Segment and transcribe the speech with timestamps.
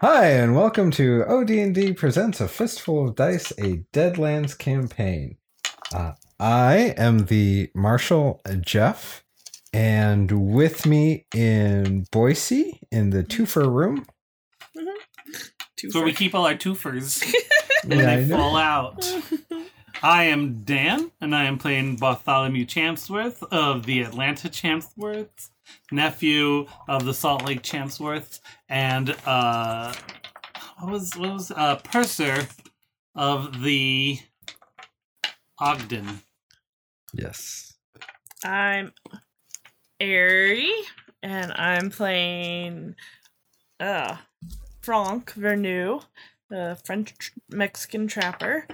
[0.00, 5.36] Hi, and welcome to OD&D Presents a Fistful of Dice, a Deadlands campaign.
[5.92, 9.24] Uh, I am the Marshal Jeff,
[9.72, 14.06] and with me in Boise, in the twofer room,
[14.74, 17.24] That's where we keep all our twofers
[17.84, 18.36] when Yeah, I they know.
[18.36, 19.12] fall out.
[20.02, 25.50] I am Dan, and I am playing Bartholomew Champsworth of the Atlanta Chancellorths,
[25.90, 29.92] nephew of the Salt Lake Chancellorths, and uh,
[30.78, 32.46] what was what was uh, purser
[33.14, 34.18] of the
[35.58, 36.22] Ogden.
[37.12, 37.74] yes.
[38.44, 38.92] I'm
[40.00, 40.70] Airy,
[41.22, 42.94] and I'm playing
[43.80, 44.16] uh
[44.82, 46.02] Franck Vernu,
[46.48, 48.66] the French Mexican trapper.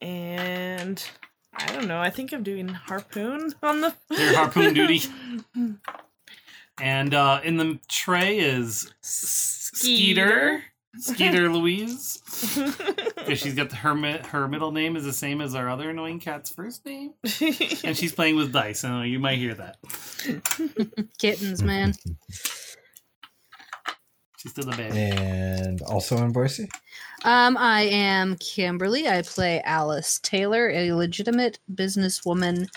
[0.00, 1.02] And
[1.56, 5.02] I don't know, I think I'm doing harpoon on the Your harpoon duty.
[6.80, 10.62] And uh, in the tray is Skeeter.
[10.98, 12.20] Skeeter Louise.
[13.24, 15.88] Because she's got the, her mi- her middle name is the same as our other
[15.88, 18.80] annoying cat's first name, and she's playing with dice.
[18.80, 19.78] So you might hear that.
[21.18, 21.94] Kittens, man.
[24.36, 24.98] She's still a baby.
[24.98, 26.68] And also in Boise,
[27.24, 29.08] Um, I am Kimberly.
[29.08, 32.68] I play Alice Taylor, a legitimate businesswoman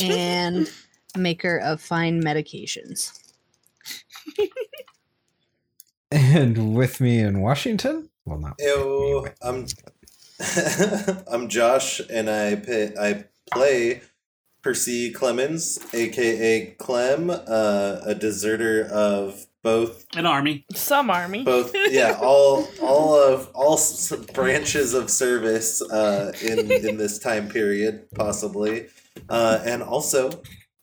[0.00, 0.70] and
[1.16, 3.10] maker of fine medications.
[6.12, 8.08] and with me in Washington.
[8.24, 8.54] Well, not.
[8.60, 9.66] Ew, I'm
[11.26, 14.02] I'm Josh, and I pay, I play
[14.62, 20.64] Percy Clemens, aka Clem, uh, a deserter of both An army.
[20.74, 21.42] Some army.
[21.44, 27.48] both yeah all all of all s- branches of service uh, in in this time
[27.48, 28.86] period possibly,
[29.28, 30.30] uh, and also.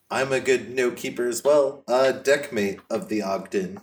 [0.08, 1.82] I'm a good note keeper as well.
[1.88, 3.80] Uh, deckmate of the Ogden.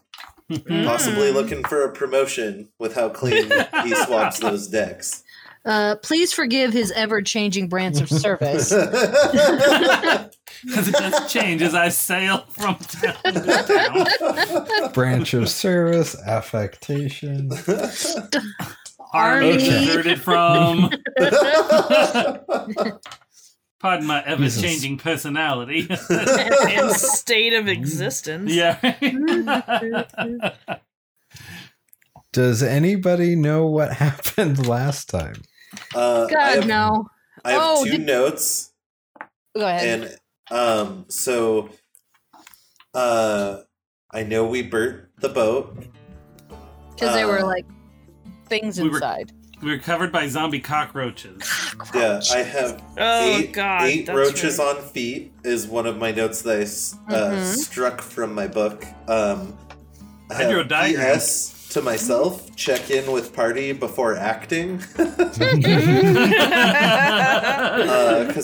[0.47, 1.33] Possibly Mm.
[1.33, 3.51] looking for a promotion with how clean
[3.83, 5.21] he swaps those decks.
[5.65, 8.71] Uh, please forgive his ever changing branch of service.
[10.65, 14.07] Because it does change as I sail from town to
[14.85, 14.91] town.
[14.93, 17.49] Branch of service, affectation.
[19.13, 19.57] Army Army.
[19.57, 20.89] deserted from.
[23.79, 25.87] Pardon my ever changing personality.
[25.89, 28.51] and state of existence.
[28.51, 28.80] yeah.
[32.31, 35.35] Does anybody know what happened last time?
[35.93, 37.07] Uh, I God, have, no.
[37.45, 38.71] I have Oh, two did- notes,
[39.55, 40.01] Go ahead.
[40.01, 40.17] and
[40.53, 41.69] um, so
[42.93, 43.58] uh,
[44.11, 45.75] I know we burnt the boat.
[46.91, 47.65] Because there were uh, like
[48.47, 49.31] things we were- inside.
[49.61, 51.42] we were covered by zombie cockroaches.
[51.95, 53.83] Yeah, I have Oh eight, god.
[53.86, 54.75] eight roaches right.
[54.77, 57.55] on feet is one of my notes that I s- uh, Mhm.
[57.55, 58.86] struck from my book.
[59.08, 59.58] Um,
[60.30, 61.17] I drew a have diagram.
[61.17, 62.56] PS to myself.
[62.56, 65.39] Check in with party before acting because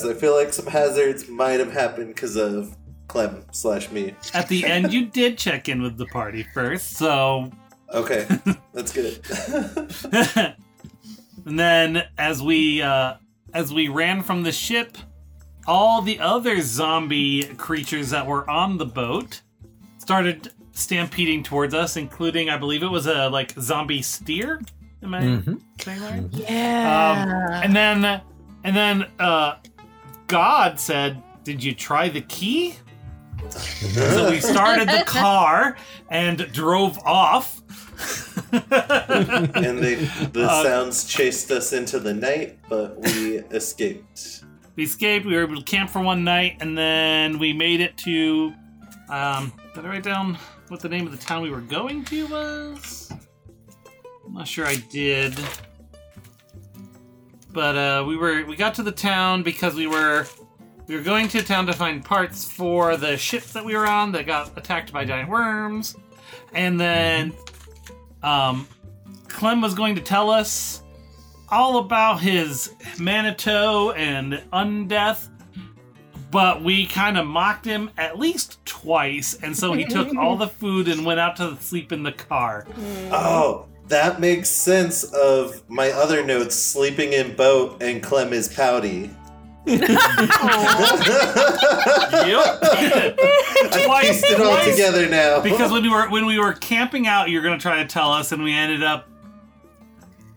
[0.06, 2.76] I feel like some hazards might have happened because of
[3.08, 4.16] Clem slash me.
[4.34, 7.52] At the end, you did check in with the party first, so.
[7.94, 8.28] Okay,
[8.74, 9.22] that's good.
[11.46, 13.16] and then, as we uh,
[13.54, 14.98] as we ran from the ship,
[15.68, 19.42] all the other zombie creatures that were on the boat
[19.98, 24.60] started stampeding towards us, including, I believe it was a like zombie steer.
[25.04, 25.62] Am I Mhm.
[25.80, 26.24] saying that right?
[26.50, 27.62] Yeah.
[27.64, 28.22] And then,
[28.64, 29.56] and then, uh,
[30.28, 32.76] God said, "Did you try the key?"
[33.50, 35.78] So we started the car
[36.10, 37.62] and drove off.
[38.52, 39.96] and they,
[40.34, 44.44] the Uh, sounds chased us into the night, but we escaped.
[44.76, 45.26] we escaped.
[45.26, 48.54] We were able to camp for one night, and then we made it to.
[49.10, 50.38] Um, did I write down
[50.68, 53.12] what the name of the town we were going to was?
[54.26, 55.36] I'm not sure I did.
[57.52, 60.28] But uh, we were we got to the town because we were
[60.88, 64.12] we were going to town to find parts for the ship that we were on
[64.12, 65.96] that got attacked by giant worms,
[66.54, 67.34] and then
[68.22, 68.68] um,
[69.28, 70.84] Clem was going to tell us
[71.50, 75.30] all about his Manitou and Undeath,
[76.32, 80.48] but we kind of mocked him at least twice, and so he took all the
[80.48, 82.68] food and went out to sleep in the car.
[83.12, 89.10] Oh, that makes sense of my other notes sleeping in boat and Clem is pouty.
[89.66, 89.86] Yep.
[92.62, 95.42] I Twice, it all together now.
[95.42, 98.12] because when we were when we were camping out, you were gonna try to tell
[98.12, 99.09] us, and we ended up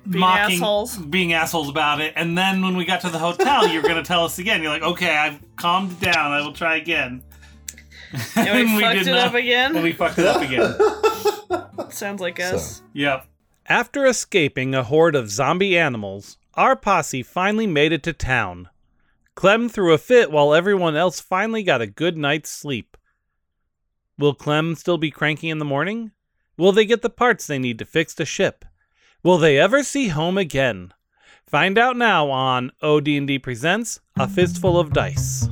[0.09, 0.97] Being mocking, assholes.
[0.97, 2.13] being assholes about it.
[2.17, 4.63] And then when we got to the hotel, you were gonna tell us again.
[4.63, 6.33] You're like, okay, I've calmed down.
[6.33, 7.23] I will try again.
[8.37, 9.75] And we, fucked it not- up again.
[9.77, 11.91] And we fucked it up again.
[11.91, 12.83] Sounds like So- us.
[12.95, 13.27] Yep.
[13.67, 18.69] After escaping a horde of zombie animals, our posse finally made it to town.
[19.37, 22.97] Clem threw a fit while everyone else finally got a good night's sleep.
[24.19, 26.11] Will Clem still be cranky in the morning?
[26.59, 28.65] Will they get the parts they need to fix the ship?
[29.25, 30.93] Will they ever see home again?
[31.47, 35.49] Find out now on OD&D Presents A Fistful of Dice.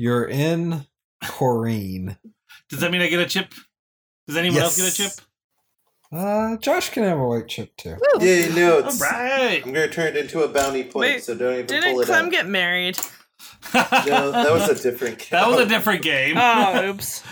[0.00, 0.86] You're in
[1.22, 2.16] Corinne.
[2.70, 3.52] Does that mean I get a chip?
[4.26, 5.12] Does anyone else get a chip?
[6.10, 7.96] Uh, Josh can have a white chip too.
[8.00, 8.24] Woo.
[8.24, 8.98] Yay, All notes.
[8.98, 9.60] right.
[9.62, 12.06] I'm gonna turn it into a bounty point, Wait, so don't even pull Didn't it
[12.06, 12.32] Clem out.
[12.32, 12.98] get married?
[13.74, 15.18] No, that was a different.
[15.18, 15.28] Game.
[15.32, 16.36] that was a different game.
[16.38, 17.22] Oh, oops.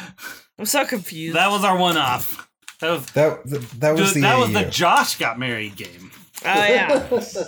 [0.58, 1.36] I'm so confused.
[1.36, 2.50] that was our one-off.
[2.82, 3.44] That was That
[3.80, 6.10] that was the that was the Josh got married game.
[6.44, 7.08] Oh, yeah.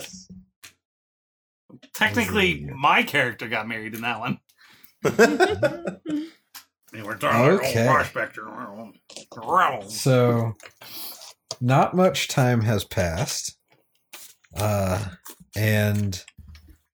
[1.93, 4.39] Technically, my character got married in that one.
[5.03, 5.15] Were
[7.15, 7.85] talking Okay.
[7.87, 8.43] prospector.
[9.87, 10.55] So,
[11.59, 13.57] not much time has passed,
[14.55, 15.05] uh,
[15.55, 16.23] and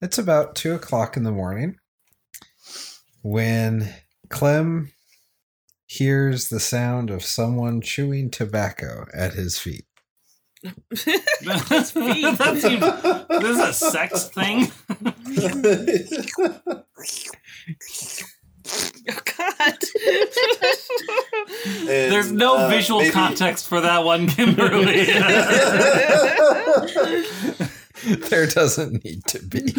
[0.02, 1.76] it's about two o'clock in the morning
[3.24, 3.94] when
[4.30, 4.92] Clem
[5.88, 9.87] hears the sound of someone chewing tobacco at his feet.
[10.90, 12.82] that seems.
[13.42, 14.72] This is a sex thing.
[19.10, 19.78] Oh, God.
[21.66, 25.06] And, There's no uh, visual maybe- context for that one, Kimberly.
[28.30, 29.74] there doesn't need to be.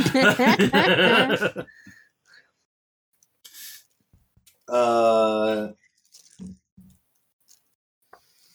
[4.68, 5.68] Uh,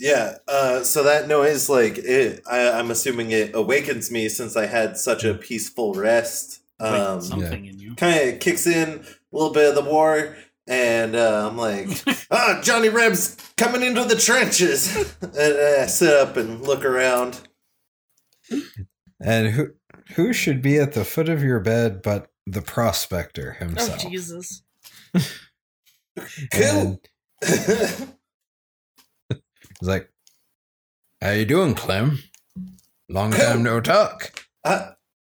[0.03, 0.35] yeah.
[0.47, 4.97] Uh, so that noise, like, it, I, I'm assuming it awakens me since I had
[4.97, 6.61] such a peaceful rest.
[6.79, 7.95] Wait, Um, something in you.
[7.95, 10.35] kind of kicks in a little bit of the war,
[10.67, 11.88] and uh, I'm like,
[12.31, 14.94] ah, Johnny Reb's coming into the trenches.
[15.21, 17.39] and I sit up and look around.
[19.21, 19.67] And who
[20.15, 24.01] who should be at the foot of your bed but the prospector Oh, himself?
[24.01, 24.63] Jesus.
[26.51, 27.00] Cool.
[27.41, 28.07] And
[29.83, 30.09] he's like,
[31.21, 32.19] "How you doing, Clem?
[33.09, 34.94] Long time no talk." I,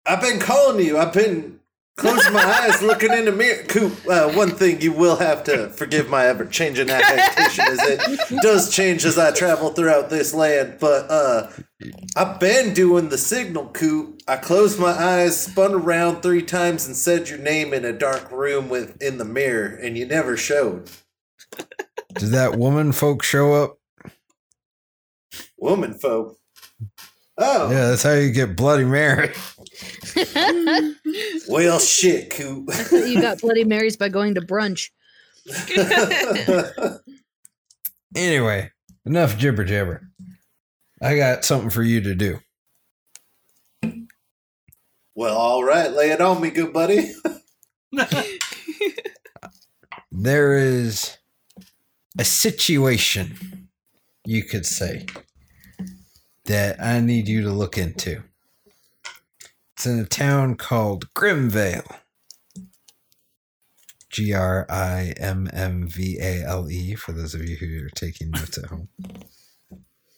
[0.05, 0.99] I've been calling you.
[0.99, 1.61] I've been
[1.96, 3.62] closing my eyes, looking in the mirror.
[3.69, 8.43] Coop, uh, one thing you will have to forgive my ever changing affectation is it
[8.43, 10.76] does change as I travel throughout this land.
[10.79, 11.50] But uh,
[12.14, 14.20] I've been doing the signal, Coop.
[14.29, 18.31] I closed my eyes, spun around three times, and said your name in a dark
[18.31, 20.90] room with in the mirror, and you never showed.
[22.17, 23.79] Did that woman folk show up?
[25.64, 26.37] Woman folk.
[27.38, 29.32] Oh, Yeah, that's how you get Bloody Mary.
[31.49, 32.69] well, shit, Coop.
[32.93, 34.90] you got Bloody Marys by going to brunch.
[38.16, 38.70] Anyway,
[39.05, 40.08] enough jibber jabber.
[41.02, 42.38] I got something for you to do.
[45.16, 47.12] well, all right, lay it on me, good buddy.
[50.12, 51.16] There is
[52.16, 53.68] a situation,
[54.25, 55.06] you could say,
[56.47, 58.23] that I need you to look into.
[59.75, 61.99] It's in a town called Grimmvale.
[64.11, 67.91] G R I M M V A L E, for those of you who are
[67.91, 68.89] taking notes at home.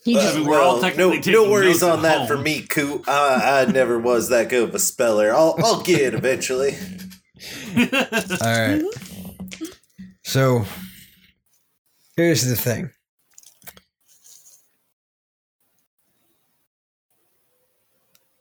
[0.04, 2.26] He Uh, just we're all no, no worries on that home.
[2.26, 3.08] for me, Coop.
[3.08, 5.32] I, I never was that good of a speller.
[5.34, 6.76] I'll, I'll get it eventually.
[7.76, 7.86] All
[8.40, 8.82] right.
[10.24, 10.66] So
[12.16, 12.90] here's the thing.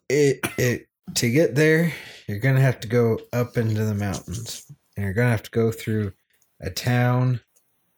[0.09, 1.93] It it to get there,
[2.27, 5.71] you're gonna have to go up into the mountains, and you're gonna have to go
[5.71, 6.13] through
[6.61, 7.39] a town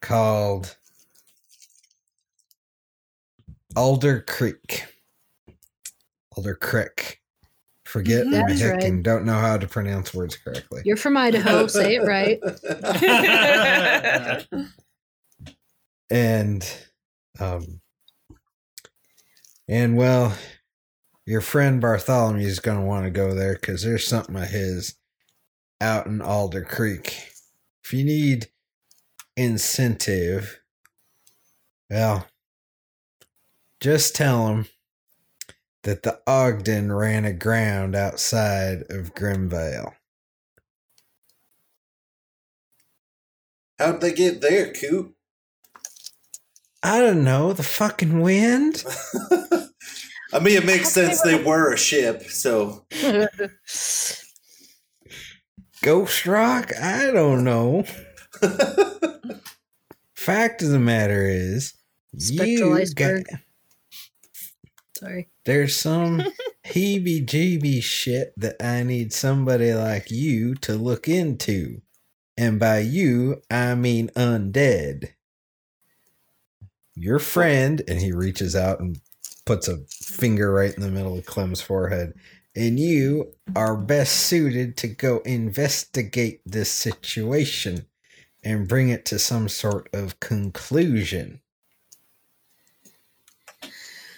[0.00, 0.76] called
[3.76, 4.84] Alder Creek.
[6.36, 7.20] Alder Creek.
[7.84, 8.84] Forget my That's heck right.
[8.84, 10.82] and don't know how to pronounce words correctly.
[10.84, 12.38] You're from Idaho, say it right.
[16.10, 16.70] and
[17.40, 17.80] um
[19.68, 20.34] and well
[21.28, 24.94] your friend bartholomew's gonna want to go there because there's something of his
[25.80, 27.32] out in alder creek
[27.84, 28.48] if you need
[29.36, 30.60] incentive
[31.90, 32.26] well
[33.80, 34.66] just tell him
[35.84, 39.94] that the Ogden ran aground outside of Grimmvale.
[43.78, 45.14] How'd they get there, Coop?
[46.82, 48.84] I don't know, the fucking wind?
[50.32, 52.84] I mean, it makes sense they were a ship, so
[55.82, 56.72] Ghost Rock?
[56.80, 57.84] I don't know.
[60.14, 61.74] Fact of the matter is,
[62.18, 63.26] Spectral you iceberg.
[63.30, 63.40] got-
[64.96, 65.28] Sorry.
[65.44, 66.20] there's some
[66.66, 71.80] heebie jeebie shit that I need somebody like you to look into.
[72.36, 75.10] And by you, I mean undead.
[76.96, 79.00] Your friend, and he reaches out and
[79.48, 82.12] puts a finger right in the middle of Clem's forehead,
[82.54, 87.86] and you are best suited to go investigate this situation
[88.44, 91.40] and bring it to some sort of conclusion.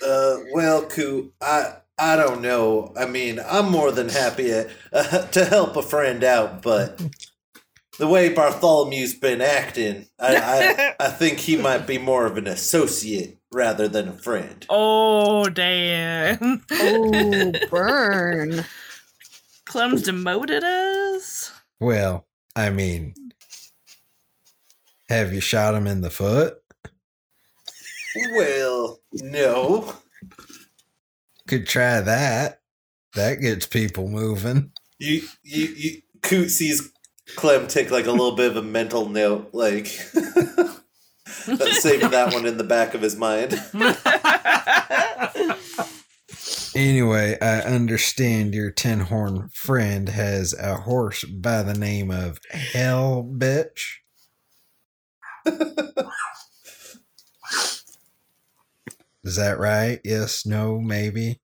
[0.05, 2.93] Uh, well, Coop, I I don't know.
[2.99, 7.01] I mean, I'm more than happy uh, to help a friend out, but
[8.01, 12.49] the way Bartholomew's been acting, I, I I think he might be more of an
[12.49, 14.67] associate rather than a friend.
[14.69, 16.63] oh damn.
[16.71, 18.65] Oh, burn.
[19.65, 21.53] Clem's demoted us.
[21.79, 22.27] Well,
[22.57, 23.15] I mean,
[25.09, 26.59] have you shot him in the foot?
[28.35, 29.95] Well, no.
[31.47, 32.61] Could try that.
[33.15, 34.73] That gets people moving.
[34.99, 36.91] You you you Coot sees
[37.37, 39.87] Clem take like a little bit of a mental note, like
[41.81, 43.61] saving that one in the back of his mind.
[46.73, 53.29] Anyway, I understand your tin horn friend has a horse by the name of Hell
[53.29, 53.97] Bitch.
[59.25, 60.01] Is that right?
[60.05, 61.41] Yes, no, maybe.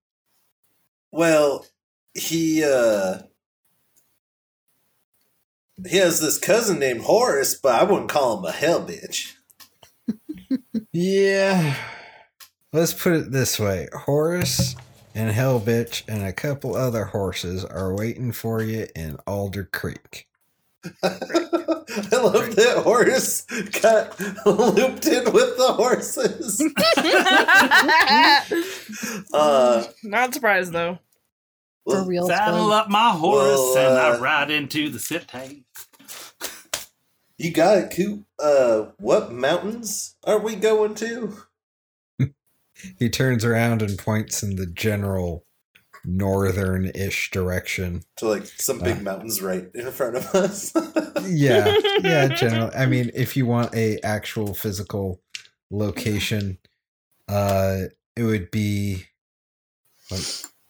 [1.11, 1.67] Well,
[2.15, 3.19] he uh
[5.87, 9.35] he has this cousin named Horace, but I wouldn't call him a hell bitch.
[10.93, 11.75] Yeah.
[12.73, 14.77] Let's put it this way Horace
[15.15, 20.27] and Hellbitch and a couple other horses are waiting for you in Alder Creek.
[21.03, 21.09] I
[22.13, 23.43] love that Horace
[23.83, 26.61] got looped in with the horses.
[29.33, 30.99] uh, Not surprised though.
[31.89, 32.27] For real.
[32.27, 32.73] Saddle Spud.
[32.73, 35.65] up my horse Well, and uh, I ride into the city.
[37.39, 38.25] You got it, Coop.
[38.39, 41.37] Uh, what mountains are we going to?
[42.99, 45.47] He turns around and points in the general
[46.05, 48.03] northern ish direction.
[48.19, 49.01] To like some big Uh.
[49.01, 50.73] mountains right in front of us.
[51.29, 52.71] Yeah, yeah, general.
[52.77, 55.21] I mean, if you want a actual physical
[55.71, 56.59] location,
[57.29, 59.07] uh, it would be
[60.11, 60.23] like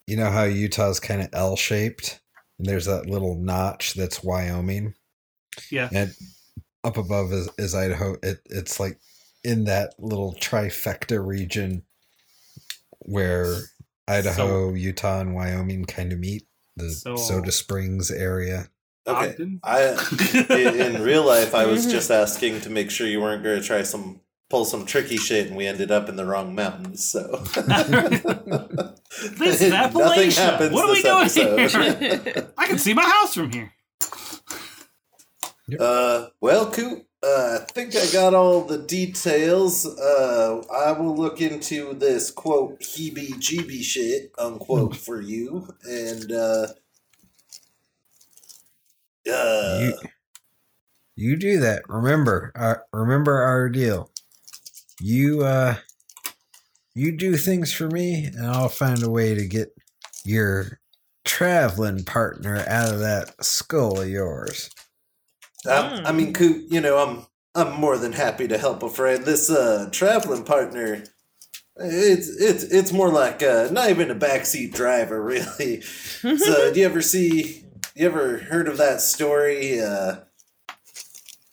[0.06, 2.20] you know how Utah's kind of L shaped,
[2.58, 4.94] and there's that little notch that's Wyoming,
[5.70, 5.88] Yeah.
[5.92, 6.14] and
[6.86, 8.16] up above is, is Idaho.
[8.22, 8.98] It it's like
[9.44, 11.82] in that little trifecta region
[13.00, 13.54] where
[14.08, 16.46] Idaho, Utah, and Wyoming kind of meet.
[16.76, 18.68] The So- Soda Springs area.
[19.06, 19.34] okay.
[19.62, 19.96] I
[20.50, 21.90] in, in real life, I was Mhm.
[21.90, 25.48] just asking to make sure you weren't going to try some pull some tricky shit,
[25.48, 27.02] and we ended up in the wrong mountains.
[27.08, 27.42] So
[29.38, 30.36] This is Nothing Appalachia.
[30.36, 32.52] happens What are we doing episode.
[32.58, 33.72] I can see my house from here.
[35.78, 39.86] Uh, well, Coop, uh, I think I got all the details.
[39.86, 46.66] Uh, I will look into this quote heebie-jeebie shit unquote for you, and uh,
[49.30, 49.94] uh, you
[51.16, 51.82] you do that.
[51.88, 54.10] Remember uh, remember our deal.
[55.00, 55.76] You uh
[56.96, 59.68] you do things for me and i'll find a way to get
[60.24, 60.80] your
[61.24, 64.70] traveling partner out of that skull of yours
[65.66, 69.24] I, I mean, Coop, you know, I'm I'm more than happy to help a friend.
[69.24, 71.04] This uh traveling partner,
[71.76, 75.80] it's it's it's more like uh, not even a backseat driver, really.
[75.80, 77.64] So, do you ever see?
[77.94, 79.80] You ever heard of that story?
[79.80, 80.16] Uh,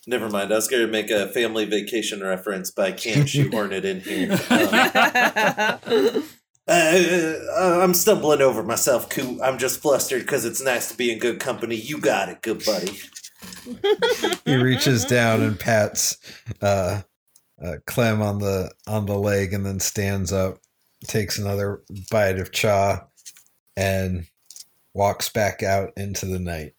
[0.06, 0.52] never mind.
[0.52, 4.02] I was going to make a family vacation reference, but I can't shoehorn it in
[4.02, 4.38] here.
[6.66, 9.40] Um, uh, I'm stumbling over myself, Coop.
[9.44, 11.76] I'm just flustered because it's nice to be in good company.
[11.76, 12.98] You got it, good buddy.
[14.46, 16.18] He reaches down and pats
[16.62, 17.02] uh,
[17.64, 20.58] uh clem on the on the leg and then stands up
[21.06, 21.82] takes another
[22.12, 23.06] bite of cha
[23.76, 24.26] and
[24.94, 26.74] walks back out into the night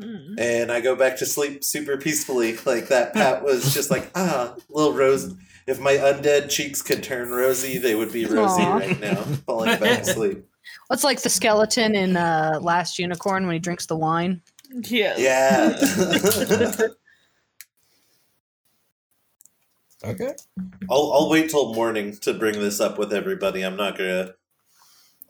[0.00, 0.34] Mm.
[0.38, 2.56] and I go back to sleep super peacefully.
[2.66, 5.32] Like that pat was just like ah, little rose,
[5.68, 8.76] if my undead cheeks could turn rosy, they would be rosy Aw.
[8.76, 10.44] right now, falling back asleep.
[10.90, 14.42] It's like the skeleton in uh, Last Unicorn when he drinks the wine.
[14.82, 15.18] Yes.
[15.18, 16.86] Yeah.
[20.04, 20.34] Okay.
[20.90, 23.62] I'll I'll wait till morning to bring this up with everybody.
[23.62, 24.34] I'm not gonna.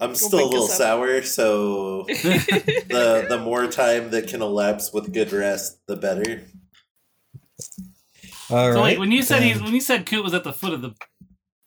[0.01, 5.33] I'm still a little sour, so the the more time that can elapse with good
[5.33, 6.43] rest, the better.
[8.51, 8.83] All So right.
[8.83, 10.83] wait, when you said he, then- when you said Coot was at the foot of
[10.83, 10.93] the,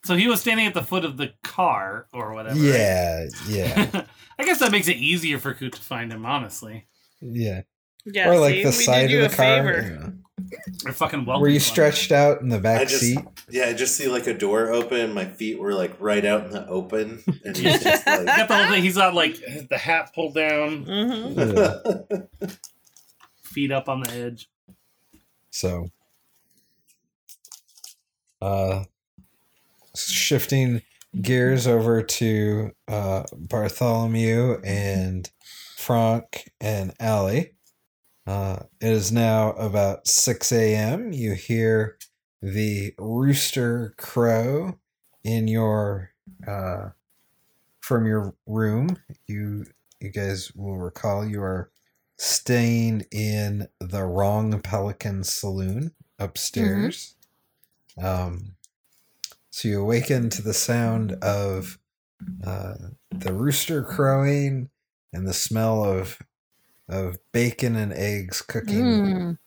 [0.03, 2.59] so he was standing at the foot of the car or whatever.
[2.59, 4.03] Yeah, yeah,
[4.37, 6.87] I guess that makes it easier for Coot to find him, honestly.
[7.21, 7.61] Yeah.
[8.05, 9.45] Yeah, or like see, the side of the car.
[9.45, 10.13] favor.
[10.85, 11.41] Or fucking well.
[11.41, 13.19] Were you stretched out in the back I just- seat?
[13.49, 15.13] Yeah, I just see like a door open.
[15.13, 18.47] My feet were like right out in the open, and he's just Got like.
[18.47, 18.81] the whole thing.
[18.83, 19.35] He's got like
[19.69, 22.17] the hat pulled down, Mm-hmm.
[22.45, 22.47] Yeah.
[23.43, 24.49] feet up on the edge.
[25.49, 25.87] So,
[28.41, 28.83] uh,
[29.95, 30.81] shifting
[31.21, 35.29] gears over to uh, Bartholomew and
[35.87, 37.53] Frank and Allie.
[38.25, 41.13] Uh, it is now about 6 a.m.
[41.13, 41.97] You hear
[42.41, 44.79] the rooster crow
[45.23, 46.11] in your
[46.45, 46.89] uh,
[47.79, 48.97] from your room.
[49.27, 49.67] You
[50.01, 51.71] you guys will recall you are
[52.17, 57.15] staying in the wrong Pelican Saloon upstairs.
[57.97, 58.55] Um,
[59.51, 61.79] so you awaken to the sound of
[62.45, 62.75] uh,
[63.09, 64.69] the rooster crowing
[65.17, 66.19] and the smell of
[66.87, 69.37] of bacon and eggs cooking Mm.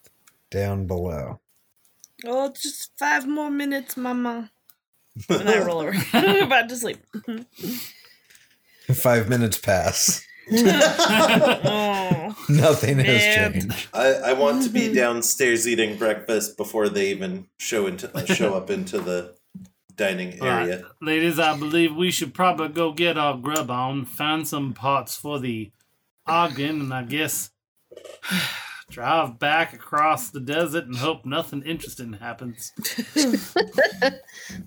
[0.50, 1.40] down below.
[2.26, 4.50] Oh, just five more minutes, Mama.
[5.28, 5.92] And I roll over.
[6.44, 6.98] About to sleep.
[8.92, 10.22] Five minutes pass.
[10.52, 12.36] Oh.
[12.48, 13.88] Nothing has changed.
[13.94, 18.54] I, I want to be downstairs eating breakfast before they even show into uh, show
[18.54, 19.34] up into the
[20.00, 20.86] dining area.
[21.02, 25.38] Ladies, I believe we should probably go get our grub on, find some parts for
[25.38, 25.70] the
[26.26, 27.50] Ogden, and I guess
[28.90, 32.72] drive back across the desert and hope nothing interesting happens.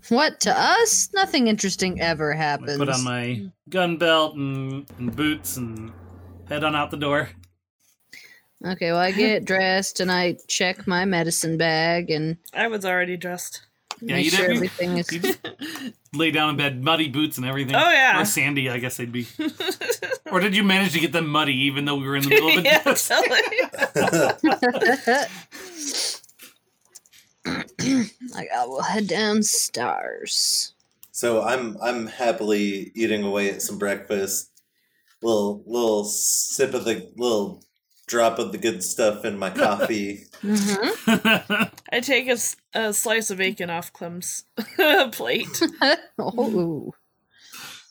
[0.09, 1.09] What to us?
[1.13, 2.77] Nothing interesting ever happens.
[2.77, 5.91] Put on my gun belt and, and boots and
[6.47, 7.29] head on out the door.
[8.65, 13.17] Okay, well, I get dressed and I check my medicine bag and I was already
[13.17, 13.61] dressed.
[14.05, 15.11] Yeah, make you sure didn't- everything is.
[15.11, 15.39] You just
[16.13, 17.75] lay down in bed, muddy boots and everything.
[17.75, 18.19] Oh, yeah.
[18.21, 19.27] Or sandy, I guess they'd be.
[20.31, 22.49] or did you manage to get them muddy even though we were in the middle
[22.49, 23.23] of a yeah, desert?
[23.23, 23.41] totally.
[28.33, 30.73] like, I will head downstairs.
[31.11, 34.49] So I'm I'm happily eating away at some breakfast.
[35.21, 37.63] Little little sip of the little
[38.07, 40.25] drop of the good stuff in my coffee.
[40.41, 41.63] Mm-hmm.
[41.91, 42.37] I take a,
[42.73, 44.45] a, slice of bacon off Clem's
[45.11, 45.61] plate.
[46.19, 46.93] oh,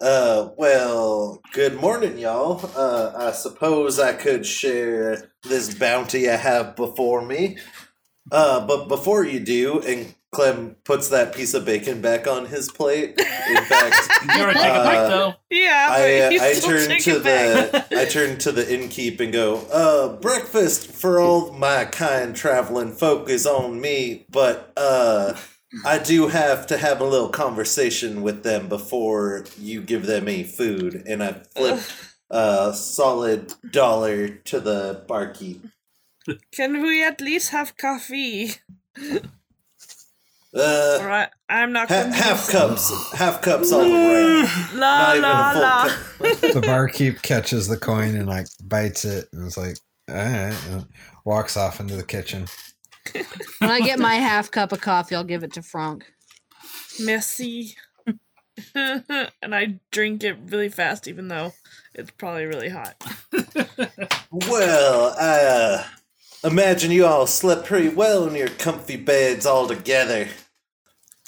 [0.01, 2.71] Uh, well, good morning, y'all.
[2.77, 7.59] Uh, I suppose I could share this bounty I have before me.
[8.31, 12.71] Uh, but before you do, and Clem puts that piece of bacon back on his
[12.71, 13.11] plate.
[13.19, 13.95] In fact,
[14.37, 15.35] You're a take a bite Uh, though.
[15.51, 20.17] Yeah, I, uh, I turn to the I turn to the innkeep and go, uh,
[20.17, 25.37] breakfast for all my kind traveling folk is on me, but uh,
[25.85, 30.45] I do have to have a little conversation with them before you give them any
[30.45, 31.81] food, and I flip
[32.31, 35.67] a solid dollar to the barkeep.
[36.53, 38.53] Can we at least have coffee?
[40.55, 44.49] Uh, Alright, I'm not ha- going half cups, half cups all around.
[44.75, 45.89] La Not even la a full la.
[45.89, 46.55] cup.
[46.55, 49.79] the barkeep catches the coin and like bites it and is like,
[50.11, 50.87] all right, and
[51.25, 52.47] walks off into the kitchen.
[53.61, 56.05] when I get my half cup of coffee, I'll give it to Frank.
[57.01, 57.75] Merci.
[58.75, 61.53] and I drink it really fast, even though
[61.95, 62.95] it's probably really hot.
[64.31, 65.85] Well, uh,
[66.45, 70.29] imagine you all slept pretty well in your comfy beds all together.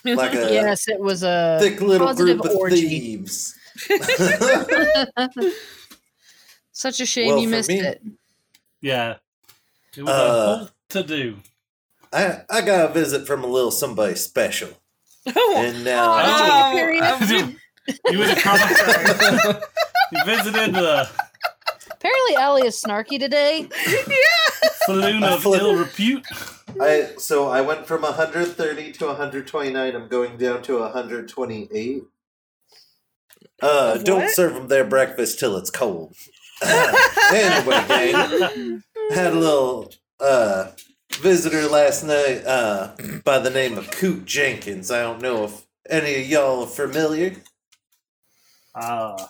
[0.04, 2.88] Like a yes, it was a thick little positive group of orgy.
[2.88, 3.54] thieves.
[6.72, 8.02] Such a shame Well, you missed me- it.
[8.80, 9.16] Yeah.
[9.96, 11.36] It was Uh, a whole to do.
[12.12, 14.68] I, I got a visit from a little somebody special.
[15.34, 17.56] Oh, And now oh, Oh, Dude,
[18.10, 18.60] you was across
[20.12, 21.08] You visited the
[22.04, 23.66] Apparently, Ellie is snarky today.
[24.84, 26.26] saloon of Flip- ill repute.
[26.78, 29.94] I so I went from 130 to 129.
[29.96, 32.02] I'm going down to 128.
[33.62, 36.14] Uh, Of don't serve them their breakfast till it's cold.
[36.62, 39.90] anyway, gang, had a little
[40.20, 40.72] uh
[41.14, 44.90] visitor last night uh, by the name of Coot Jenkins.
[44.90, 47.36] I don't know if any of y'all are familiar.
[48.74, 49.26] Uh,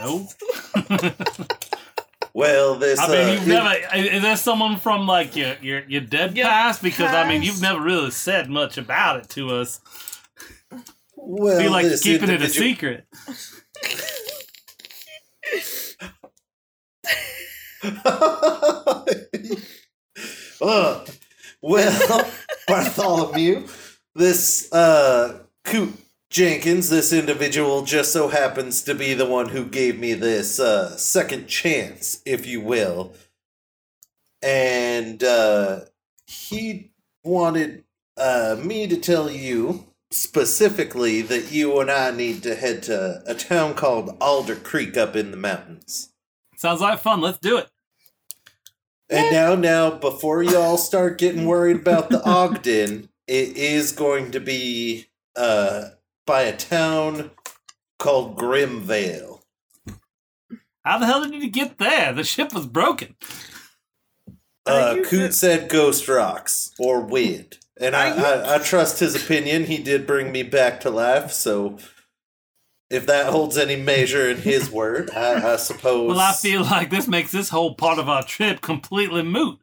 [0.00, 0.28] no.
[2.32, 2.98] Well, this.
[3.00, 3.74] I mean, uh, you've it- never.
[3.96, 6.82] Is there someone from like your your, your dead Your past?
[6.82, 9.80] Because I mean, you've never really said much about it to us.
[11.16, 13.06] well, Be like this keeping it a secret.
[20.60, 21.04] uh,
[21.62, 22.30] well,
[22.68, 23.66] Bartholomew,
[24.14, 25.94] this uh, Coot
[26.30, 30.96] Jenkins, this individual just so happens to be the one who gave me this uh,
[30.96, 33.14] second chance, if you will.
[34.40, 35.80] And uh,
[36.28, 36.92] he
[37.24, 37.82] wanted
[38.16, 43.34] uh, me to tell you specifically that you and I need to head to a
[43.34, 46.12] town called Alder Creek up in the mountains.
[46.56, 47.20] Sounds like fun.
[47.20, 47.68] Let's do it.
[49.08, 54.38] And now, now, before y'all start getting worried about the Ogden, it is going to
[54.38, 55.88] be uh,
[56.30, 57.32] by a town
[57.98, 59.40] called Grimmvale.
[60.84, 62.12] How the hell did you get there?
[62.12, 63.16] The ship was broken.
[64.64, 67.58] Uh, Coot the- said Ghost Rocks or Wind.
[67.80, 69.64] And I, you- I, I trust his opinion.
[69.64, 71.78] He did bring me back to life, so
[72.90, 76.10] if that holds any measure in his word, I, I suppose.
[76.10, 79.58] Well, I feel like this makes this whole part of our trip completely moot.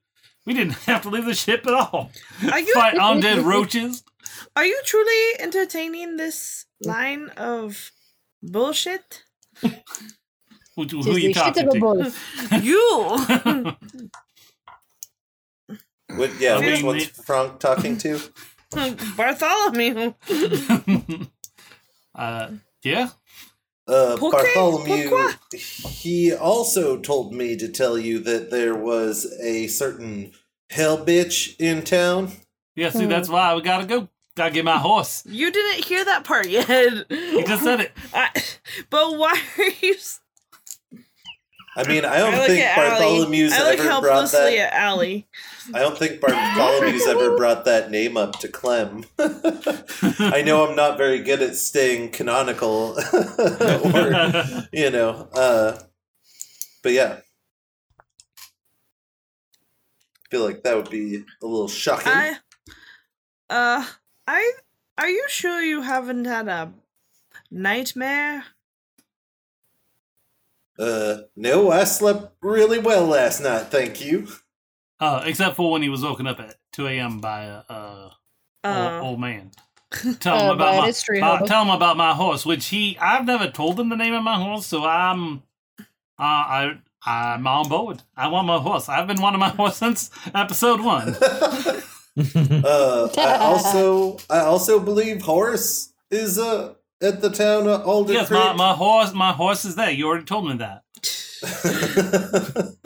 [0.45, 2.11] We didn't have to leave the ship at all.
[2.51, 4.03] Are you Fight undead roaches.
[4.55, 7.91] Are you truly entertaining this line of
[8.41, 9.23] bullshit?
[9.61, 9.69] Who,
[10.75, 12.13] who Tis are you talking to?
[12.61, 13.17] You
[16.15, 18.19] What- yeah, I which mean, one's it- Frank talking to?
[19.17, 20.13] Bartholomew.
[22.15, 22.49] uh,
[22.83, 23.09] yeah.
[23.87, 24.31] Uh, Pourquoi?
[24.43, 25.33] Bartholomew, Pourquoi?
[25.89, 30.33] he also told me to tell you that there was a certain
[30.69, 32.31] hell bitch in town.
[32.75, 34.09] Yeah, see, that's why we gotta go.
[34.37, 35.23] Gotta get my horse.
[35.25, 36.67] You didn't hear that part yet.
[37.09, 37.91] He just said it.
[38.13, 38.29] I,
[38.91, 39.93] but why are you?
[39.95, 40.19] s-
[41.75, 43.25] I mean, I don't I look think at Allie.
[43.25, 44.73] Bartholomew's I look ever brought helplessly that.
[44.73, 45.27] at Allie.
[45.73, 49.05] I don't think Bartholomew's ever brought that name up to Clem.
[49.19, 55.79] I know I'm not very good at staying canonical, or you know, uh,
[56.83, 57.19] but yeah,
[57.99, 58.03] I
[60.29, 62.11] feel like that would be a little shocking.
[62.11, 62.35] I,
[63.49, 63.85] uh,
[64.27, 64.51] I,
[64.97, 66.73] are you sure you haven't had a
[67.49, 68.43] nightmare?
[70.77, 74.27] Uh, no, I slept really well last night, thank you.
[74.99, 77.19] Uh, except for when he was woken up at 2 a.m.
[77.19, 78.09] by a uh,
[78.63, 79.51] Uh, old, old man.
[80.19, 83.25] Tell him Uh, about my history uh, tell him about my horse, which he I've
[83.25, 85.43] never told him the name of my horse, so I'm
[86.19, 88.03] uh, I I'm on board.
[88.17, 88.89] I want my horse.
[88.89, 91.15] I've been wanting my horse since episode one.
[92.17, 98.27] Uh, I also, I also believe Horace is uh at the town of Alder yes,
[98.27, 98.39] Creek.
[98.39, 99.91] my, my horse my horse is there.
[99.91, 100.83] You already told me that.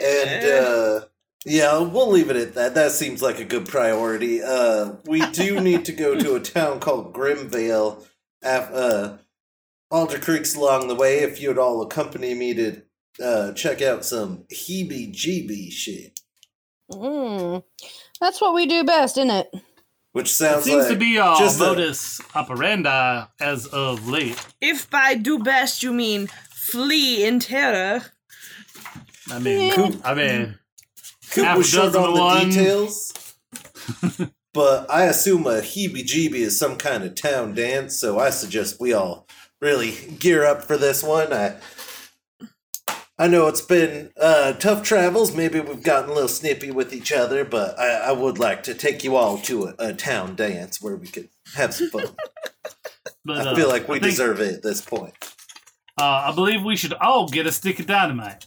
[0.00, 1.00] and uh,
[1.44, 2.74] yeah, we'll leave it at that.
[2.74, 4.42] That seems like a good priority.
[4.42, 8.06] Uh, we do need to go to a town called Grimmvale.
[8.42, 9.16] Af- uh,
[9.90, 11.18] Alder Creek's along the way.
[11.20, 12.82] If you'd all accompany me to
[13.22, 16.20] uh, check out some heebie-jeebie shit,
[16.92, 17.62] Mm.
[18.20, 19.50] That's what we do best, isn't it?
[20.12, 24.38] which It sounds seems like to be our just a- modus operandi as of late.
[24.60, 28.02] if by do best you mean flee in terror,
[29.30, 29.90] I mean, Yeah.
[30.04, 30.58] I mean,
[31.32, 32.48] Coop half was short dozen on the one.
[32.50, 33.12] details.
[34.52, 38.92] but I assume a heebie-jeebie is some kind of town dance, so I suggest we
[38.92, 39.26] all
[39.60, 41.32] really gear up for this one.
[41.32, 41.56] I
[43.16, 45.36] I know it's been uh, tough travels.
[45.36, 48.74] Maybe we've gotten a little snippy with each other, but I, I would like to
[48.74, 52.08] take you all to a, a town dance where we could have some fun.
[53.24, 55.14] but, I uh, feel like we think, deserve it at this point.
[55.96, 58.46] Uh, I believe we should all get a stick of dynamite.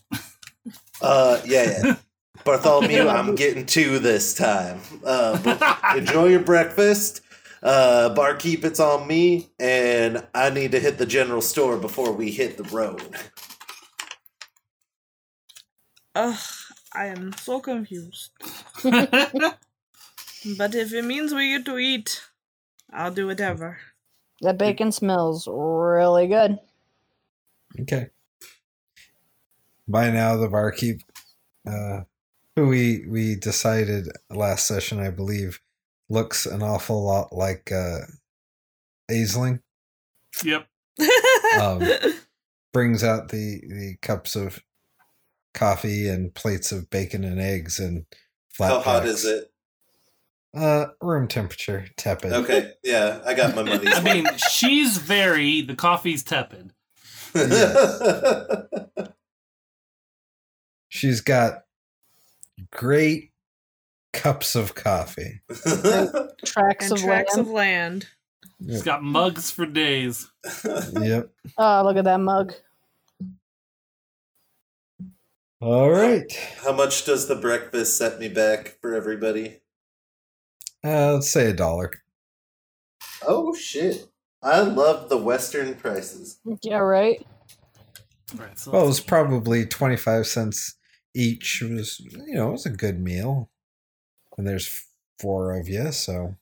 [1.01, 1.95] Uh, yeah, yeah.
[2.43, 4.79] Bartholomew, I'm getting two this time.
[5.03, 7.21] Uh, enjoy your breakfast.
[7.63, 12.31] Uh, barkeep, it's on me, and I need to hit the general store before we
[12.31, 13.15] hit the road.
[16.17, 16.39] Ugh,
[16.93, 18.31] I am so confused.
[20.57, 22.21] But if it means we get to eat,
[22.93, 23.79] I'll do whatever.
[24.41, 26.59] That bacon smells really good.
[27.81, 28.09] Okay.
[29.87, 31.01] By now, the barkeep,
[31.67, 32.01] uh,
[32.55, 35.59] who we we decided last session, I believe,
[36.09, 38.01] looks an awful lot like uh,
[39.09, 39.61] Aisling.
[40.43, 40.67] yep.
[41.59, 41.83] Um,
[42.73, 44.61] brings out the the cups of
[45.57, 48.05] coffee and plates of bacon and eggs and
[48.49, 49.51] flat How hot is it?
[50.55, 52.31] Uh, room temperature, tepid.
[52.31, 55.61] Okay, yeah, I got my money's I mean, she's very.
[55.61, 56.71] The coffee's tepid.
[57.35, 58.67] worth.
[60.89, 61.63] She's got
[62.71, 63.31] great
[64.13, 65.41] cups of coffee.
[66.45, 67.39] Tracks And of tracts land.
[67.39, 68.07] of land.
[68.65, 70.31] She's got mugs for days.
[70.65, 71.29] Yep.
[71.57, 72.53] Oh, look at that mug.
[75.59, 76.31] All right.
[76.63, 79.61] How much does the breakfast set me back for everybody?
[80.83, 81.91] Uh, let's say a dollar.
[83.27, 84.07] Oh shit!
[84.43, 86.39] I love the Western prices.
[86.61, 87.25] Yeah, right.
[88.35, 88.57] Right.
[88.59, 90.75] So Well, it was probably 25 cents
[91.15, 91.63] each.
[91.63, 93.49] It was, you know, it was a good meal.
[94.37, 94.85] And there's
[95.19, 96.35] four of you, so.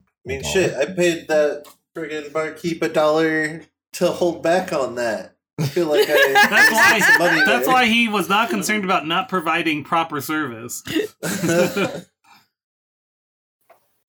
[0.00, 0.74] I mean, shit!
[0.74, 5.33] I paid that friggin' barkeep a dollar to hold back on that.
[5.60, 6.98] I feel like I That's why.
[7.00, 7.74] some money That's there.
[7.74, 10.82] why he was not concerned about not providing proper service.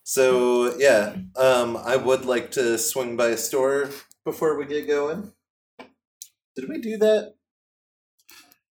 [0.03, 3.89] so yeah, um, I would like to swing by a store
[4.23, 5.31] before we get going.
[6.55, 7.35] Did we do that?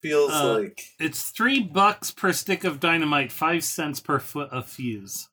[0.02, 4.68] Feels Uh, like It's three bucks per stick of dynamite, five cents per foot of
[4.68, 5.30] fuse,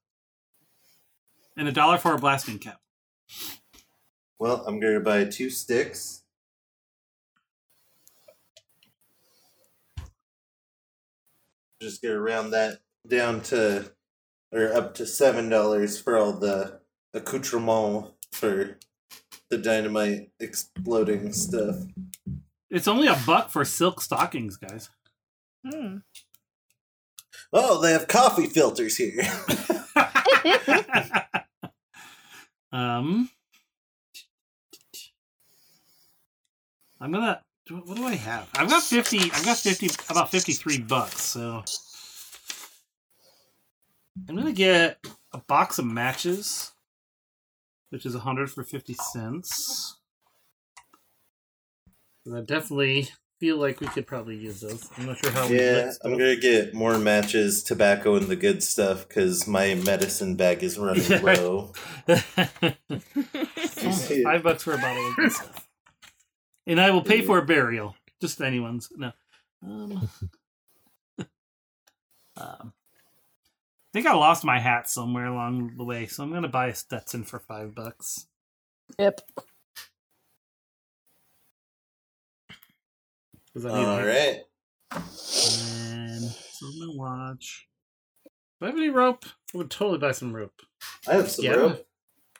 [1.56, 2.80] and a dollar for a blasting cap.
[4.38, 6.22] well, I'm gonna buy two sticks.
[11.80, 13.92] Just gonna round that down to,
[14.52, 16.80] or up to seven dollars for all the
[17.14, 18.78] accoutrement for
[19.50, 21.76] the dynamite exploding stuff.
[22.70, 24.90] It's only a buck for silk stockings, guys.
[25.66, 25.98] Hmm.
[27.52, 29.22] Oh, they have coffee filters here.
[32.72, 33.30] um,
[37.00, 37.40] I'm gonna.
[37.70, 38.48] What do I have?
[38.56, 39.18] I've got fifty.
[39.32, 39.88] I've got fifty.
[40.10, 41.20] About fifty-three bucks.
[41.20, 41.62] So
[44.28, 44.98] I'm gonna get
[45.32, 46.72] a box of matches,
[47.90, 49.96] which is a hundred for fifty cents.
[52.24, 53.08] 'Cause I definitely
[53.40, 54.88] feel like we could probably use those.
[54.96, 55.48] I'm not sure how.
[55.48, 59.74] we yeah, lit I'm gonna get more matches, tobacco, and the good stuff because my
[59.74, 61.72] medicine bag is running low.
[62.06, 62.78] Five
[64.42, 65.67] bucks for a bottle of good stuff.
[66.68, 67.96] And I will pay for a burial.
[68.20, 68.92] Just anyone's.
[68.96, 69.10] No.
[69.64, 70.08] Um,
[71.18, 71.26] um,
[72.36, 76.74] I think I lost my hat somewhere along the way, so I'm gonna buy a
[76.74, 78.26] Stetson for five bucks.
[78.98, 79.20] Yep.
[83.56, 84.06] I need All it.
[84.06, 84.40] right.
[84.92, 87.66] And so I'm gonna watch.
[88.60, 89.24] Do I have any rope?
[89.54, 90.62] I would totally buy some rope.
[91.08, 91.52] I have some Yeah.
[91.52, 91.86] rope.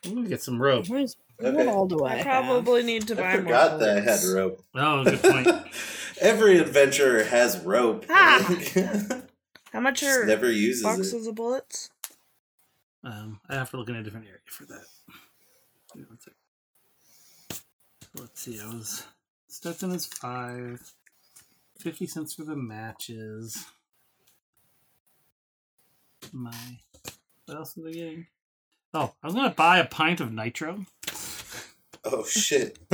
[0.05, 0.87] I'm gonna get some rope.
[0.87, 1.55] Where's, Okay.
[1.55, 3.43] What all do I, I probably need to buy I more.
[3.43, 4.61] forgot that I had rope.
[4.75, 5.47] Oh, good point.
[6.21, 8.05] Every adventurer has rope.
[8.09, 8.57] Ah!
[9.71, 11.29] How much are never uses boxes it.
[11.29, 11.89] of bullets?
[13.03, 14.83] Um, I have to look in a different area for that.
[15.93, 16.17] Give me one.
[18.15, 18.59] Let's see.
[18.59, 19.05] I was
[19.47, 20.81] Stetson is five.
[21.79, 23.65] Fifty cents for the matches.
[26.33, 26.51] My
[27.45, 28.27] what else was I getting?
[28.93, 30.85] Oh, I was gonna buy a pint of nitro.
[32.05, 32.79] Oh shit.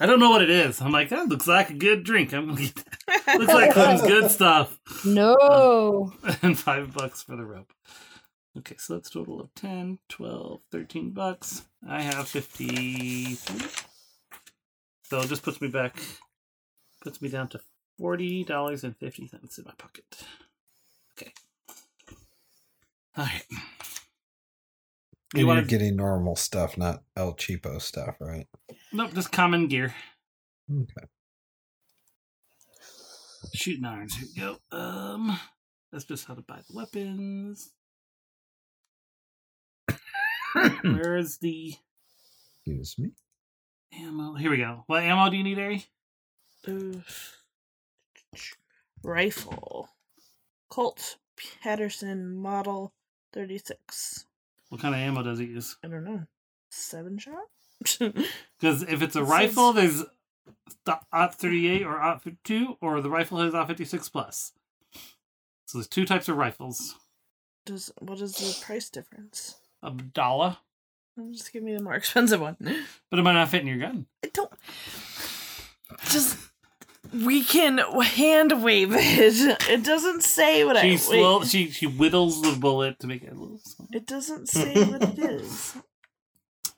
[0.00, 0.80] I don't know what it is.
[0.80, 2.32] I'm like, that looks like a good drink.
[2.32, 3.38] I'm gonna get that.
[3.38, 4.78] looks like some good stuff.
[5.04, 6.12] No.
[6.42, 7.72] and five bucks for the rope.
[8.56, 11.64] Okay, so that's a total of 10, 12, 13 bucks.
[11.88, 13.36] I have 53.
[15.02, 15.96] So it just puts me back,
[17.02, 17.60] puts me down to
[18.00, 20.04] $40.50 in my pocket.
[21.16, 21.32] Okay.
[23.16, 23.44] All right.
[25.34, 28.46] And You you're want to, getting normal stuff, not El Cheapo stuff, right?
[28.92, 29.94] nope, just common gear.
[30.72, 31.06] Okay.
[33.54, 34.14] Shooting irons.
[34.14, 34.76] Here we go.
[34.76, 35.38] Um,
[35.92, 37.70] that's just how to buy the weapons.
[40.82, 41.74] Where is the
[42.66, 43.10] Excuse me.
[43.94, 44.34] ammo?
[44.34, 44.84] Here we go.
[44.86, 45.84] What ammo do you need, Ari?
[46.68, 47.02] Ooh.
[49.02, 49.88] Rifle.
[50.70, 51.16] Colt
[51.62, 52.92] Paterson Model
[53.32, 54.24] 36.
[54.68, 55.76] What kind of ammo does it use?
[55.84, 56.22] I don't know.
[56.70, 57.44] Seven shot?
[58.60, 60.02] Because if it's a rifle, there's
[60.84, 64.52] the OP 38 or OP 52, or the rifle has OP 56 plus.
[65.66, 66.96] So there's two types of rifles.
[67.64, 69.56] Does what is the price difference?
[69.82, 70.56] A dollar,
[71.30, 72.56] Just give me the more expensive one.
[73.10, 74.06] but it might not fit in your gun.
[74.24, 74.52] I don't.
[76.10, 76.36] Just
[77.12, 79.68] we can hand wave it.
[79.68, 80.96] It doesn't say what She I.
[80.96, 83.58] slow, she she whittles the bullet to make it a little.
[83.58, 83.88] Small.
[83.92, 85.76] It doesn't say what it is.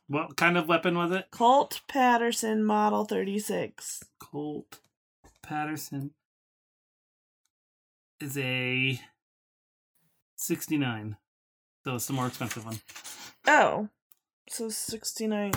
[0.08, 1.26] What kind of weapon was it?
[1.30, 4.02] Colt Paterson Model 36.
[4.18, 4.80] Colt
[5.40, 6.10] Paterson
[8.20, 9.00] is a
[10.34, 11.16] 69.
[11.84, 12.80] So it's the more expensive one.
[13.46, 13.88] Oh.
[14.48, 15.52] So 69.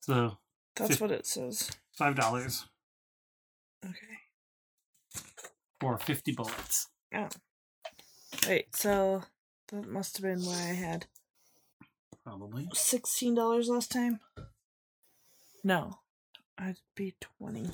[0.00, 0.36] So
[0.76, 1.70] That's Fif- what it says.
[1.98, 2.64] $5
[3.84, 5.22] Okay.
[5.80, 6.88] for 50 bullets.
[7.14, 7.28] Oh.
[8.46, 9.22] Wait, so
[9.68, 11.06] that must have been why I had
[12.24, 12.68] Probably.
[12.74, 14.20] $16 last time?
[15.64, 15.98] No.
[16.58, 17.70] I'd be 20.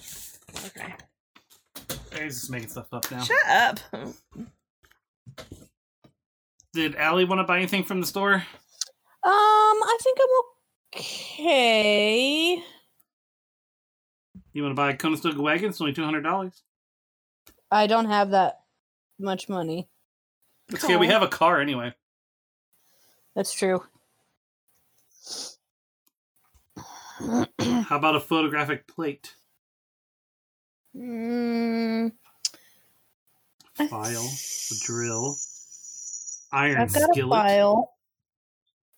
[0.66, 0.94] Okay.
[2.12, 3.22] He's just making stuff up now.
[3.22, 3.80] Shut up.
[6.72, 8.34] Did Allie want to buy anything from the store?
[8.34, 8.42] Um,
[9.24, 12.62] I think I'm okay.
[14.56, 15.68] You want to buy a Conestoga wagon?
[15.68, 16.62] It's only $200.
[17.70, 18.60] I don't have that
[19.18, 19.86] much money.
[20.70, 20.96] It's okay.
[20.96, 21.92] We have a car anyway.
[23.34, 23.84] That's true.
[27.60, 29.34] How about a photographic plate?
[30.96, 32.12] Mm,
[33.90, 35.36] File, a drill,
[36.50, 37.30] iron I've got a skillet.
[37.30, 37.92] file.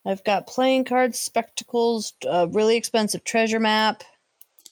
[0.07, 4.05] I've got playing cards, spectacles, a really expensive treasure map.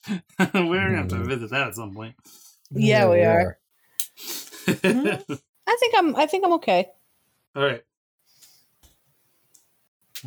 [0.38, 0.44] We're
[0.86, 1.26] gonna have to Mm.
[1.26, 2.14] visit that at some point.
[2.70, 3.58] Yeah, we are.
[4.18, 5.32] Mm-hmm.
[5.68, 6.16] I think I'm.
[6.16, 6.88] I think I'm okay.
[7.54, 7.82] All right.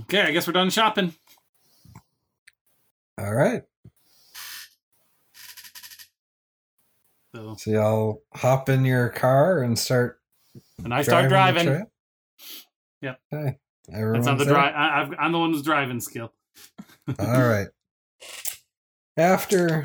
[0.01, 1.13] Okay, I guess we're done shopping.
[3.17, 3.63] All right.
[7.35, 10.19] So, So y'all hop in your car and start
[10.83, 11.65] and I start driving.
[11.65, 11.85] driving.
[13.01, 13.19] Yep.
[13.33, 13.57] Okay.
[13.87, 14.53] That's Everyone's not the there?
[14.53, 14.73] drive.
[14.75, 16.31] I've, I'm the one who's driving skill.
[17.19, 17.67] All right.
[19.19, 19.83] After,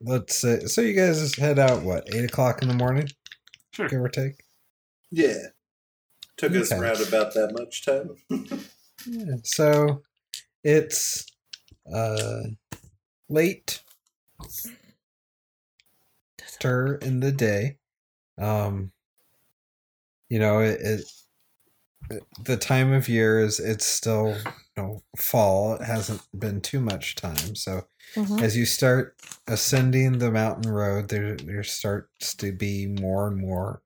[0.00, 3.08] let's say, so you guys head out, what, 8 o'clock in the morning,
[3.72, 3.88] Sure.
[3.88, 4.32] give or take?
[5.10, 5.38] Yeah.
[6.36, 8.10] Took us around about that much time.
[9.08, 9.36] Yeah.
[9.44, 10.02] So
[10.64, 11.24] it's
[11.94, 12.40] uh,
[13.28, 13.80] late
[16.44, 17.76] stir in the day.
[18.36, 18.90] Um,
[20.28, 21.00] you know, it, it,
[22.10, 24.42] it the time of year is it's still you
[24.76, 25.74] know fall.
[25.74, 28.42] It hasn't been too much time, so Mhm.
[28.42, 33.82] as you start ascending the mountain road, there there starts to be more and more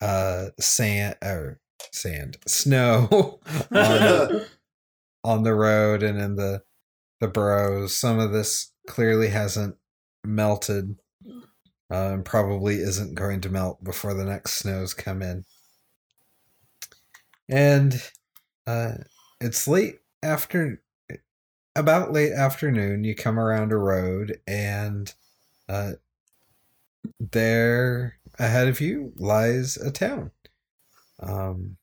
[0.00, 1.60] uh sand or
[1.92, 3.40] sand snow
[3.72, 4.46] on,
[5.24, 6.62] on the road and in the
[7.20, 7.96] the burrows.
[7.96, 9.76] Some of this clearly hasn't
[10.24, 10.98] melted,
[11.90, 15.44] uh, and probably isn't going to melt before the next snows come in.
[17.48, 18.00] And
[18.66, 18.94] uh,
[19.40, 20.82] it's late after,
[21.74, 23.04] about late afternoon.
[23.04, 25.12] You come around a road, and
[25.68, 25.92] uh,
[27.18, 30.30] there ahead of you lies a town.
[31.20, 31.76] Um,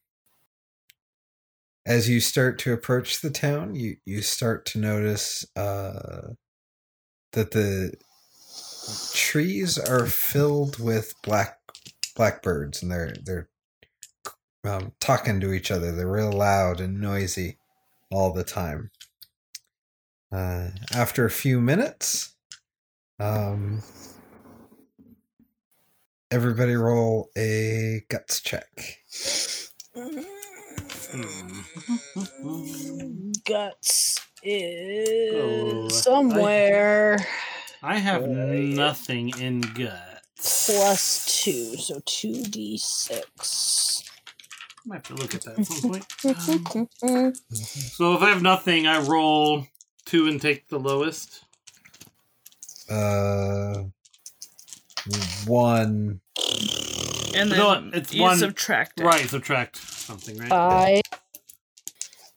[1.86, 6.34] as you start to approach the town, you you start to notice uh,
[7.34, 7.94] that the
[9.14, 11.60] trees are filled with black
[12.16, 13.50] blackbirds, and they're they're
[14.66, 15.92] um, talking to each other.
[15.92, 17.58] They're real loud and noisy
[18.16, 18.90] all the time.
[20.32, 22.34] Uh, after a few minutes,
[23.20, 23.82] um,
[26.32, 29.00] everybody roll a guts check.
[33.46, 37.18] Guts is Oh, I- somewhere
[37.82, 40.66] I have nothing in guts.
[40.68, 44.04] plus two, so two d six.
[44.10, 44.15] I
[44.86, 45.92] might have to look at that at some
[46.64, 46.94] point.
[47.04, 49.66] Um, so if I have nothing, I roll
[50.06, 51.44] two and take the lowest.
[52.90, 53.84] Uh,
[55.46, 56.22] one.
[57.36, 59.04] And then No, it's you one- subtract it.
[59.04, 60.50] Right, subtract something, right?
[60.50, 61.02] Five.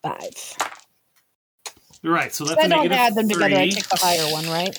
[0.02, 0.56] Five.
[2.02, 2.32] Right.
[2.32, 3.42] So that's I don't add them three.
[3.42, 3.60] together.
[3.62, 4.76] I take the higher one, right?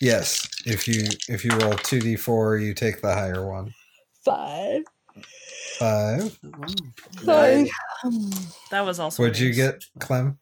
[0.00, 3.72] Yes, if you if you roll two d four, you take the higher one.
[4.24, 4.82] Five.
[5.82, 6.38] Five.
[7.24, 7.68] Nine.
[8.70, 9.20] That was also.
[9.20, 9.56] What'd you nice.
[9.56, 10.38] get, Clem?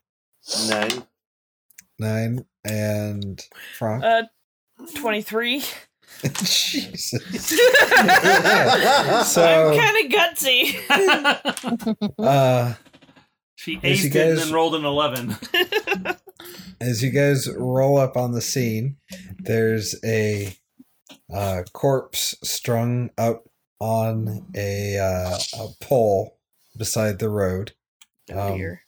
[0.68, 1.02] Nine.
[1.98, 3.42] Nine and
[3.78, 4.04] Frank.
[4.04, 4.24] Uh,
[4.96, 5.64] 23.
[6.42, 7.14] Jesus.
[9.38, 10.76] I'm kind of gutsy.
[12.18, 12.74] uh,
[13.56, 15.36] she As you aced it and then rolled an 11.
[16.82, 18.96] as you guys roll up on the scene,
[19.38, 20.54] there's a
[21.32, 23.44] uh, corpse strung up
[23.80, 26.36] on a, uh, a pole
[26.76, 27.72] beside the road.
[28.32, 28.78] Oh, Um.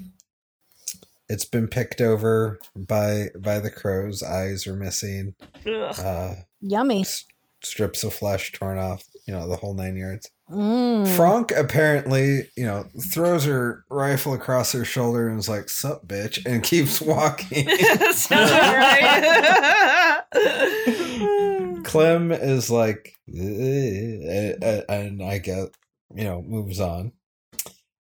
[1.28, 4.22] It's been picked over by by the crows.
[4.22, 5.34] Eyes are missing.
[5.66, 5.98] Ugh.
[5.98, 7.00] Uh, Yummy.
[7.00, 7.24] s-
[7.62, 9.02] strips of flesh torn off.
[9.26, 10.28] You know the whole nine yards.
[10.50, 11.08] Mm.
[11.16, 16.44] Franck apparently, you know, throws her rifle across her shoulder and is like, "Sup, bitch,"
[16.44, 17.66] and keeps walking.
[18.12, 20.20] Sounds right.
[21.84, 24.54] Clem is like, "Eh,"
[24.88, 25.68] and I get,
[26.14, 27.12] you know, moves on.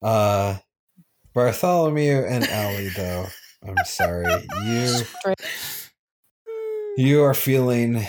[0.01, 0.57] Uh,
[1.34, 3.26] Bartholomew and Allie, though,
[3.65, 4.26] I'm sorry,
[4.65, 5.01] you
[6.97, 8.05] you are feeling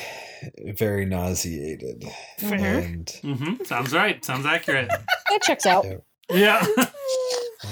[0.77, 2.05] very nauseated,
[2.39, 2.81] Fair.
[2.81, 3.65] and Mm-hmm.
[3.65, 4.23] Sounds right.
[4.25, 4.89] Sounds accurate.
[4.89, 5.87] That checks out.
[6.31, 6.65] yeah.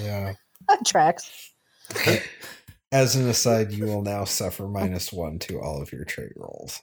[0.01, 0.33] yeah.
[0.69, 1.53] That tracks.
[2.93, 6.81] As an aside, you will now suffer minus one to all of your trait rolls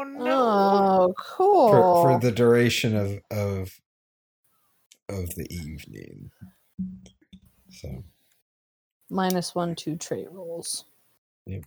[0.00, 0.24] Oh no.
[0.32, 1.68] Oh, cool.
[1.70, 3.80] for, for the duration of of
[5.08, 6.30] of the evening.
[7.70, 8.04] So
[9.10, 10.84] Minus one, two trait rolls.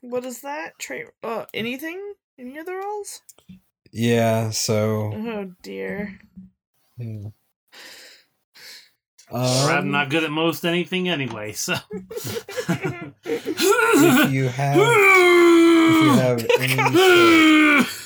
[0.02, 0.80] What is that?
[0.80, 2.14] Trait uh anything?
[2.40, 3.22] Any other rolls?
[3.92, 6.20] yeah, so Oh dear.
[6.98, 7.28] yeah.
[9.32, 11.74] I'm Um, not good at most anything anyway, so.
[13.26, 16.76] if you have if you have any
[17.84, 18.03] sort,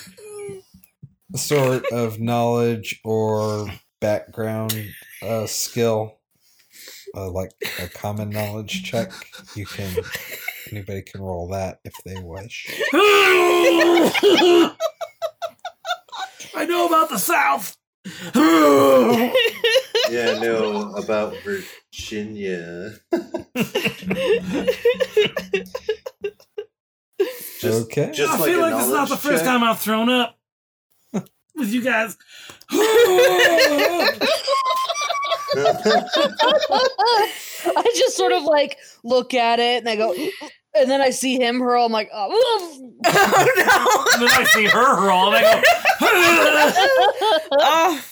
[1.37, 3.67] sort of knowledge or
[3.99, 4.73] background
[5.21, 6.19] uh, skill,
[7.15, 9.11] uh, like a common knowledge check,
[9.55, 9.95] you can
[10.71, 12.67] anybody can roll that if they wish.
[16.55, 17.77] I know about the South.
[20.09, 22.91] yeah, I know about Virginia.
[27.59, 28.11] Just, okay.
[28.13, 30.36] just I like feel like this is not the knowledge first time I've thrown up
[31.57, 32.17] with you guys.
[37.75, 40.13] I just sort of like look at it and I go,
[40.75, 41.85] and then I see him hurl.
[41.85, 42.89] I'm like, oh, oh
[44.13, 45.61] And then I see her hurl, and I go.
[47.59, 48.03] oh.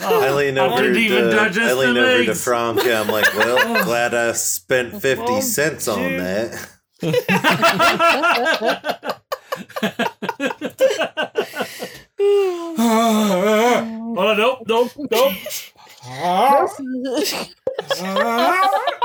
[0.00, 2.42] Oh, I lean over didn't even to, I lean over to eggs.
[2.44, 2.80] Frank.
[2.84, 3.84] I'm like, well, oh.
[3.84, 6.20] glad I spent 50 Well, cents on dude.
[6.20, 6.68] that.
[12.78, 15.34] Oh, nope, nope, nope.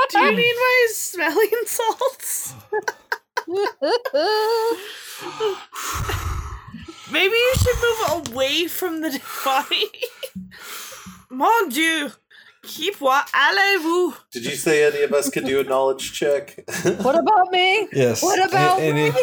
[0.10, 2.54] Do you need my smelling salts?
[7.12, 9.90] Maybe you should move away from the dead body.
[11.30, 12.12] Mon Dieu.
[12.68, 14.16] Keep what allez-vous?
[14.32, 16.64] Did you say any of us could do a knowledge check?
[17.02, 17.88] what about me?
[17.94, 18.22] Yes.
[18.24, 19.18] What a- about any, me?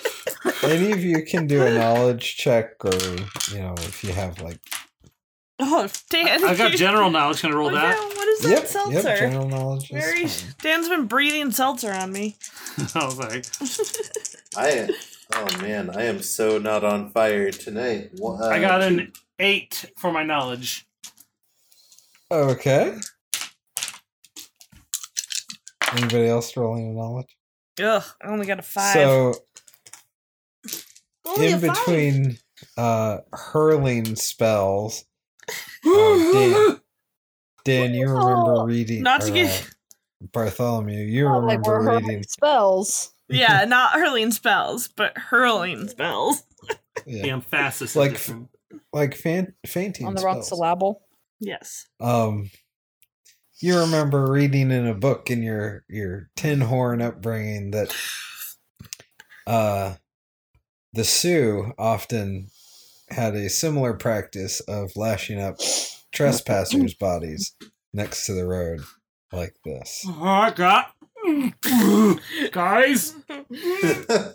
[0.62, 2.92] any of you can do a knowledge check, or
[3.52, 4.58] you know, if you have like
[5.60, 6.44] Oh, Dan.
[6.44, 7.40] I've got general knowledge.
[7.40, 7.96] Can I roll Oh, that?
[7.96, 9.08] yeah, what is that yep, seltzer?
[9.08, 9.84] yep, general knowledge.
[9.92, 10.26] is Very.
[10.26, 10.54] fine.
[10.62, 12.36] Dan's been breathing seltzer on me.
[12.94, 13.46] I was like,
[14.56, 14.88] I
[15.36, 18.10] oh man, I am so not on fire tonight.
[18.18, 20.86] Wha- Uh, I got an eight for my knowledge.
[22.34, 22.96] Okay.
[25.92, 27.36] Anybody else rolling a knowledge?
[27.80, 28.92] Ugh, I only got a five.
[28.94, 29.34] So
[31.24, 32.38] Only in between
[32.76, 35.04] uh hurling spells,
[35.86, 36.80] uh, Dan,
[37.64, 42.22] Dan, you remember reading Not to or, get- uh, Bartholomew, you Not remember we're reading
[42.24, 43.12] spells.
[43.28, 46.42] Yeah, not hurling spells, but hurling spells.
[47.06, 47.94] yeah, Damn fastest.
[47.96, 48.38] Like- Like,
[48.92, 50.48] like fan, fainting On the wrong spells.
[50.48, 51.02] syllable.
[51.40, 51.86] Yes.
[52.00, 52.50] Um,
[53.60, 57.94] you remember reading in a book in your your tin horn upbringing that
[59.46, 59.94] uh
[60.92, 62.48] the Sioux often
[63.10, 65.56] had a similar practice of lashing up
[66.12, 67.54] trespassers' bodies
[67.92, 68.80] next to the road
[69.32, 70.04] like this.
[70.06, 70.92] oh, I got.
[72.52, 74.34] Guys, the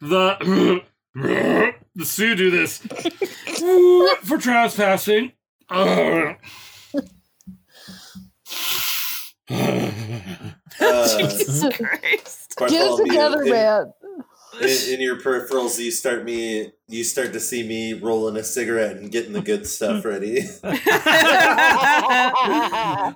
[1.14, 2.78] the Sioux do this
[4.24, 5.32] for trespassing.
[5.68, 6.34] Uh,
[11.18, 12.54] Jesus Christ.
[12.58, 13.92] Get it together, in, man.
[14.60, 16.72] in, in your peripherals, you start me.
[16.88, 20.42] You start to see me rolling a cigarette and getting the good stuff ready.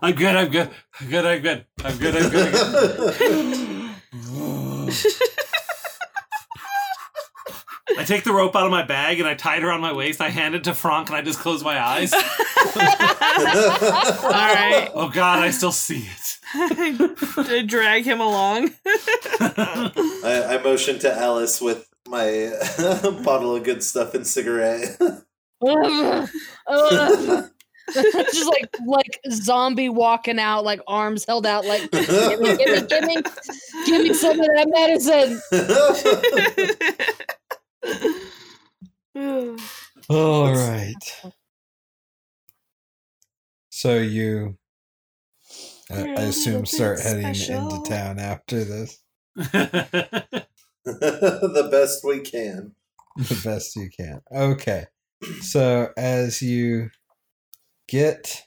[0.03, 0.37] I'm good.
[0.37, 0.71] I'm good.
[1.01, 1.27] I'm good.
[1.27, 1.67] I'm good.
[1.85, 2.17] I'm good.
[2.17, 2.55] I'm good.
[2.55, 3.95] I'm
[4.89, 5.21] good.
[8.01, 10.23] I take the rope out of my bag and I tie it around my waist.
[10.23, 12.11] I hand it to Frank and I just close my eyes.
[12.15, 12.21] All
[14.31, 14.89] right.
[14.95, 16.39] Oh God, I still see it.
[17.47, 18.71] to drag him along.
[18.87, 22.51] I, I motion to Alice with my
[23.23, 24.97] bottle of good stuff and cigarette.
[28.33, 32.09] just like like zombie walking out, like arms held out, like give
[32.41, 33.23] me, give me, give me,
[33.85, 35.39] give me some of that medicine.
[40.09, 41.23] All right.
[43.71, 44.59] So you,
[45.91, 47.57] uh, I assume, start heading special.
[47.57, 49.03] into town after this
[50.83, 52.75] the best we can.
[53.17, 54.21] the best you can.
[54.33, 54.87] Okay.
[55.41, 56.91] So as you
[57.89, 58.47] get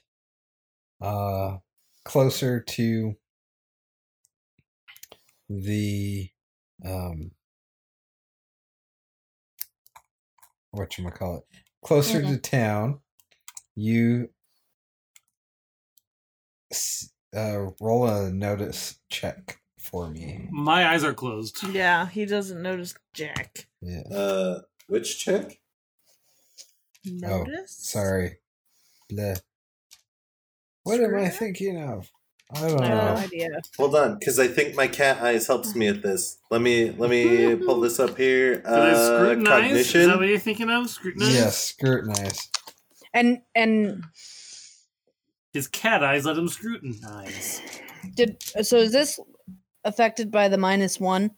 [1.01, 1.57] uh
[2.05, 3.15] closer to
[5.49, 6.29] the
[6.86, 7.31] um
[10.74, 11.43] what you call it
[11.86, 12.99] closer to town
[13.76, 14.30] you
[17.36, 21.61] uh roll a notice check for me My eyes are closed.
[21.71, 23.67] Yeah, he doesn't notice Jack.
[23.82, 25.59] yeah Uh, which check?
[27.05, 27.76] Notice?
[27.78, 28.38] sorry
[29.11, 29.39] Bleh.
[30.84, 32.09] what am i Screw- thinking of
[32.56, 33.49] i don't know have no idea.
[33.78, 36.38] Hold on, because I think my cat eyes helps me at this.
[36.51, 38.62] Let me let me pull this up here.
[38.66, 39.72] So there's Uh, scrutinize.
[39.72, 40.08] Is cognition.
[40.10, 40.89] that what you're thinking of?
[40.89, 41.34] Scrutinize.
[41.34, 42.49] yes scrutinize
[43.14, 44.04] And and
[45.54, 47.62] His cat eyes let him scrutinize.
[48.16, 49.20] did so is this
[49.84, 51.32] affected by the minus one?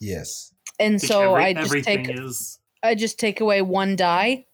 [0.00, 2.58] yes And think so every- I just take is.
[2.82, 4.46] I just take away one die.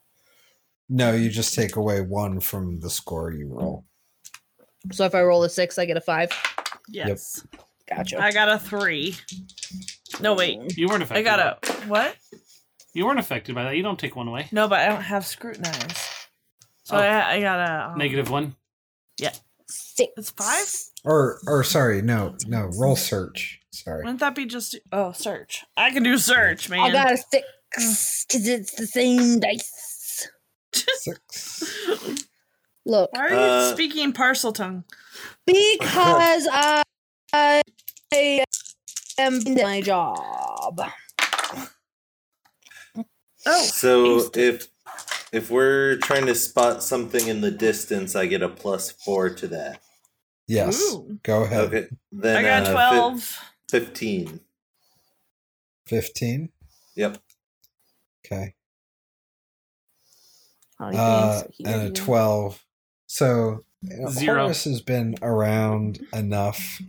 [0.89, 3.85] No, you just take away one from the score you roll.
[4.93, 6.31] So if I roll a six, I get a five.
[6.89, 7.45] Yes.
[7.89, 8.21] Gotcha.
[8.23, 9.17] I got a three.
[10.21, 10.77] No, wait.
[10.77, 11.21] You weren't affected.
[11.21, 11.77] I got a.
[11.89, 12.17] What?
[12.95, 13.77] You weren't affected by that.
[13.77, 14.49] You don't take one away.
[14.53, 16.09] No, but I don't have scrutinize.
[16.85, 17.01] So Oh.
[17.01, 17.91] I, I got a.
[17.93, 18.57] Um, Negative one.
[19.73, 20.13] Six.
[20.17, 20.67] It's five?
[21.05, 23.61] Or or sorry, no, no, roll search.
[23.71, 24.03] Sorry.
[24.03, 24.77] Wouldn't that be just.
[24.91, 25.65] Oh, search.
[25.77, 26.81] I can do search, man.
[26.81, 27.47] I got a six
[28.27, 30.27] because it's the same dice.
[30.73, 31.65] Six.
[32.91, 34.83] Look, Why are you Uh, speaking Parseltongue?
[35.47, 36.83] because I,
[37.33, 37.63] I
[39.17, 40.81] am doing my job.
[43.47, 43.63] Oh.
[43.63, 44.67] So if
[45.33, 49.47] if we're trying to spot something in the distance, I get a plus four to
[49.49, 49.81] that.
[50.49, 50.83] Yes.
[50.83, 51.21] Ooh.
[51.23, 51.61] Go ahead.
[51.67, 53.39] Okay, then I got uh, fi- 12.
[53.71, 54.41] Fifteen.
[55.87, 56.51] Fifteen.
[56.97, 57.19] Yep.
[58.27, 58.55] Okay.
[60.81, 62.61] Oh, Uh, and a Here, twelve.
[63.13, 64.43] So you know, Zero.
[64.43, 66.81] Horace has been around enough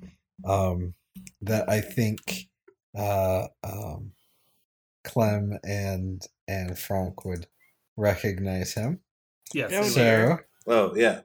[0.45, 0.93] um,
[1.41, 2.47] that I think
[2.95, 4.11] uh, um,
[5.03, 7.47] Clem and and Frank would
[7.97, 8.99] recognize him.
[9.51, 9.72] Yes.
[9.74, 10.38] Oh, so.
[10.67, 11.22] Oh yeah.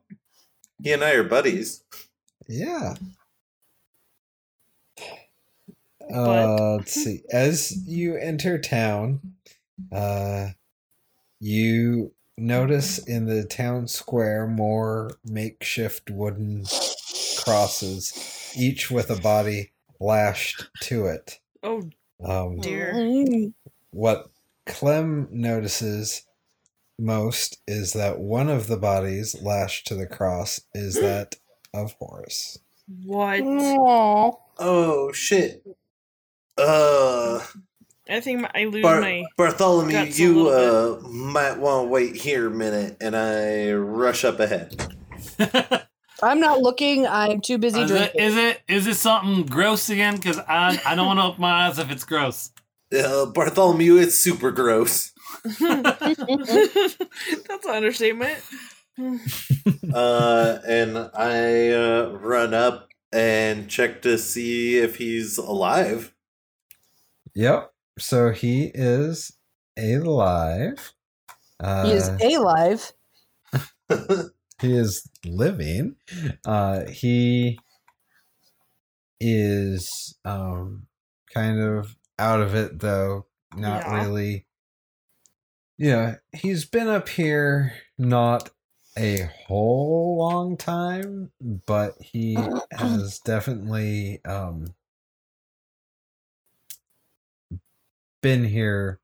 [0.82, 1.84] He and I are buddies.
[2.49, 2.94] Yeah.
[4.97, 7.22] But- Uh, let's see.
[7.30, 9.20] As you enter town,
[9.92, 10.51] uh,
[11.38, 16.64] you notice in the town square more makeshift wooden
[17.39, 21.39] crosses, each with a body lashed to it.
[21.62, 21.89] Oh,
[22.24, 22.93] Um, dear.
[23.91, 24.30] What
[24.66, 26.22] Clem notices
[26.99, 31.37] most is that one of the bodies lashed to the cross is that
[31.74, 32.59] of Horace.
[33.05, 33.41] What?
[33.43, 34.32] Aw.
[34.59, 35.62] Oh shit.
[36.57, 37.45] Uh,
[38.09, 39.25] I think I lose Bar- my.
[39.37, 44.25] Bartholomew, guts you little uh might want to wait here a minute, and I rush
[44.25, 44.95] up ahead.
[46.23, 47.07] I'm not looking.
[47.07, 48.21] I'm too busy Is it, drinking.
[48.21, 50.17] is it is it something gross again?
[50.17, 52.53] Because I I don't want to open my eyes if it's gross.
[52.97, 55.13] Uh, Bartholomew, it's super gross.
[55.45, 55.87] That's an
[57.67, 58.39] understatement.
[59.93, 66.15] Uh, and I uh, run up and check to see if he's alive.
[67.35, 67.73] Yep.
[67.99, 69.32] So he is
[69.76, 70.92] alive.
[71.61, 72.92] Uh, he is alive.
[74.61, 75.97] he is living.
[76.44, 77.59] Uh, he
[79.20, 80.86] is um,
[81.32, 83.26] kind of out of it, though.
[83.53, 83.90] Not Yeah.
[83.90, 84.47] really.
[85.78, 88.51] Yeah, he's been up here not
[88.97, 94.74] a whole long time, but he has definitely um,
[98.23, 99.01] been here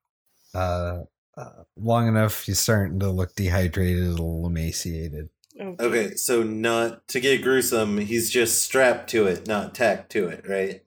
[0.55, 1.01] uh,
[1.37, 2.45] uh, long enough.
[2.45, 5.29] He's starting to look dehydrated, a little emaciated.
[5.61, 5.85] Okay.
[5.85, 10.49] Okay, so not to get gruesome, he's just strapped to it, not tacked to it,
[10.49, 10.83] right?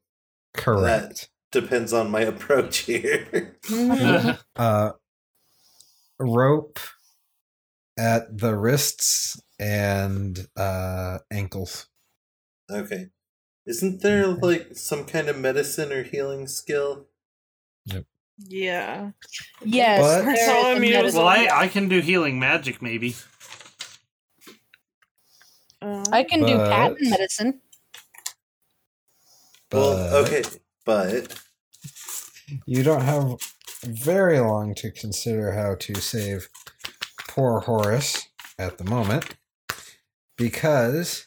[0.54, 1.30] Correct.
[1.52, 3.58] Depends on my approach here.
[4.56, 4.92] uh,
[6.20, 6.80] rope
[7.98, 11.88] at the wrists and uh, ankles.
[12.70, 13.10] okay.
[13.66, 17.08] Isn't there like some kind of medicine or healing skill?
[18.38, 19.12] Yeah.
[19.64, 20.02] Yes.
[20.02, 20.98] But- there is That's all some I'm using.
[20.98, 21.20] medicine.
[21.20, 23.16] well, I I can do healing magic maybe.
[25.82, 27.62] Uh, I can do patent medicine.
[29.70, 30.44] But well, okay,
[30.86, 31.40] but
[32.66, 33.40] you don't have
[33.84, 36.50] very long to consider how to save
[37.28, 38.28] poor Horace
[38.58, 39.36] at the moment
[40.38, 41.26] because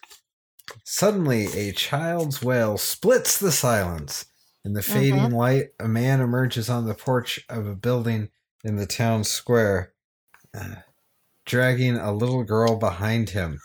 [0.84, 4.26] suddenly a child's wail splits the silence.
[4.64, 8.28] In the fading light, a man emerges on the porch of a building
[8.64, 9.92] in the town square.
[10.54, 10.76] uh,
[11.46, 13.60] dragging a little girl behind him.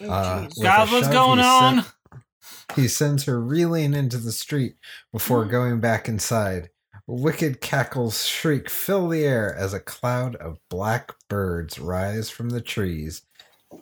[0.00, 0.48] Oh, Uh, jeez.
[0.48, 1.74] with a Guys, what's going he on?
[1.82, 1.86] sent-
[2.76, 4.76] He sends her reeling into the street
[5.12, 6.70] before going back inside.
[7.06, 12.60] Wicked cackles shriek fill the air as a cloud of black birds rise from the
[12.60, 13.22] trees,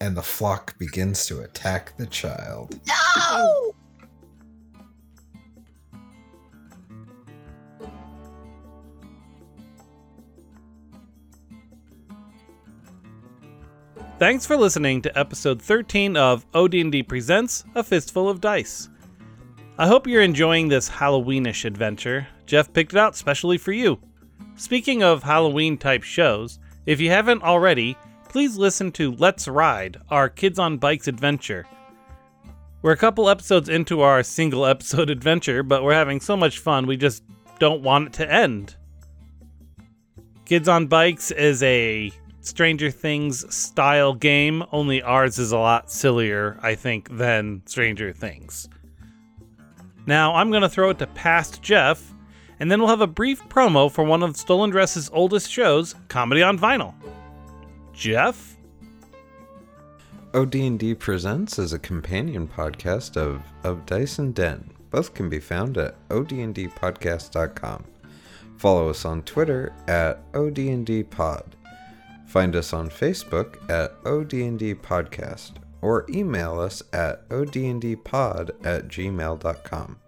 [0.00, 2.78] and the flock begins to attack the child.
[2.86, 3.72] No!
[14.18, 18.88] Thanks for listening to episode 13 of OD&D Presents A Fistful of Dice.
[19.76, 22.26] I hope you're enjoying this Halloweenish adventure.
[22.46, 23.98] Jeff picked it out specially for you.
[24.54, 27.94] Speaking of Halloween type shows, if you haven't already,
[28.30, 31.66] please listen to Let's Ride, our Kids on Bikes adventure.
[32.80, 36.86] We're a couple episodes into our single episode adventure, but we're having so much fun
[36.86, 37.22] we just
[37.58, 38.76] don't want it to end.
[40.46, 42.10] Kids on Bikes is a
[42.46, 48.68] Stranger Things style game, only ours is a lot sillier, I think, than Stranger Things.
[50.06, 52.12] Now, I'm going to throw it to past Jeff,
[52.60, 56.42] and then we'll have a brief promo for one of Stolen Dress's oldest shows, Comedy
[56.42, 56.94] on Vinyl.
[57.92, 58.56] Jeff?
[60.32, 64.70] OD&D Presents is a companion podcast of, of and Den.
[64.90, 67.84] Both can be found at odndpodcast.com.
[68.56, 71.55] Follow us on Twitter at odndpod.
[72.26, 79.98] Find us on Facebook at OD&D Podcast or email us at odndpod at gmail.com.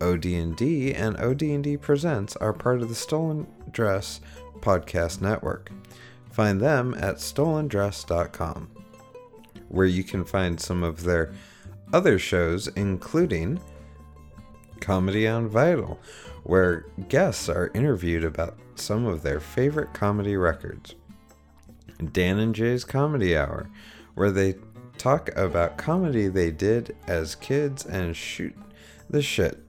[0.00, 4.20] OD&D and OD&D Presents are part of the Stolen Dress
[4.60, 5.70] podcast network.
[6.30, 8.70] Find them at stolendress.com,
[9.68, 11.32] where you can find some of their
[11.92, 13.60] other shows, including
[14.80, 15.98] Comedy on Vinyl,
[16.42, 20.94] where guests are interviewed about some of their favorite comedy records.
[22.12, 23.68] Dan and Jay's Comedy Hour,
[24.14, 24.54] where they
[24.98, 28.56] talk about comedy they did as kids and shoot
[29.10, 29.62] the shit.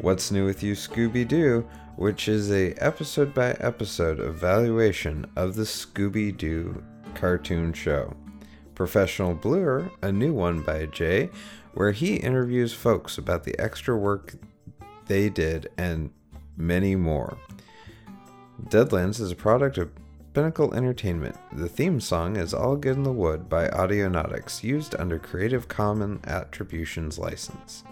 [0.00, 1.66] What's New with You Scooby Doo,
[1.96, 6.82] which is a episode by episode evaluation of the Scooby Doo
[7.14, 8.14] cartoon show.
[8.74, 11.30] Professional Bluer, a new one by Jay,
[11.74, 14.34] where he interviews folks about the extra work
[15.06, 16.10] they did and
[16.56, 17.36] many more.
[18.64, 19.90] Deadlands is a product of
[20.34, 21.36] Pinnacle Entertainment.
[21.52, 26.26] The theme song is All Good in the Wood by Audionautix, used under Creative Commons
[26.26, 27.84] Attributions license.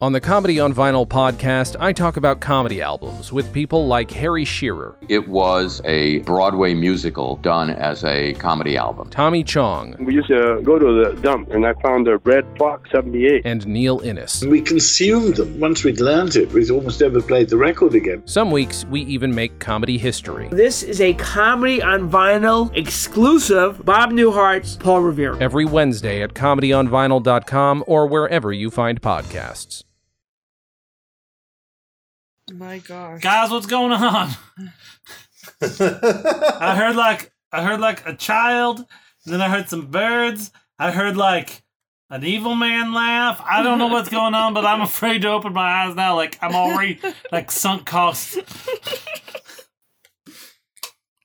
[0.00, 4.44] On the Comedy on Vinyl podcast, I talk about comedy albums with people like Harry
[4.44, 9.10] Shearer, It was a Broadway musical done as a comedy album.
[9.10, 12.88] Tommy Chong, We used to go to the dump, and I found a Redd Foxx
[12.92, 13.42] 78.
[13.44, 14.44] and Neil Innes.
[14.46, 15.58] We consumed them.
[15.58, 18.22] Once we'd learned it, we'd almost never played the record again.
[18.24, 20.46] Some weeks, we even make comedy history.
[20.52, 25.36] This is a comedy on vinyl exclusive Bob Newhart's Paul Revere.
[25.42, 29.82] Every Wednesday at comedyonvinyl.com or wherever you find podcasts.
[32.52, 33.22] My gosh.
[33.22, 34.30] Guys, what's going on?
[35.60, 40.50] I heard like I heard like a child, and then I heard some birds.
[40.78, 41.62] I heard like
[42.10, 43.42] an evil man laugh.
[43.44, 46.16] I don't know what's going on, but I'm afraid to open my eyes now.
[46.16, 47.00] Like I'm already
[47.32, 48.38] like sunk cost.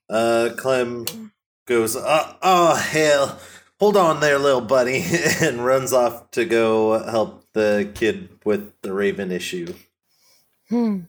[0.09, 1.31] Uh, Clem
[1.65, 3.39] goes, oh, oh, hell.
[3.79, 5.03] Hold on there, little buddy,
[5.41, 9.73] and runs off to go help the kid with the raven issue.
[10.69, 11.01] Hmm.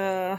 [0.00, 0.38] Uh,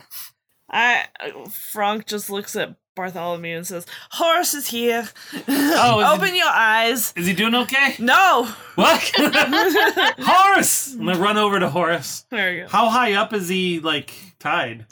[0.70, 1.06] I
[1.50, 5.08] Frank just looks at Bartholomew and says, "Horace is here.
[5.48, 7.96] Oh, is open your eyes." Is he doing okay?
[8.00, 8.48] No.
[8.76, 9.12] What?
[10.20, 10.94] Horace!
[10.94, 12.26] I'm gonna run over to Horace.
[12.30, 12.68] There you go.
[12.70, 14.86] How high up is he like tied?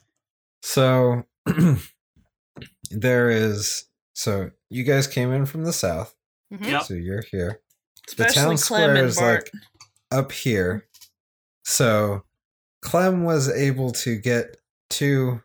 [0.62, 1.24] So
[2.92, 6.14] there is so you guys came in from the south.
[6.54, 6.66] Mhm.
[6.72, 6.84] Yep.
[6.84, 7.62] So you're here.
[8.08, 9.50] Especially the town Clem square and is Bart.
[9.54, 9.64] like
[10.12, 10.88] up here.
[11.64, 12.24] So
[12.82, 14.58] Clem was able to get
[14.92, 15.42] to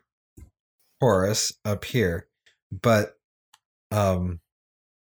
[1.01, 2.27] Horace up here,
[2.71, 3.17] but
[3.91, 4.39] um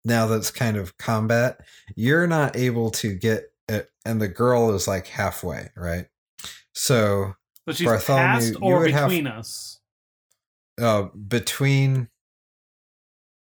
[0.03, 1.59] now that's kind of combat,
[1.95, 6.07] you're not able to get it and the girl is like halfway, right?
[6.73, 7.33] So
[7.65, 9.79] But she's Bartholomew, past or would have- between us.
[10.81, 12.09] uh between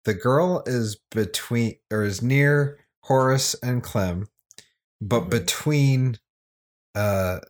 [0.05, 4.28] the girl is between or is near Horace and Clem,
[5.01, 6.18] but between
[6.94, 7.40] uh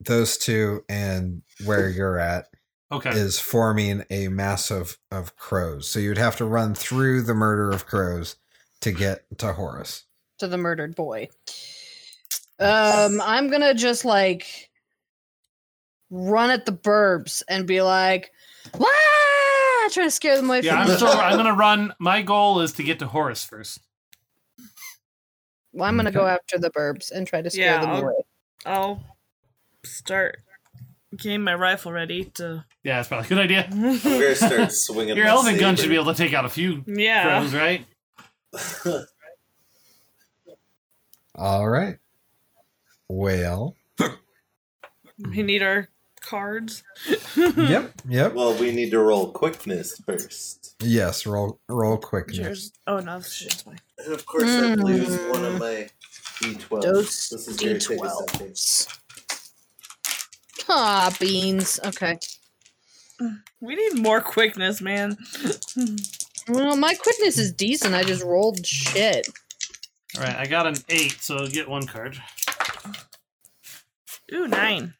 [0.00, 2.46] those two and where you're at
[2.92, 3.10] Okay.
[3.10, 5.88] is forming a mass of, of crows.
[5.88, 8.36] So you'd have to run through the murder of crows
[8.80, 10.04] to get to Horace.
[10.38, 11.28] To the murdered boy.
[12.58, 14.70] Um, I'm gonna just like
[16.10, 18.30] run at the burbs and be like,
[18.76, 18.86] "Wah!"
[19.92, 20.96] Try to scare them away Yeah, from I'm me.
[20.96, 21.08] still.
[21.08, 21.94] I'm gonna run.
[21.98, 23.80] My goal is to get to Horace first.
[25.72, 28.14] Well, I'm gonna go after the burbs and try to scare Yeah, them I'll- away.
[28.66, 29.04] I'll
[29.84, 30.40] start
[31.16, 32.64] getting my rifle ready to.
[32.82, 33.68] Yeah, that's probably a good idea.
[33.72, 35.16] I'm gonna start swinging.
[35.16, 35.82] Your my elephant gun saber.
[35.82, 37.40] should be able to take out a few Yeah.
[37.40, 37.86] crows, right?
[41.34, 41.98] All right.
[43.08, 43.76] Well,
[45.18, 45.88] We need our
[46.20, 46.82] cards.
[47.36, 48.34] yep, yep.
[48.34, 50.76] Well, we need to roll quickness first.
[50.80, 52.38] Yes, roll roll quickness.
[52.38, 52.72] Cheers.
[52.86, 53.80] Oh no, this shit's fine.
[53.98, 55.58] And of course, I lose one of mm.
[55.58, 55.88] my
[56.40, 56.82] d12.
[56.82, 58.02] Those this is going to take a.
[58.02, 58.99] D12s.
[60.72, 61.80] Ah, beans.
[61.84, 62.18] Okay.
[63.60, 65.18] We need more quickness, man.
[66.48, 67.94] Well, my quickness is decent.
[67.94, 69.28] I just rolled shit.
[70.16, 72.16] All right, I got an eight, so get one card.
[74.32, 74.94] Ooh, nine.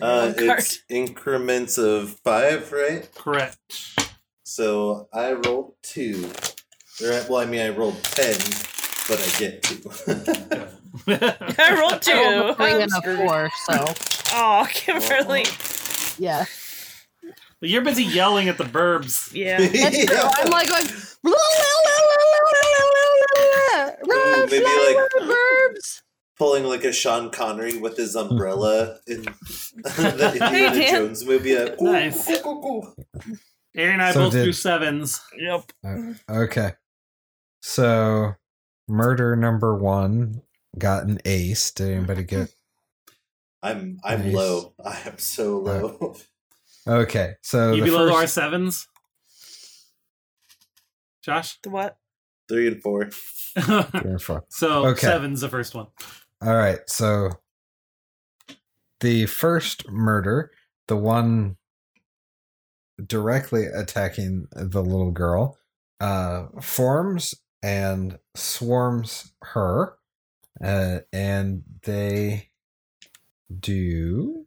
[0.00, 0.58] Uh, One card.
[0.60, 3.08] it's increments of five, right?
[3.14, 3.58] Correct.
[4.44, 6.30] So I rolled two.
[7.00, 8.36] Well, I mean, I rolled ten,
[9.08, 10.66] but I get two.
[11.06, 12.12] I rolled two.
[12.12, 13.18] I rolled a three I'm and a screwed.
[13.18, 13.84] four, so
[14.32, 15.44] Oh, Kimberly.
[16.18, 16.44] yeah.
[17.60, 19.32] But you're busy yelling at the burbs.
[19.34, 19.58] Yeah.
[19.58, 20.16] That's true.
[20.18, 20.86] I'm like going.
[21.26, 21.34] Ooh,
[24.08, 26.02] Run, maybe fly, like- run, burbs.
[26.38, 30.94] Pulling like a Sean Connery with his umbrella in the Indiana Dan.
[30.94, 31.54] Jones movie.
[31.56, 32.26] uh, Nice.
[32.30, 32.86] Aaron
[33.76, 35.20] and I So both did- drew sevens.
[35.38, 35.64] Yep.
[35.86, 36.72] Uh, okay.
[37.60, 38.34] So,
[38.88, 40.40] murder number one
[40.78, 41.70] got an ace.
[41.72, 42.54] Did anybody get?
[43.62, 44.34] I'm I'm Nice.
[44.34, 44.72] low.
[44.84, 46.16] I am so low.
[46.88, 48.88] Okay, so you the below our first, sevens?
[51.22, 51.58] Josh?
[51.62, 51.98] The what?
[52.48, 53.10] Three and four.
[53.10, 54.44] so three and four.
[54.62, 55.00] Okay.
[55.00, 55.88] seven's the first one.
[56.42, 57.30] All right, so
[59.00, 60.50] the first murder,
[60.88, 61.56] the one
[63.06, 65.58] directly attacking the little girl,
[66.00, 69.94] uh, forms and swarms her,
[70.62, 72.48] uh, and they
[73.58, 74.46] do.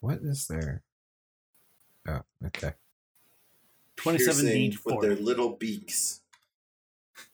[0.00, 0.82] What is there?
[2.06, 2.72] Oh, okay.
[3.96, 4.78] 27 Piercing D4.
[4.84, 6.20] with their little beaks.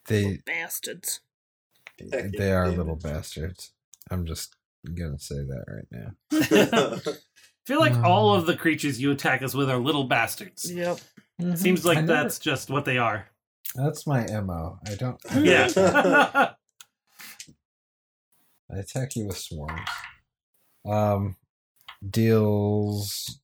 [0.07, 1.21] They Bastards.
[1.99, 3.73] they are little bastards.
[4.11, 4.57] I'm just
[4.95, 6.11] gonna say that right now.
[7.13, 10.71] I feel like all of the creatures you attack us with are little bastards.
[10.71, 10.99] Yep.
[11.57, 13.27] Seems like never- that's just what they are.
[13.75, 14.79] That's my mo.
[14.87, 15.19] I don't.
[15.31, 15.69] I Yeah.
[18.73, 19.89] I attack you with swarms.
[20.87, 21.37] Um,
[22.09, 23.41] deals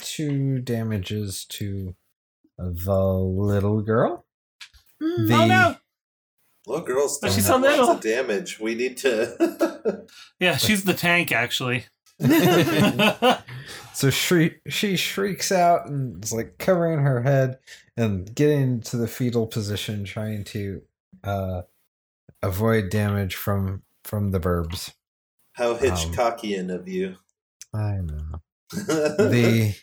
[0.00, 1.94] two damages to
[2.58, 4.26] the little girl.
[4.98, 5.76] The, oh no!
[6.66, 7.90] Little girls But don't she's have so lots little.
[7.96, 8.60] of damage.
[8.60, 10.04] We need to.
[10.40, 11.84] Yeah, she's the tank actually.
[13.94, 17.58] so she she shrieks out and is like covering her head
[18.00, 20.82] and getting into the fetal position, trying to
[21.24, 21.62] uh,
[22.42, 24.92] avoid damage from from the burbs.
[25.52, 27.16] How Um, Hitchcockian of you.
[27.74, 28.40] I know.
[28.72, 29.74] the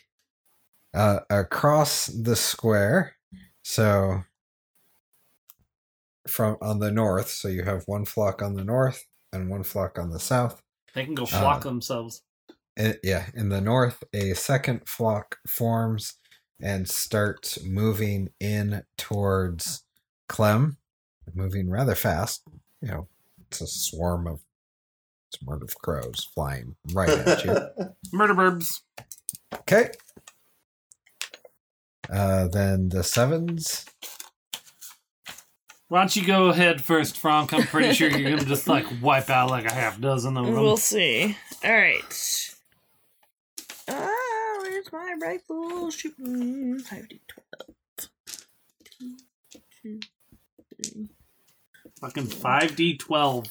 [0.94, 3.14] uh, across the square
[3.62, 4.22] so
[6.26, 9.98] from on the north so you have one flock on the north and one flock
[9.98, 10.62] on the south
[10.94, 12.22] they can go flock Uh, themselves.
[12.78, 16.14] I- yeah in the north a second flock forms
[16.60, 19.84] and starts moving in towards
[20.28, 20.76] clem
[21.34, 22.42] moving rather fast
[22.80, 23.06] you know
[23.46, 24.40] it's a swarm of
[25.34, 27.56] swarm of crows flying right at you
[28.12, 28.80] Murder burbs.
[29.54, 29.90] Okay.
[32.10, 33.84] Uh, then the sevens.
[35.88, 37.52] Why don't you go ahead first, Frank?
[37.52, 40.54] I'm pretty sure you're gonna just like wipe out like a half dozen of them.
[40.54, 41.36] We'll see.
[41.64, 42.54] All right
[45.20, 45.90] rifle.
[45.90, 46.14] Shoot.
[46.18, 48.08] 5d12.
[52.00, 53.48] Fucking 5d12.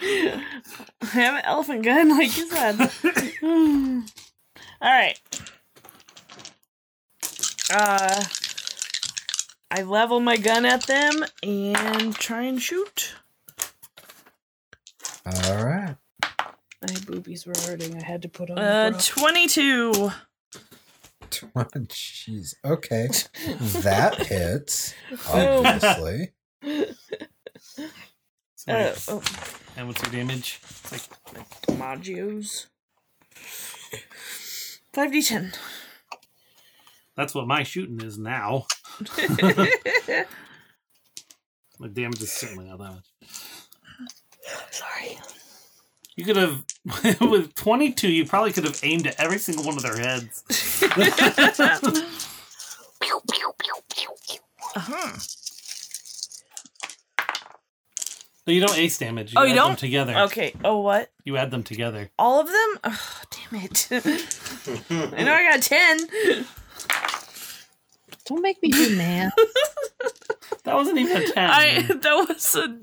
[0.02, 2.76] I have an elephant gun, like you said.
[4.82, 5.20] Alright.
[7.72, 8.24] Uh,
[9.70, 13.14] I level my gun at them and try and shoot.
[15.26, 15.96] Alright.
[16.82, 17.94] My boobies were hurting.
[17.96, 18.58] I had to put on.
[18.58, 20.10] Uh, 22.
[21.88, 22.54] Jeez.
[22.64, 23.08] Okay.
[23.82, 24.94] That hits.
[25.28, 25.62] Oh.
[25.64, 26.32] Obviously.
[28.68, 29.22] Uh, oh,
[29.76, 30.60] And what's your damage?
[30.62, 31.02] It's like
[31.78, 32.66] Maggios.
[34.92, 35.52] Five d ten.
[37.16, 38.66] that's what my shooting is now.
[41.80, 43.06] The damage is certainly not that much.
[44.70, 45.18] Sorry.
[46.20, 46.64] You could have,
[47.22, 50.44] with 22, you probably could have aimed at every single one of their heads.
[54.76, 55.18] Uh-huh.
[58.46, 59.32] No, you don't ace damage.
[59.32, 59.78] You Oh, add you them don't?
[59.78, 60.16] together.
[60.20, 60.54] Okay.
[60.64, 61.10] Oh, what?
[61.24, 62.10] You add them together.
[62.18, 62.78] All of them?
[62.84, 63.88] Oh, damn it.
[64.90, 65.98] I know I got 10.
[68.26, 69.32] Don't make me do math.
[70.64, 71.50] That wasn't even a 10.
[71.50, 72.78] I that was a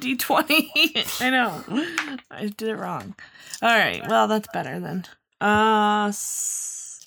[0.00, 0.70] D twenty.
[1.20, 1.64] I know.
[2.30, 3.14] I did it wrong.
[3.62, 4.06] All right.
[4.08, 5.04] Well, that's better then.
[5.40, 7.06] Uh, s-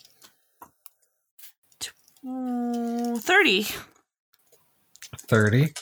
[1.79, 1.91] tw-
[3.19, 3.67] thirty.
[5.29, 5.73] 30.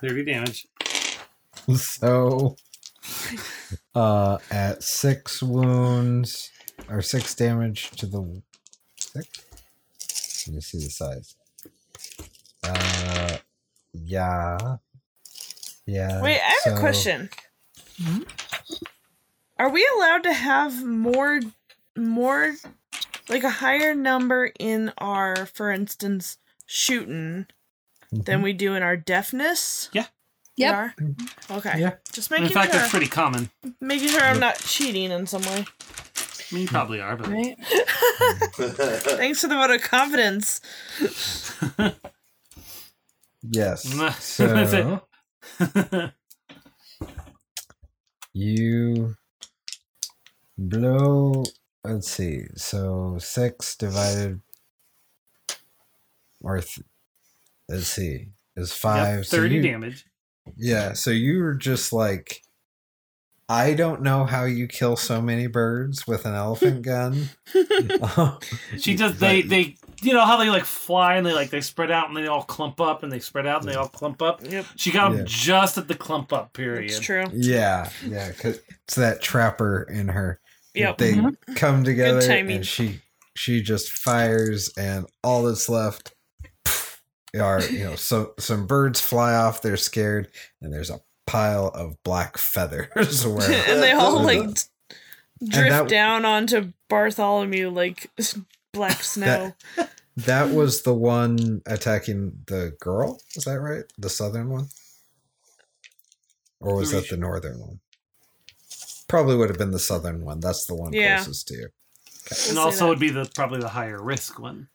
[0.00, 0.66] 30 damage.
[1.74, 2.56] So,
[3.94, 6.50] uh, at six wounds
[6.88, 8.42] or six damage to the
[8.98, 10.46] six.
[10.46, 11.36] Let me see the size.
[12.64, 13.36] Uh,
[13.92, 14.76] yeah,
[15.90, 16.22] yeah.
[16.22, 17.30] Wait, I have so- a question.
[18.02, 18.22] Hmm?
[19.58, 21.40] Are we allowed to have more,
[21.96, 22.54] more,
[23.28, 27.46] like a higher number in our, for instance, shooting
[28.10, 28.42] than mm-hmm.
[28.42, 29.90] we do in our deftness?
[29.92, 30.06] Yeah.
[30.56, 30.74] We Yep.
[30.74, 30.94] are?
[30.98, 31.52] Mm-hmm.
[31.54, 31.80] Okay.
[31.80, 31.94] Yeah.
[32.12, 32.80] Just In making fact, sure.
[32.80, 33.50] that's pretty common.
[33.80, 35.66] Making sure I'm not cheating in some way.
[35.66, 37.58] I mean, you probably are, but Right?
[37.58, 39.16] Mm-hmm.
[39.16, 40.60] Thanks for the vote of confidence.
[43.42, 43.82] Yes.
[44.22, 45.00] So
[48.32, 49.14] you
[50.58, 51.44] blow.
[51.84, 52.42] Let's see.
[52.56, 54.40] So six divided,
[56.42, 56.86] or th-
[57.68, 59.18] let's see, is five.
[59.18, 60.06] Yep, So 30 you- damage.
[60.56, 60.94] Yeah.
[60.94, 62.42] So you were just like,
[63.48, 67.28] I don't know how you kill so many birds with an elephant gun.
[68.78, 71.90] She just, they, they, you know how they like fly and they like, they spread
[71.90, 74.40] out and they all clump up and they spread out and they all clump up?
[74.42, 74.66] Yep.
[74.76, 75.24] She got them Yeah.
[75.26, 76.90] just at the clump up period.
[76.90, 77.24] It's true.
[77.32, 80.40] Yeah, yeah, because it's that trapper in her.
[80.74, 80.98] Yep.
[80.98, 81.84] They come mm-hmm.
[81.84, 83.00] together and she
[83.36, 86.14] she just fires, and all that's left
[87.38, 89.62] are you know so some birds fly off.
[89.62, 90.28] They're scared,
[90.60, 93.26] and there's a pile of black feathers.
[93.26, 98.10] Where and they all like drift that- down onto Bartholomew like
[98.72, 99.52] black snow.
[100.16, 103.20] that was the one attacking the girl.
[103.34, 103.84] Is that right?
[103.98, 104.68] The southern one,
[106.60, 107.80] or was that the northern one?
[109.08, 110.40] Probably would have been the southern one.
[110.40, 111.16] That's the one Yeah.
[111.16, 111.68] closest to you.
[112.48, 114.68] And also would be the probably the higher risk one.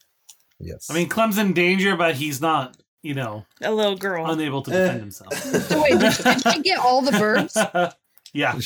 [0.59, 0.87] Yes.
[0.89, 4.71] I mean, Clem's in danger, but he's not, you know, a little girl unable to
[4.71, 4.77] Eh.
[4.77, 5.33] defend himself.
[5.37, 7.55] So wait, did, did she get all the birds?
[8.33, 8.57] yeah.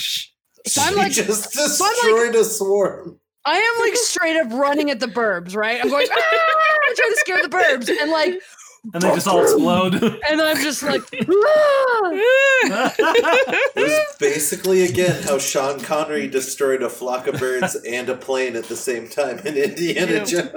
[0.65, 3.19] So I'm like, just so I'm like, destroyed a swarm.
[3.49, 5.79] I am like straight up running at the burbs, right?
[5.81, 6.15] I'm going, ah!
[6.87, 8.39] I'm trying to scare the burbs, and like,
[8.93, 9.95] And they just all explode.
[10.29, 12.11] and I'm just like, ah!
[13.75, 18.55] It was basically again how Sean Connery destroyed a flock of birds and a plane
[18.55, 20.27] at the same time in Indiana Yep.
[20.27, 20.55] Jones.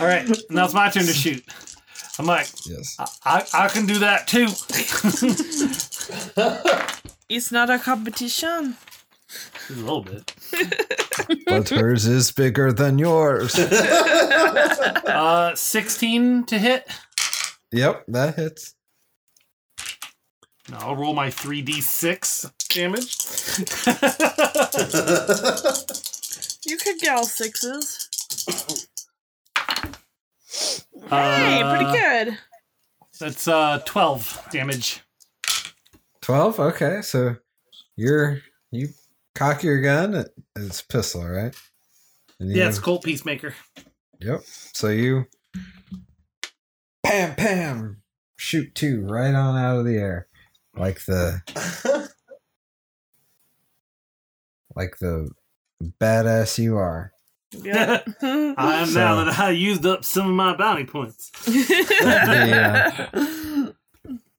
[0.00, 1.44] all right, now it's my turn to shoot.
[2.18, 4.48] I'm like, yes, I, I, I can do that too.
[7.28, 8.76] It's not a competition.
[9.70, 10.34] A little bit.
[11.46, 13.54] but hers is bigger than yours.
[15.04, 16.88] Uh, 16 to hit.
[17.70, 18.74] Yep, that hits.
[20.70, 23.16] Now I'll roll my 3d6 damage.
[26.64, 28.08] You could get all sixes.
[31.10, 32.38] Hey, Uh, pretty good.
[33.18, 35.00] That's uh 12 damage.
[36.22, 37.36] 12 okay so
[37.96, 38.88] you're you
[39.34, 40.24] cock your gun
[40.56, 41.54] it's pistol right
[42.40, 43.54] and Yeah, you- it's Colt Peacemaker.
[44.20, 45.24] yep so you
[47.02, 48.02] pam pam
[48.36, 50.28] shoot two right on out of the air
[50.76, 51.40] like the
[54.74, 55.30] like the
[56.00, 57.12] badass you are
[57.52, 58.00] Yeah.
[58.22, 61.30] I am now that I used up some of my bounty points.
[61.44, 63.72] The, uh,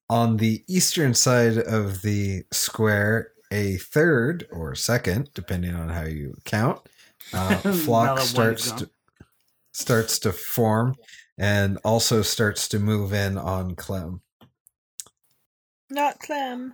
[0.09, 6.35] on the eastern side of the square a third or second depending on how you
[6.43, 6.81] count
[7.33, 8.89] uh, flock starts to
[9.71, 10.95] starts to form
[11.37, 14.21] and also starts to move in on clem
[15.89, 16.73] Not Clem.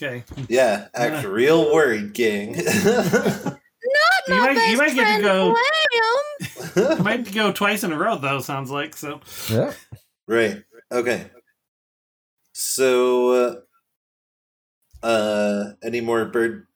[0.00, 0.24] Okay.
[0.48, 2.56] Yeah, act real worried, gang.
[4.28, 5.56] You might, you might get to go.
[6.76, 8.38] You might go twice in a row, though.
[8.38, 9.20] Sounds like so.
[9.50, 9.72] yeah
[10.30, 10.62] right.
[10.92, 11.26] Okay.
[12.52, 13.62] So,
[15.02, 16.66] uh, any more bird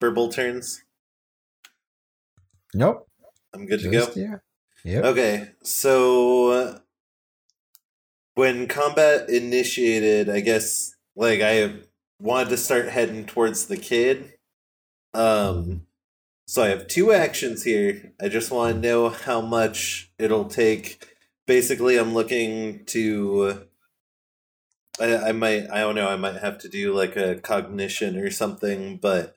[0.00, 0.82] burble turns?
[2.74, 3.08] nope
[3.54, 4.10] I'm good to go.
[4.14, 4.36] yeah
[4.84, 6.78] yep Okay, so uh,
[8.34, 11.74] when combat initiated, I guess like I
[12.20, 14.34] wanted to start heading towards the kid.
[15.14, 15.86] Um
[16.46, 18.12] so I have two actions here.
[18.20, 21.04] I just want to know how much it'll take.
[21.46, 23.65] Basically, I'm looking to
[25.00, 28.30] I, I might I don't know, I might have to do like a cognition or
[28.30, 29.36] something, but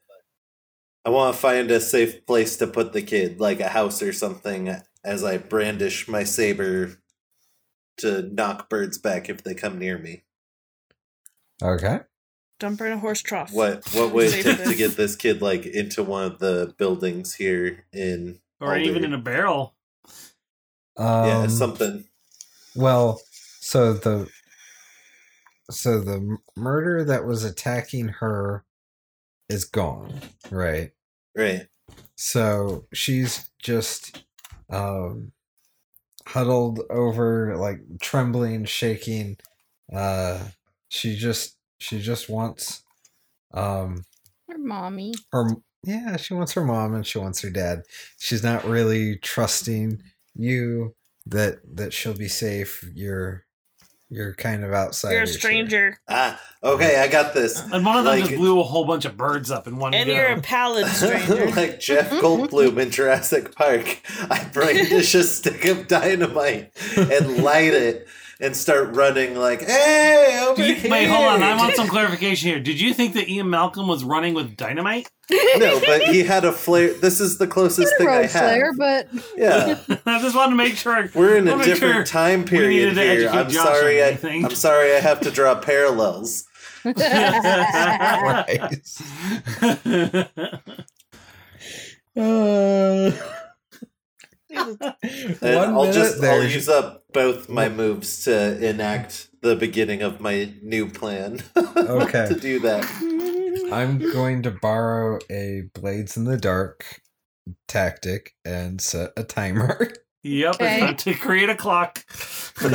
[1.05, 4.14] I want to find a safe place to put the kid, like a house or
[4.14, 6.97] something, as I brandish my saber
[7.97, 10.24] to knock birds back if they come near me.
[11.64, 12.01] Okay.
[12.60, 13.53] Dump her in a horse trough.
[13.53, 17.34] What what would it take to get this kid like into one of the buildings
[17.36, 19.76] here in Or even in a barrel.
[20.97, 22.05] Um, yeah something.
[22.76, 23.22] Well,
[23.62, 24.30] so the
[25.70, 28.66] so the m- murder that was attacking her
[29.50, 30.92] is gone, right?
[31.36, 31.68] Right.
[32.16, 34.24] So she's just
[34.70, 35.32] um
[36.28, 39.38] huddled over like trembling, shaking.
[39.94, 40.50] Uh
[40.90, 42.84] she just she just wants
[43.54, 44.06] um
[44.50, 45.14] Her mommy.
[45.32, 45.46] her
[45.84, 47.84] yeah, she wants her mom and she wants her dad.
[48.20, 50.04] She's not really trusting
[50.36, 50.96] you
[51.26, 52.84] that that she'll be safe.
[52.94, 53.46] You're
[54.10, 55.12] you're kind of outside.
[55.12, 55.99] You're a stranger.
[56.10, 57.60] Ah, okay, I got this.
[57.72, 59.93] And one of them Like- just blew a whole bunch of birds up in one
[59.93, 60.16] And go.
[60.16, 61.49] you're a pallid stranger.
[61.55, 67.74] like Jeff Goldblum in Jurassic Park, I bring brandish a stick of dynamite and light
[67.74, 68.07] it
[68.42, 71.44] and start running like, "Hey, over you- here!" wait, hold on.
[71.44, 72.60] I want some clarification here.
[72.60, 75.10] Did you think that Ian Malcolm was running with dynamite?
[75.58, 76.94] No, but he had a flare.
[76.94, 78.78] This is the closest thing I Road Slayer, have.
[78.78, 81.10] but Yeah, I just wanted to make sure.
[81.14, 83.30] we're in a different sure time period here.
[83.30, 84.02] I'm Josh sorry.
[84.02, 84.46] I, anything.
[84.46, 84.96] I'm sorry.
[84.96, 86.46] I have to draw parallels.
[86.86, 86.96] And
[92.16, 93.12] One uh,
[95.41, 96.41] I'll just there.
[96.41, 101.39] I'll use up both my moves to enact the beginning of my new plan.
[101.78, 102.28] Okay.
[102.28, 102.86] to do that.
[103.72, 107.02] I'm going to borrow a Blades in the Dark
[107.68, 109.91] tactic and set a timer.
[110.22, 110.93] Yep, Okay.
[110.95, 112.04] to create a clock.
[112.62, 112.70] You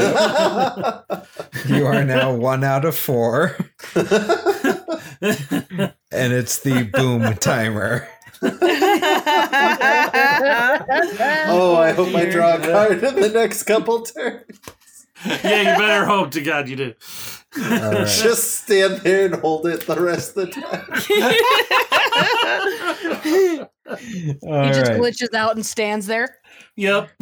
[1.87, 3.55] are now one out of four,
[3.95, 5.93] and
[6.33, 8.09] it's the boom timer.
[11.49, 14.61] oh, I hope I draw a card in the next couple turns.
[15.27, 16.95] yeah, you better hope to God you do.
[17.57, 18.07] All right.
[18.07, 20.85] Just stand there and hold it the rest of the time.
[23.87, 24.99] He just right.
[24.99, 26.39] glitches out and stands there.
[26.77, 27.11] Yep.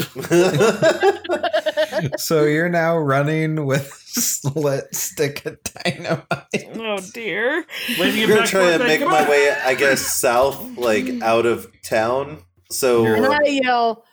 [2.16, 6.26] So you're now running with slit stick of dynamite.
[6.74, 7.64] oh dear.
[7.98, 9.28] When I'm gonna back try to to make come my on.
[9.28, 11.22] way, I guess, south, like mm.
[11.22, 12.38] out of town.
[12.70, 14.04] So And I yell,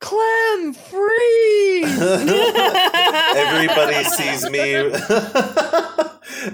[0.00, 2.00] Clem, freeze!
[3.36, 4.74] everybody sees me.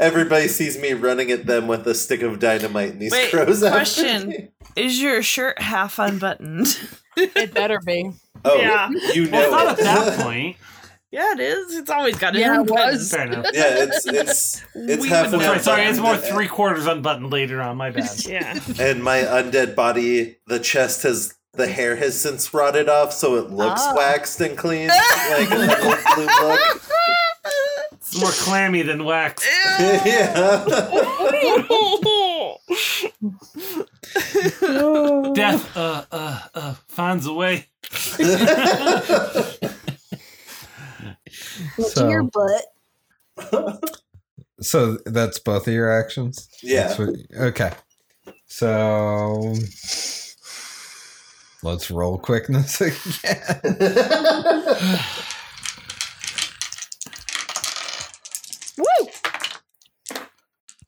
[0.01, 3.63] everybody sees me running at them with a stick of dynamite, and these Wait, crows
[3.63, 4.49] after question.
[4.77, 6.79] Is your shirt half unbuttoned?
[7.37, 8.13] It better be.
[8.45, 8.89] Oh, Yeah.
[9.13, 10.57] you Well, know not at that point.
[11.11, 11.75] Yeah, it is.
[11.75, 13.11] It's always got it Yeah, it was.
[13.11, 13.47] Fair enough.
[13.55, 15.39] yeah, it's it's it's We halfway.
[15.39, 15.63] would- That's right.
[15.65, 17.77] Sorry, it's more three quarters unbuttoned later on.
[17.79, 18.25] My bad.
[18.27, 18.59] Yeah.
[18.79, 23.51] And my undead body, the chest has the hair has since rotted off, so it
[23.51, 23.95] looks Ah.
[23.97, 24.89] waxed and clean,
[25.31, 26.83] like a Goldblum look.
[27.93, 29.45] It's more clammy than wax.
[29.81, 30.65] yeah.
[35.35, 37.67] Death uh, uh, uh, finds a way.
[41.77, 42.65] What's in your butt?
[44.61, 46.49] so that's both of your actions.
[46.63, 46.95] Yeah.
[46.97, 47.73] What- okay.
[48.47, 49.55] So
[51.63, 53.61] let's roll quickness again.
[58.79, 59.09] Woo!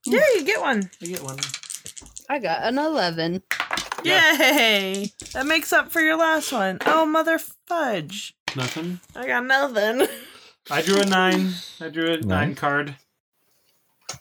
[0.07, 0.91] Yeah, you get one.
[1.03, 1.39] I get one.
[2.31, 3.43] I got an 11.
[4.05, 5.11] Yay!
[5.33, 6.79] That makes up for your last one.
[6.87, 8.37] Oh, mother fudge.
[8.55, 9.01] Nothing.
[9.17, 10.07] I got nothing.
[10.71, 11.55] I drew a nine.
[11.81, 12.55] I drew a nine Nine.
[12.55, 12.95] card.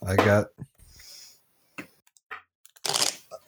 [0.04, 0.48] I got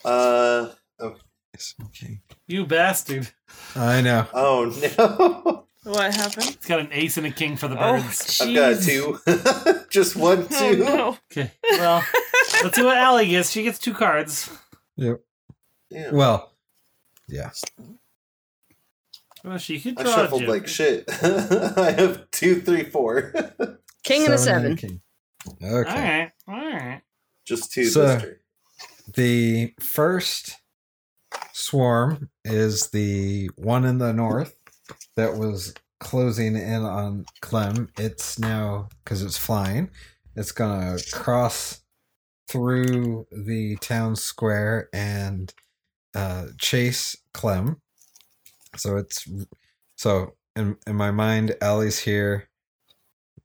[0.05, 0.69] Uh.
[1.01, 2.19] okay.
[2.47, 3.29] You bastard.
[3.75, 4.27] I know.
[4.33, 5.65] Oh no.
[5.83, 6.47] What happened?
[6.49, 8.39] It's got an ace and a king for the Oh, birds.
[8.41, 9.19] I've got a two.
[9.89, 10.77] Just one Oh, two.
[10.83, 11.17] no.
[11.31, 11.51] Okay.
[11.71, 12.03] Well,
[12.63, 13.49] let's see what Allie gets.
[13.51, 14.49] She gets two cards.
[14.97, 15.21] Yep.
[15.89, 16.11] Yeah.
[16.11, 16.51] Well,
[17.27, 17.49] yeah.
[19.43, 20.11] Well, she could I draw.
[20.11, 20.51] a shuffled joker.
[20.53, 21.05] like shit.
[21.23, 23.33] I have two, three, four.
[24.03, 24.77] King and a Seven seven.
[24.77, 25.01] king.
[25.63, 25.89] Okay.
[25.89, 26.31] All right.
[26.47, 27.01] All right.
[27.45, 28.25] Just two So- this.
[29.15, 30.57] The first
[31.53, 34.55] swarm is the one in the north
[35.15, 37.89] that was closing in on Clem.
[37.97, 39.89] It's now because it's flying.
[40.35, 41.81] It's gonna cross
[42.47, 45.53] through the town square and
[46.13, 47.81] uh, chase Clem.
[48.75, 49.27] So it's
[49.95, 52.49] so in in my mind, Ellie's here,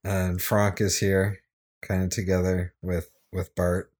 [0.02, 1.40] and Frank is here,
[1.82, 3.92] kind of together with with Bart.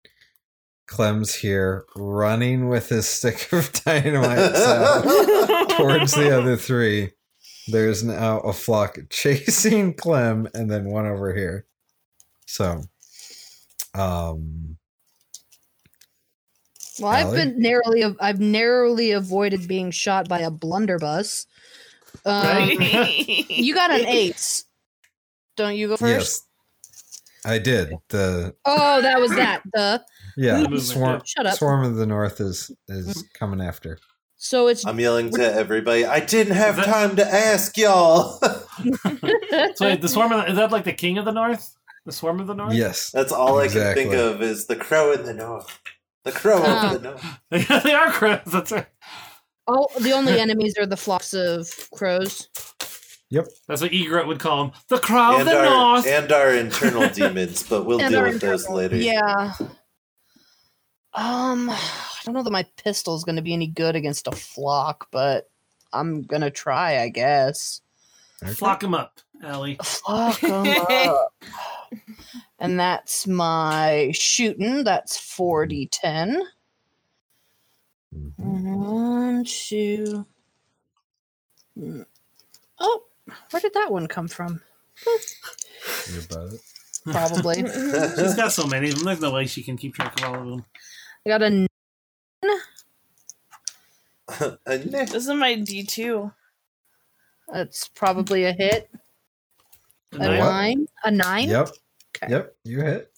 [0.87, 4.55] Clem's here, running with his stick of dynamite
[5.77, 7.13] towards the other three.
[7.69, 11.67] There's now a flock chasing Clem, and then one over here.
[12.47, 12.83] So,
[13.95, 14.77] um,
[17.01, 21.47] Well, I've been narrowly I've narrowly avoided being shot by a blunderbuss.
[22.25, 24.65] Um, you got an ace.
[25.57, 26.45] Don't you go first?
[26.87, 27.93] yes, I did.
[28.09, 29.63] The Oh, that was that.
[29.73, 30.05] The
[30.37, 31.55] yeah, movement, swarm, Shut up.
[31.57, 33.99] swarm of the north is is coming after.
[34.37, 36.05] So it's I'm yelling to everybody.
[36.05, 38.41] I didn't have that- time to ask y'all.
[39.77, 41.77] So wait, the swarm of the, is that like the king of the north?
[42.05, 42.75] The swarm of the north?
[42.75, 45.81] Yes, That's all I can think of is the crow in the north.
[46.25, 46.87] The crow Oh.
[46.95, 47.83] of the north.
[47.85, 48.41] they are crows.
[48.47, 48.87] That's right.
[49.67, 52.49] oh the only enemies are the flocks of crows.
[53.31, 54.73] Yep, that's what Egret would call them.
[54.89, 55.65] The crow of and the our
[55.95, 56.07] north.
[56.07, 58.97] and our internal demons, but we'll And deal our with those later.
[58.97, 59.55] Yeah.
[61.17, 61.79] Um, I
[62.25, 65.49] don't know that my pistol is going to be any good against a flock, but
[65.93, 67.81] I'm gonna try, I guess.
[68.55, 69.79] Flock them up, Allie.
[69.83, 71.33] Flock 'em up.
[72.59, 74.85] And that's my shooting.
[74.85, 76.43] That's 4d10.
[78.37, 80.27] One, two.
[82.79, 83.03] Oh,
[83.51, 84.61] where did that one come from?
[86.13, 86.61] Your butt.
[87.05, 87.57] Probably.
[87.63, 89.05] She's got so many of them.
[89.05, 90.65] There's no way she can keep track of all of them.
[91.27, 91.67] I got a n-
[94.67, 96.33] A ne- This is my D2.
[97.53, 98.89] That's probably a hit.
[100.13, 100.39] A Nine.
[100.39, 100.87] Nine.
[101.05, 101.49] A nine.
[101.49, 101.69] Yep.
[102.17, 102.33] Okay.
[102.33, 102.57] Yep.
[102.65, 103.13] You hit.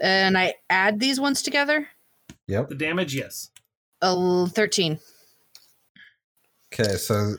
[0.00, 1.88] And I add these ones together.
[2.46, 2.68] Yep.
[2.68, 3.50] The damage, yes.
[4.02, 5.00] A l- thirteen.
[6.72, 7.34] Okay, so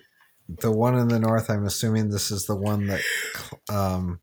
[0.50, 3.02] the one in the north, I'm assuming this is the one that,
[3.70, 4.20] um,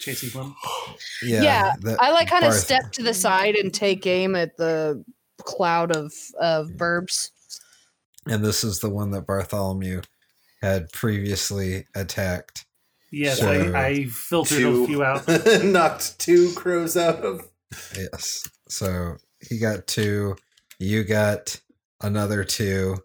[0.00, 0.56] Chasing Plum.
[1.22, 4.56] yeah, Yeah, that I like kind of step to the side and take aim at
[4.56, 5.04] the
[5.42, 7.30] cloud of of burbs.
[8.26, 10.02] and this is the one that Bartholomew
[10.62, 12.66] had previously attacked.
[13.12, 15.26] Yes, So- I, I filtered two a few out.
[15.64, 17.48] knocked two crows out of.
[17.96, 19.16] Yes, so
[19.48, 20.36] he got two,
[20.78, 21.60] you got
[22.02, 22.96] another two.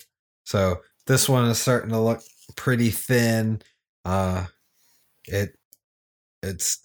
[0.44, 2.22] So this one is starting to look
[2.56, 3.62] pretty thin.
[4.04, 4.46] Uh,
[5.26, 5.58] it,
[6.46, 6.80] it's.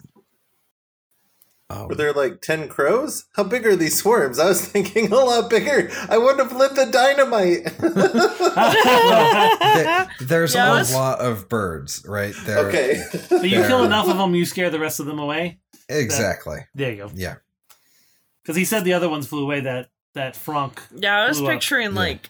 [1.69, 3.25] Um, Were there like ten crows?
[3.35, 4.39] How big are these swarms?
[4.39, 5.89] I was thinking a lot bigger.
[6.09, 7.63] I wouldn't have lit the dynamite.
[9.75, 12.67] there- there's Yeah, a let's- lot of birds, right there.
[12.67, 13.03] okay.
[13.29, 15.59] But you kill enough of them, you scare the rest of them away.
[15.89, 16.59] Exactly.
[16.75, 17.11] There you go.
[17.13, 17.35] Yeah.
[18.41, 19.61] Because he said the other ones flew away.
[19.61, 20.81] That that Frank.
[20.95, 21.53] Yeah, I was Blew up.
[21.53, 21.99] picturing Yeah.
[21.99, 22.29] like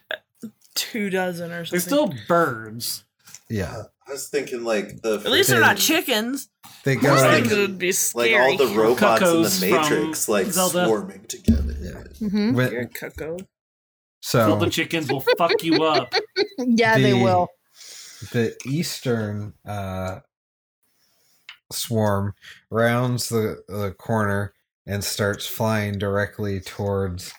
[0.76, 1.72] two dozen or something.
[1.72, 3.04] They're still birds.
[3.50, 3.84] Yeah.
[4.12, 6.50] I was thinking like the At least they're not chickens.
[6.84, 8.36] They Most go like- things would be like scary.
[8.52, 10.86] all the robots in Cuckoos the from Matrix, like Zelda.
[10.86, 11.76] swarming together.
[11.80, 12.04] Yeah.
[12.28, 12.54] Mm-hmm.
[12.54, 13.38] when- You're a cuckoo.
[13.38, 13.48] Kill
[14.22, 16.14] so the chickens will fuck you up.
[16.60, 17.48] Yeah, they The- will.
[18.34, 20.20] the eastern uh,
[21.72, 22.34] swarm
[22.70, 24.54] rounds the, the corner
[24.86, 27.34] and starts flying directly towards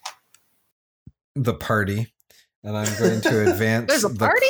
[1.35, 2.13] the party.
[2.65, 4.47] And I'm going to advance There's a the- party.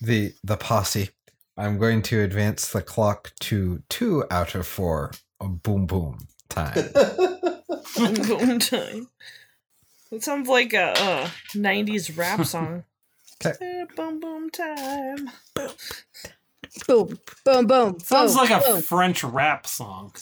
[0.00, 1.10] The the posse.
[1.56, 5.12] I'm going to advance the clock to two out of four.
[5.40, 6.90] Boom boom time.
[7.96, 9.08] Boom boom time.
[10.10, 12.84] It sounds like a uh, 90s rap song.
[13.40, 13.52] 'Kay.
[13.60, 15.30] Eh, Boom boom time.
[16.86, 17.98] Boom, boom, boom.
[18.00, 18.82] Sounds boom, like a.
[18.82, 20.12] French rap song.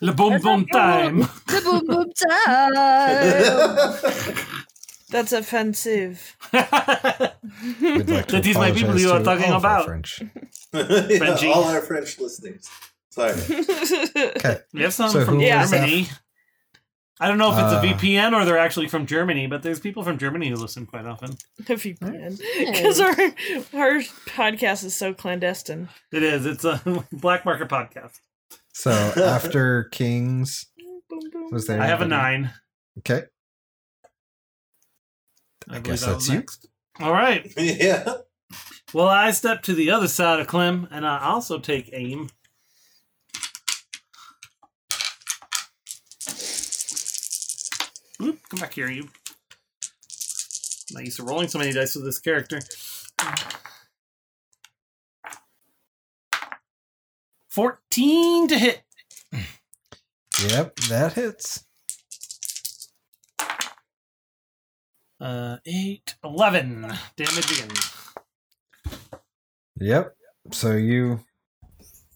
[0.00, 1.20] Le boom boom time.
[1.46, 4.56] The boom boom time.
[5.10, 6.36] That's offensive.
[6.52, 6.60] We'd
[8.08, 9.84] like to That is my people apologize you are to talking all of our about.
[9.86, 10.22] French.
[10.72, 11.46] Yeah, Frenchie.
[11.48, 12.68] all our French listeners.
[13.10, 13.32] Sorry.
[13.32, 14.58] Okay.
[14.74, 16.08] We have some So from who was Germany.
[17.18, 19.80] I don't know if it's Uh, a VPN or they're actually from Germany, but there's
[19.80, 21.36] people from Germany who listen quite often.
[21.66, 21.94] if you.
[22.00, 23.08] Because our,
[23.72, 25.88] our podcast is so clandestine.
[26.12, 26.44] It is.
[26.44, 28.20] It's a Black Market podcast.
[28.74, 30.66] So after Kings,
[31.08, 31.48] Boom, boom.
[31.52, 31.80] was there?
[31.80, 32.22] I have a anybody?
[32.42, 32.50] nine.
[32.98, 33.22] Okay.
[35.68, 36.44] I, I guess that's you.
[37.00, 37.52] All right.
[37.56, 38.14] yeah.
[38.94, 42.30] Well, I step to the other side of Clem, and I also take aim.
[48.22, 48.38] Oop!
[48.48, 49.02] come back here, you.
[49.02, 52.60] I'm not used to rolling so many dice with this character.
[57.48, 58.82] Fourteen to hit.
[60.48, 61.65] Yep, that hits.
[65.20, 67.68] Uh, 8, 11 damage again.
[69.78, 70.14] Yep.
[70.52, 71.20] So you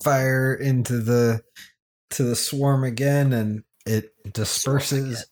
[0.03, 1.43] fire into the
[2.11, 5.27] to the swarm again, and it disperses.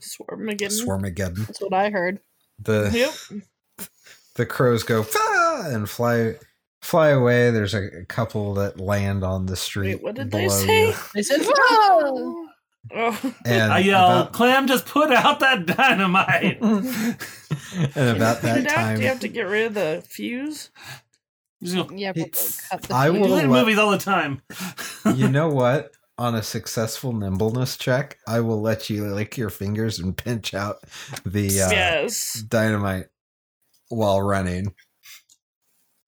[0.00, 0.70] Swarm again.
[0.70, 1.34] swarm again.
[1.36, 2.20] That's what I heard.
[2.58, 3.88] The Yep.
[4.34, 6.36] the crows go "Ah!" and fly
[6.80, 7.50] fly away.
[7.50, 9.96] There's a, a couple that land on the street.
[9.96, 10.88] Wait, what did they say?
[10.88, 10.94] you.
[11.14, 12.48] They said, "Whoa!"
[12.94, 13.34] Oh.
[13.44, 16.60] And I yell, about, Clem, just put out that dynamite.
[16.60, 18.74] and about that out?
[18.74, 20.70] time, Do you have to get rid of the fuse?
[21.60, 22.60] Yeah, but It's-
[22.90, 24.42] I we will do that in let- movies all the time.
[25.14, 25.92] you know what?
[26.18, 30.76] On a successful nimbleness check, I will let you lick your fingers and pinch out
[31.24, 32.34] the uh, yes.
[32.48, 33.06] dynamite
[33.88, 34.74] while running.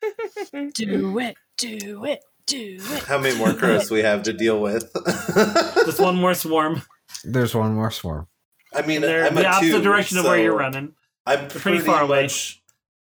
[0.74, 3.02] Do it, do it, do it.
[3.04, 4.90] How many more crows we have to deal with?
[5.86, 6.82] Just one more swarm.
[7.24, 8.26] There's one more swarm.
[8.72, 10.94] I mean, They're I'm the a opposite two, direction of where you're running.
[11.26, 12.22] I'm pretty, pretty far away.
[12.22, 12.62] much.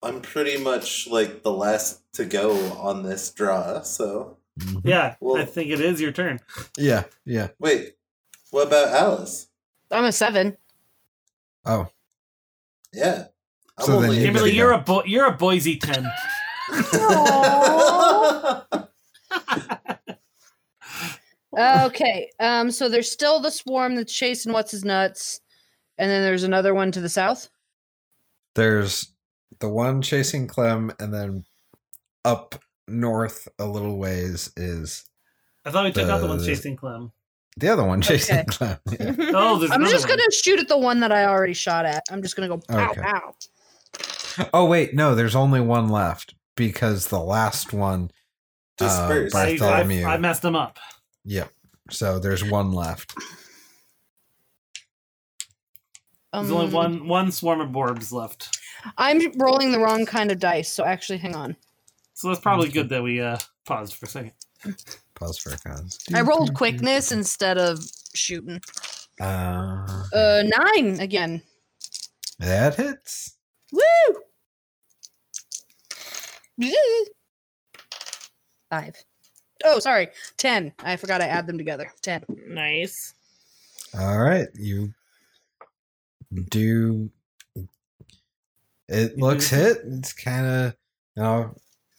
[0.02, 3.80] I'm pretty much like the last to go on this draw.
[3.82, 4.86] So mm-hmm.
[4.86, 6.40] Yeah, Well- I think it is your turn.
[6.76, 7.48] Yeah, yeah.
[7.58, 7.94] wait,
[8.50, 9.48] what about Alice?
[9.90, 10.56] I'm a seven.
[11.64, 11.88] Oh,
[12.92, 13.26] Yeah,
[13.78, 14.78] I'm So then you Kimberly, you're go.
[14.78, 16.06] a bo- you're a Boise ten.
[21.58, 25.40] Okay, um, so there's still the swarm that's chasing what's his nuts,
[25.98, 27.48] and then there's another one to the south.
[28.54, 29.12] there's
[29.60, 31.44] the one chasing Clem, and then
[32.24, 32.56] up
[32.88, 35.04] north a little ways is
[35.64, 37.12] I thought we took out the one chasing Clem.
[37.56, 38.46] the other one chasing Okay.
[38.46, 38.78] Clem.
[38.98, 39.12] Yeah.
[39.34, 40.16] Oh, there's I'm just one.
[40.18, 42.02] gonna shoot at the one that I already shot at.
[42.10, 43.00] I'm just gonna go pow Okay.
[43.00, 43.34] pow.
[44.52, 48.10] Oh wait, no, there's only one left because the last one
[48.80, 49.80] uh, I, I,
[50.14, 50.78] I messed them up.
[51.24, 51.50] Yep.
[51.90, 53.14] So there's one left.
[56.32, 58.58] There's only Um, one one swarm of borbs left.
[58.98, 61.56] I'm rolling the wrong kind of dice, so actually, hang on.
[62.14, 64.32] So that's probably good that we uh paused for a second.
[65.14, 65.98] Pause for a cause.
[66.14, 67.78] I rolled quickness instead of
[68.14, 68.60] shooting.
[69.20, 71.42] Uh, Uh, nine again.
[72.40, 73.36] that hits.
[73.72, 73.80] Woo!
[78.70, 79.04] Five.
[79.64, 80.08] Oh, sorry.
[80.36, 80.72] Ten.
[80.78, 81.90] I forgot I add them together.
[82.02, 82.22] Ten.
[82.46, 83.14] Nice.
[83.98, 84.92] All right, you
[86.50, 87.10] do.
[88.88, 89.78] It looks hit.
[89.84, 90.76] It's kind of
[91.16, 91.54] you know,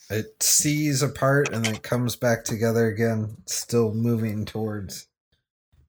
[0.10, 5.08] it sees apart and then comes back together again, still moving towards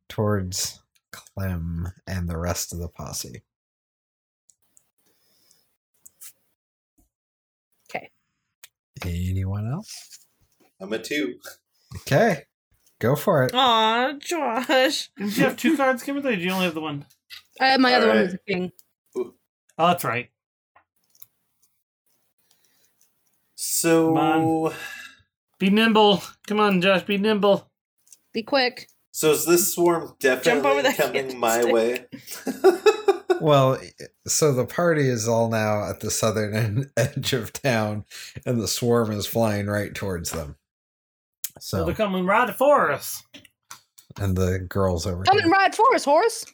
[0.09, 0.81] towards
[1.11, 3.43] Clem and the rest of the posse.
[7.90, 8.11] Okay.
[9.05, 10.20] Anyone else?
[10.81, 11.35] I'm a two.
[11.94, 12.42] Okay,
[13.00, 13.52] go for it.
[13.54, 15.10] Aw, Josh.
[15.18, 16.34] Did you have two cards, Kimberly?
[16.34, 17.06] Or did you only have the one?
[17.60, 18.32] I have my other one Alright.
[18.32, 18.72] with the king.
[19.16, 20.30] Oh, that's right.
[23.54, 24.72] So Come
[25.58, 26.22] Be nimble.
[26.46, 27.02] Come on, Josh.
[27.04, 27.70] Be nimble.
[28.32, 28.88] Be quick.
[29.12, 32.10] so is this swarm over definitely that coming my candlestick.
[32.54, 32.82] way?
[33.38, 33.78] Well,
[34.26, 38.06] so the party is all now at the southern en- edge of town,
[38.46, 40.56] and the swarm is flying right towards them.
[41.59, 43.23] So So, they're coming right for us.
[44.20, 45.43] and the girls over Come here.
[45.45, 46.45] and ride for us, Horace.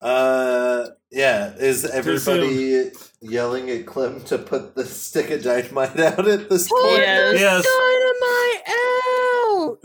[0.00, 1.54] Uh, yeah.
[1.56, 2.90] Is everybody
[3.20, 6.98] yelling at Clem to put the stick of dynamite out at this point?
[6.98, 7.40] Yes.
[7.40, 7.64] Yes.
[7.64, 9.78] Dynamite out.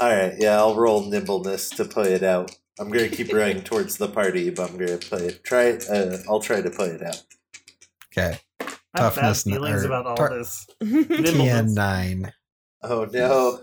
[0.00, 0.34] All right.
[0.38, 2.56] Yeah, I'll roll nimbleness to play it out.
[2.78, 5.44] I'm gonna keep running towards the party, but I'm gonna play it.
[5.44, 5.64] Try.
[5.64, 7.22] it, Uh, I'll try to play it out.
[8.16, 8.38] Okay,
[8.94, 10.66] I have bad Toughness n- feelings or about all par- this.
[10.82, 11.74] TN Nimbleness.
[11.74, 12.32] nine.
[12.82, 13.60] Oh no.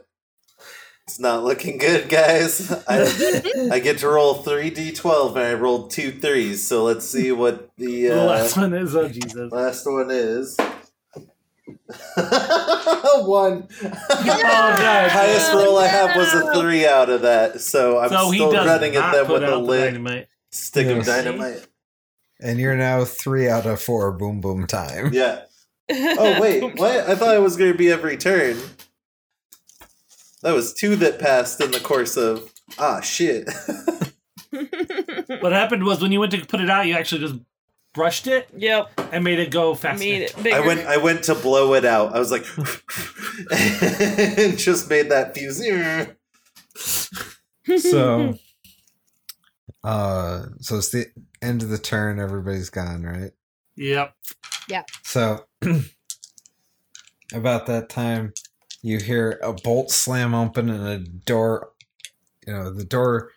[1.05, 2.69] It's not looking good, guys.
[2.87, 7.31] I, I get to roll three d12 and I rolled two threes, so let's see
[7.31, 9.51] what the, uh, the last one is oh Jesus.
[9.51, 10.57] last one is.
[10.57, 11.31] one.
[13.71, 15.11] Oh god.
[15.11, 18.95] Highest roll I have was a three out of that, so I'm so still running
[18.95, 20.27] at not them with a out the lit dynamite.
[20.51, 21.07] stick Yes.
[21.07, 21.67] of dynamite.
[22.41, 25.11] And you're now three out of four boom boom time.
[25.13, 25.41] Yeah.
[25.89, 27.09] Oh wait, what?
[27.09, 28.57] I thought it was going to be every turn.
[30.43, 33.49] That was two that passed in the course of ah shit.
[35.41, 37.35] What happened was when you went to put it out, you actually just
[37.93, 38.91] brushed it Yep.
[39.13, 39.99] and made it go faster.
[39.99, 40.57] Made it bigger.
[40.57, 42.13] I went I went to blow it out.
[42.13, 42.45] I was like
[43.51, 45.63] and just made that fuse.
[47.81, 48.37] So,
[49.83, 51.05] uh, so it's the
[51.41, 52.19] end of the turn.
[52.19, 53.31] Everybody's gone, right?
[53.75, 54.15] Yep.
[54.69, 54.89] Yep.
[55.03, 55.45] So,
[57.33, 58.33] about that time,
[58.81, 61.71] you hear a bolt slam open and a door,
[62.45, 63.31] you know, the door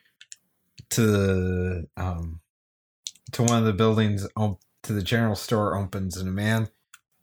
[0.91, 2.41] to the um
[3.33, 6.69] to one of the buildings op- to the general store opens and a man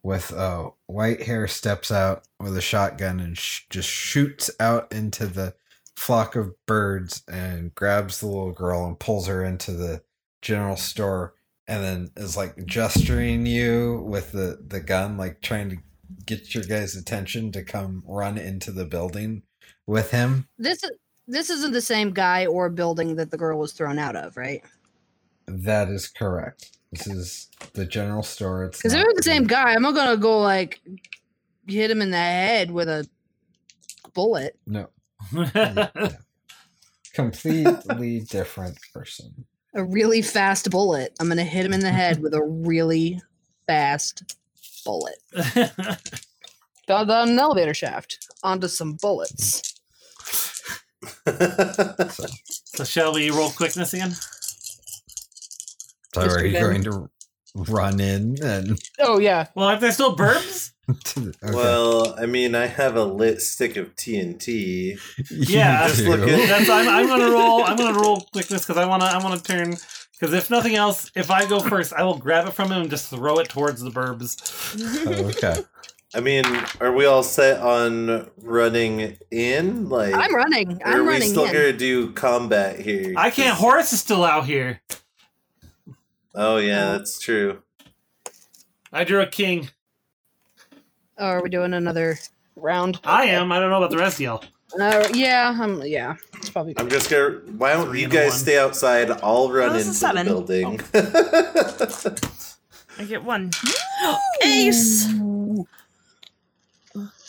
[0.02, 5.26] with uh, white hair steps out with a shotgun and sh- just shoots out into
[5.26, 5.54] the
[5.96, 10.00] flock of birds and grabs the little girl and pulls her into the
[10.42, 11.34] general store
[11.66, 15.76] and then is like gesturing you with the the gun like trying to
[16.26, 19.42] get your guys attention to come run into the building
[19.86, 20.48] with him?
[20.58, 20.90] This is
[21.26, 24.62] this isn't the same guy or building that the girl was thrown out of, right?
[25.48, 26.76] that is correct.
[26.92, 28.64] This is the general store.
[28.64, 30.80] It's Because if not it was the same guy, I'm not gonna go like
[31.66, 33.06] hit him in the head with a
[34.14, 34.58] bullet.
[34.66, 34.88] no.
[37.14, 41.14] Completely different person A really fast bullet.
[41.20, 43.20] I'm gonna hit him in the head with a really
[43.66, 44.22] fast
[44.84, 45.16] bullet.
[46.86, 49.62] Down, down an elevator shaft onto some bullets.
[52.74, 54.12] So shall we roll quickness again?
[56.14, 56.62] so Yes, are you can.
[56.62, 57.10] going to
[57.54, 59.46] run in and Oh yeah.
[59.54, 60.77] Well, if there's still burbs, to the,
[61.18, 61.30] okay.
[61.42, 64.98] Well, I mean, I have a lit stick of TNT.
[65.30, 65.82] yeah.
[65.82, 67.64] You Just look at- That's I'm, I'm gonna roll.
[67.64, 69.74] I'm gonna roll quickness because I wanna I wanna turn.
[70.12, 72.90] Because if nothing else, if I go first, I will grab it from him and
[72.90, 74.74] just throw it towards the burbs.
[75.06, 75.62] Oh, okay
[76.14, 76.44] I mean,
[76.80, 79.90] are we all set on running in?
[79.90, 80.80] Like, I'm running.
[80.82, 81.52] I'm are we running still in.
[81.52, 83.12] gonna do combat here?
[83.16, 83.56] I can't.
[83.56, 84.80] Horace is still out here.
[86.34, 86.92] Oh yeah, oh.
[86.92, 87.62] that's true.
[88.90, 89.68] I drew a king.
[91.18, 92.18] Oh, are we doing another
[92.56, 93.00] round?
[93.04, 93.52] I am.
[93.52, 94.44] I don't know about the rest of y'all.
[94.78, 96.14] Uh, yeah, um, yeah.
[96.36, 97.40] It's probably I'm just gonna.
[97.56, 98.38] Why don't Three you and guys one.
[98.38, 99.10] stay outside?
[99.22, 100.26] I'll run this into the seven.
[100.26, 100.80] building.
[102.98, 103.50] I get one.
[104.44, 105.08] Ace.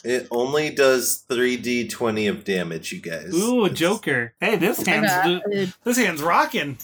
[0.04, 3.34] it only does three d twenty of damage, you guys.
[3.34, 4.34] Ooh, a joker.
[4.42, 5.12] Hey, this I hand's
[5.44, 6.78] got, this hand's rocking.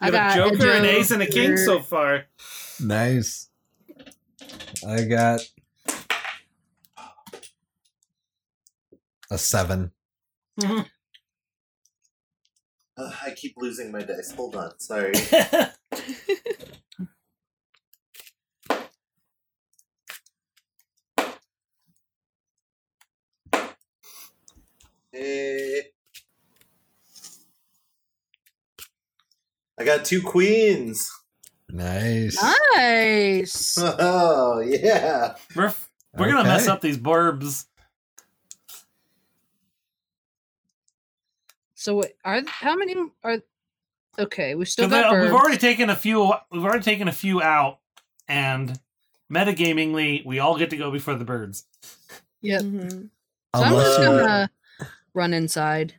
[0.00, 2.24] I You got a got a joker, an ace, and a king so far.
[2.80, 3.48] nice
[4.86, 5.40] i got
[9.32, 9.90] a seven
[10.62, 10.84] Uh,
[13.24, 14.32] I keep losing my dice.
[14.32, 15.14] Hold on, sorry.
[25.14, 25.82] Eh.
[29.78, 31.10] I got two queens.
[31.68, 32.42] nice
[32.74, 33.78] Nice.
[33.78, 35.34] Oh yeah.
[35.54, 35.72] we're
[36.16, 37.66] we're gonna mess up these burbs.
[41.82, 42.94] So wait, are how many
[43.24, 43.38] are?
[44.16, 45.14] Okay, we've still 'Cause got.
[45.14, 46.32] they- we've already taken a few.
[46.52, 47.80] We've already taken a few out,
[48.28, 48.78] and
[49.32, 51.64] metagamingly, we all get to go before the birds.
[52.42, 52.62] Yep.
[52.62, 53.10] Mhm.
[53.56, 54.50] So I'm just gonna
[55.12, 55.98] run inside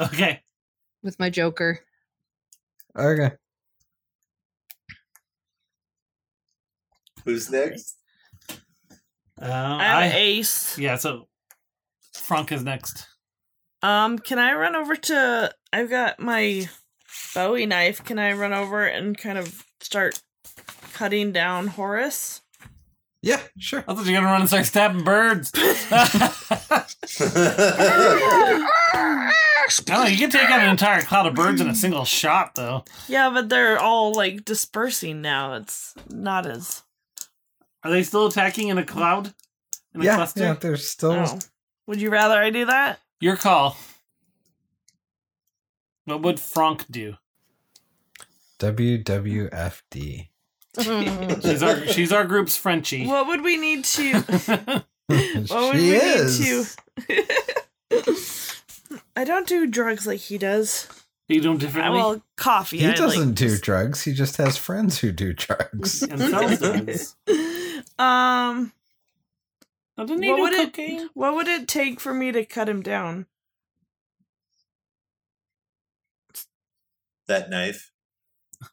[0.00, 0.42] Okay.
[1.02, 1.84] with my Joker.
[2.96, 3.36] okay
[7.24, 7.96] Who's next?
[9.40, 10.78] Uh, I have I, ace.
[10.78, 10.96] yeah.
[10.96, 11.28] So
[12.14, 13.06] Frank is next.
[13.82, 15.52] Um, can I run over to?
[15.72, 16.68] I've got my
[17.34, 18.04] Bowie knife.
[18.04, 20.20] Can I run over and kind of start
[20.92, 22.42] cutting down Horace?
[23.20, 25.50] yeah sure I thought you were gonna run and start stabbing birds.
[29.90, 30.08] I.
[30.08, 32.84] You can take out an entire cloud of birds in a single shot, though.
[33.06, 35.54] Yeah, but they're all like dispersing now.
[35.54, 36.82] It's not as.
[37.82, 39.34] Are they still attacking in a cloud?
[39.94, 40.40] In a yeah cluster?
[40.40, 41.38] yeah there's still Oh.
[41.86, 43.00] Would you rather I do that?
[43.20, 43.76] Your call.
[46.04, 47.16] What would Frank do?
[48.58, 50.28] wwfd
[51.42, 53.06] She's our she's our group's Frenchie.
[53.06, 54.84] What would we need to?
[55.08, 56.66] What would she we is need
[57.94, 58.14] to?
[59.16, 60.86] I don't do drugs like he does.
[61.28, 61.96] you do them differently.
[61.96, 62.78] well, coffee.
[62.78, 66.20] he I doesn't like do just- drugs he just has friends who do drugs and
[66.20, 67.16] sells drugs.
[67.98, 68.72] Um,
[69.98, 71.10] Oh, didn't what do would it?
[71.14, 73.26] What would it take for me to cut him down?
[77.26, 77.92] that knife.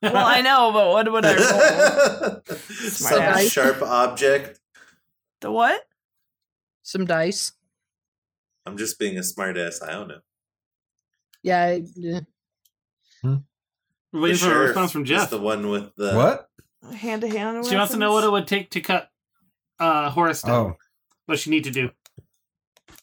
[0.02, 2.42] Well, I know, but what would I roll?
[2.68, 3.44] Some ass.
[3.50, 4.60] sharp object.
[5.42, 5.86] the what?
[6.82, 7.52] Some dice.
[8.66, 9.84] I'm just being a smartass.
[9.84, 10.20] I don't know.
[11.44, 11.64] Yeah.
[11.66, 12.20] I- yeah.
[13.24, 15.30] We're waiting for a response from is Jeff.
[15.30, 16.50] the one with the what
[16.96, 17.66] Hand to hand.
[17.66, 19.10] She wants to know what it would take to cut
[19.80, 20.54] uh, Horace down.
[20.54, 20.78] oh
[21.26, 21.90] What she need to do.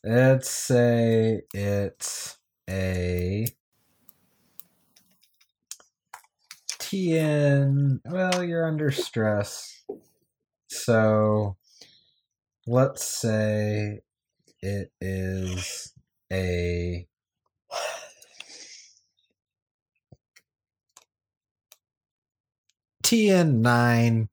[0.05, 2.39] let's say it's
[2.71, 3.47] a
[6.71, 8.01] TN.
[8.05, 9.85] Well, you're under stress.
[10.69, 11.57] So
[12.67, 14.01] let's say
[14.61, 15.93] it is
[16.33, 17.09] a
[23.03, 24.29] TN9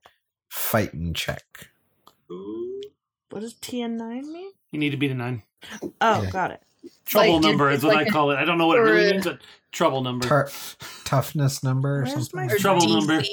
[0.49, 1.70] fighting check.
[3.30, 4.51] What does TN9 mean?
[4.72, 5.43] You need to beat a nine.
[6.01, 6.30] Oh, Yeah.
[6.31, 6.61] got it.
[7.06, 8.38] Trouble Like, number is what like I a- call it.
[8.38, 9.39] I don't know what it really means, but
[9.72, 10.27] trouble number.
[10.27, 10.49] Tar-
[11.06, 12.47] toughness number or Where's something?
[12.47, 12.97] my- Or Trouble DC.
[12.99, 13.23] number.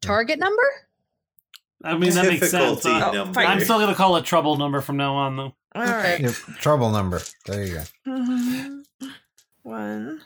[0.00, 0.62] Target number?
[1.82, 2.86] I mean, that makes sense.
[2.86, 5.54] Uh, I'm still gonna call it trouble number from now on, though.
[5.74, 6.20] All right.
[6.20, 7.20] Yep, trouble number.
[7.46, 7.82] There you go.
[8.06, 8.84] Mhm.
[9.62, 10.22] One,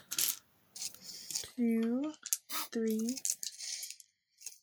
[1.57, 2.13] two,
[2.71, 3.17] three.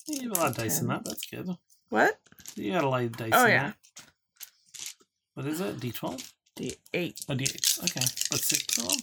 [0.08, 1.04] You have a lot of dice in that.
[1.06, 1.50] That's good.
[1.90, 2.20] What?
[2.56, 3.32] You got a lot of dice.
[3.34, 3.64] Oh in yeah.
[3.68, 3.76] that.
[5.36, 5.78] What is it?
[5.80, 6.32] D12?
[6.56, 7.20] D eight.
[7.30, 7.84] Oh, D8.
[7.84, 8.00] Okay.
[8.32, 8.66] Let's see.
[8.82, 8.96] Oh,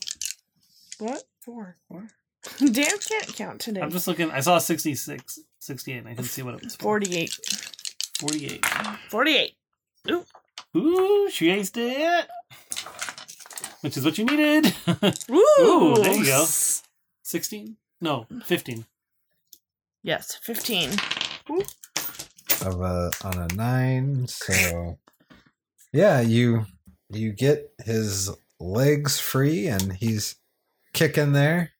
[0.99, 1.23] What?
[1.41, 1.77] Four.
[1.89, 2.09] Four.
[2.59, 3.81] Dan can't count today.
[3.81, 4.31] I'm just looking.
[4.31, 6.75] I saw 66, 68, and I didn't see what it was.
[6.75, 6.83] for.
[6.85, 7.39] 48.
[8.21, 8.65] 48.
[9.11, 9.55] 48.
[10.11, 10.25] Ooh,
[10.77, 12.27] Ooh, she aced it.
[13.83, 14.75] Which is what you needed.
[15.31, 16.45] Ooh, Ooh, there you go.
[17.23, 17.77] 16?
[18.01, 18.85] No, 15.
[20.03, 20.91] Yes, 15.
[21.51, 21.63] Ooh.
[22.67, 24.27] of a on a nine.
[24.27, 24.99] So
[25.93, 26.66] yeah, you
[27.10, 30.36] you get his legs free and he's
[30.93, 31.73] kicking there.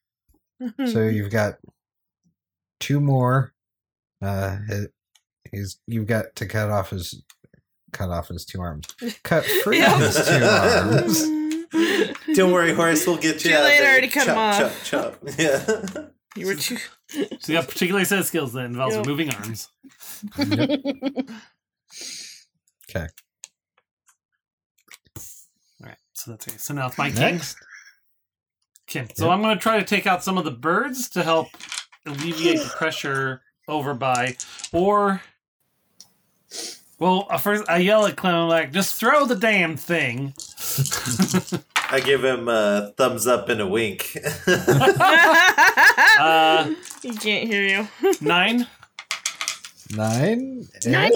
[0.87, 1.55] So you've got
[2.79, 3.53] two more.
[4.21, 4.85] Uh, he-
[5.51, 7.23] he's you've got to cut off his
[7.91, 8.87] cut off his two arms.
[9.23, 9.99] Cut free Yep.
[9.99, 11.23] his two arms.
[12.35, 13.05] Don't worry, Horace.
[13.07, 13.51] We'll get you.
[13.51, 13.91] Too out late, I there.
[13.91, 14.83] already cut 'em chop, off.
[14.83, 15.39] Chop, chop.
[15.39, 16.05] Yeah.
[16.35, 16.77] You were too.
[17.07, 19.05] So you got particular set of skills that involves Yep.
[19.05, 19.69] removing arms.
[22.89, 23.07] Okay.
[25.81, 25.97] All right.
[26.23, 26.57] So that's okay.
[26.57, 27.35] So now it's my king.
[27.35, 27.57] Next.
[28.89, 29.05] Okay.
[29.13, 29.33] So Yep.
[29.33, 31.47] I'm going to try to take out some of the birds to help
[32.05, 34.37] alleviate the pressure over by,
[34.71, 35.21] or.
[36.99, 40.33] Well, first I yell at Clem, I'm like, just throw the damn thing.
[41.89, 44.17] I give him a thumbs up and a wink.
[46.19, 46.71] Uh,
[47.01, 47.87] he can't hear you.
[48.21, 48.67] nine.
[49.95, 50.67] Nine.
[50.85, 51.11] Nine.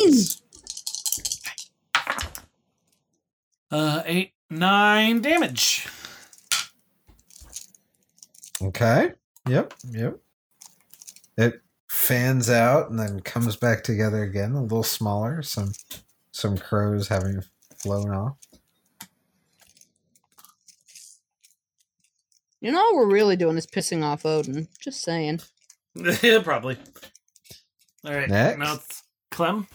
[3.70, 5.88] Uh, eight, nine damage.
[8.62, 9.12] Okay.
[9.48, 9.74] Yep.
[9.92, 10.20] Yep.
[11.38, 15.42] It fans out and then comes back together again, a little smaller.
[15.42, 15.74] Some
[16.32, 17.44] some crows having
[17.82, 18.38] flown off.
[22.60, 24.68] You know, all we're really doing is pissing off Odin.
[24.80, 25.42] Just saying.
[26.24, 26.78] yeah, probably.
[28.04, 28.30] All right.
[28.30, 28.58] Next.
[28.58, 29.68] Now it's Clem.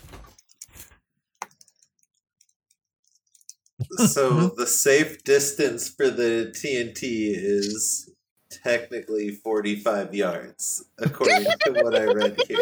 [4.08, 8.10] So the safe distance for the TNT is
[8.50, 12.58] technically 45 yards, according to what I read here.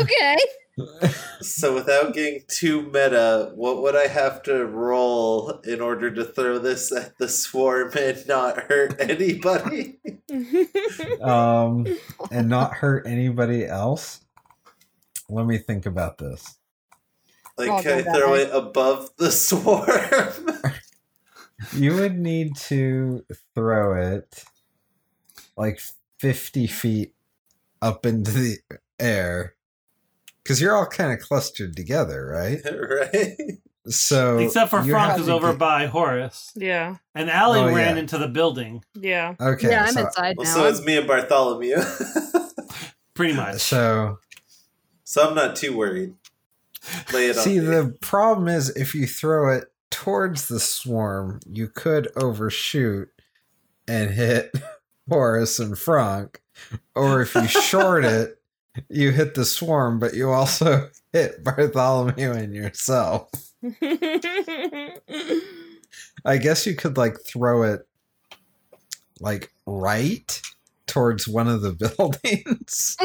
[0.00, 0.36] okay.
[1.42, 6.58] So without getting too meta, what would I have to roll in order to throw
[6.58, 9.98] this at the swarm and not hurt anybody?
[11.20, 11.86] um,
[12.30, 14.20] and not hurt anybody else.
[15.28, 16.56] Let me think about this.
[17.68, 18.48] Like, can I throw back.
[18.48, 19.88] it above the swarm?
[21.74, 23.24] You would need to
[23.54, 24.44] throw it
[25.56, 25.80] like
[26.18, 27.14] 50 feet
[27.82, 28.56] up into the
[28.98, 29.54] air
[30.42, 32.60] because you're all kind of clustered together, right?
[33.14, 33.36] right?
[33.86, 36.52] So, Except for you Frank, have who's to over get- by Horace.
[36.54, 36.96] yeah.
[37.14, 38.00] And Allie Oh, ran yeah.
[38.02, 39.34] into the building, Yeah.
[39.40, 40.54] Okay, yeah, I'm so, inside Well, now.
[40.54, 41.76] so it's me and Bartholomew.
[43.14, 43.60] pretty much.
[43.60, 44.18] so
[45.04, 46.14] so I'm not too worried.
[47.12, 47.74] Lay it see on me.
[47.74, 53.08] the problem is if you throw it towards the swarm, you could overshoot
[53.86, 54.54] and hit
[55.08, 56.40] Horace and Frank,
[56.94, 58.40] or if you short it,
[58.88, 63.28] you hit the swarm, but you also hit Bartholomew and yourself.
[66.24, 67.80] I guess you could like throw it
[69.20, 70.40] like right
[70.86, 72.96] towards one of the buildings.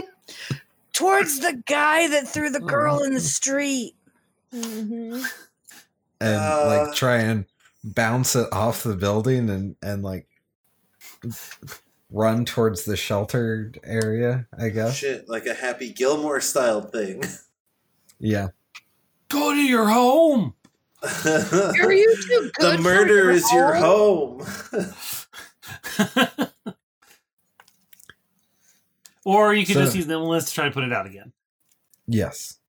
[0.96, 3.96] Towards the guy that threw the girl in the street.
[4.54, 5.24] Mhm.
[6.22, 6.86] and Uh.
[6.88, 7.46] like try and
[7.84, 10.28] bounce it off the building and and like
[12.10, 17.22] run towards the sheltered area i guess Shit, like a Happy Gilmore style thing.
[18.20, 18.48] yeah
[19.28, 20.54] Go to your home.
[21.26, 24.46] Are you too good the for murder your is your home?
[29.26, 29.36] home.
[29.36, 31.34] or you could So- just use nimbleness to try to put it out again.
[32.08, 32.60] yes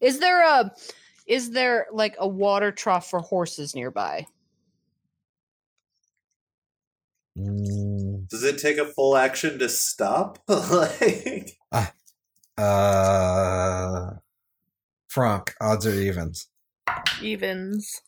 [0.00, 0.72] Is there a
[1.26, 4.26] is there like a water trough for horses nearby?
[7.38, 10.38] Mm, Does it take a full action to stop?
[10.48, 11.56] like,
[12.58, 14.10] uh
[15.08, 16.48] frank odds or evens
[17.22, 18.02] Evens.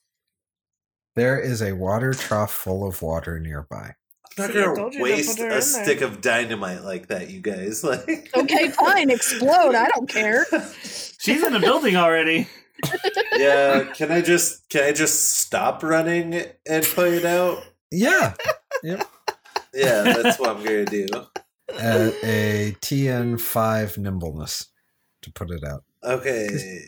[1.16, 3.94] There is a water trough full of water nearby.
[4.36, 5.61] I'm not See, gonna you waste put a in there.
[5.61, 7.85] stick of dynamite like that, you guys.
[7.85, 9.74] Like, Okay, fine, explode.
[9.74, 10.44] I don't care.
[10.82, 12.48] She's in the building already.
[13.36, 13.85] yeah.
[13.94, 16.35] Can I just can I just stop running
[16.69, 17.62] and put it out?
[17.90, 18.35] Yeah.
[18.82, 19.09] Yep.
[19.73, 21.06] Yeah, that's what I'm gonna do.
[21.78, 24.66] At a TN five nimbleness
[25.23, 25.85] to put it out.
[26.02, 26.81] Okay.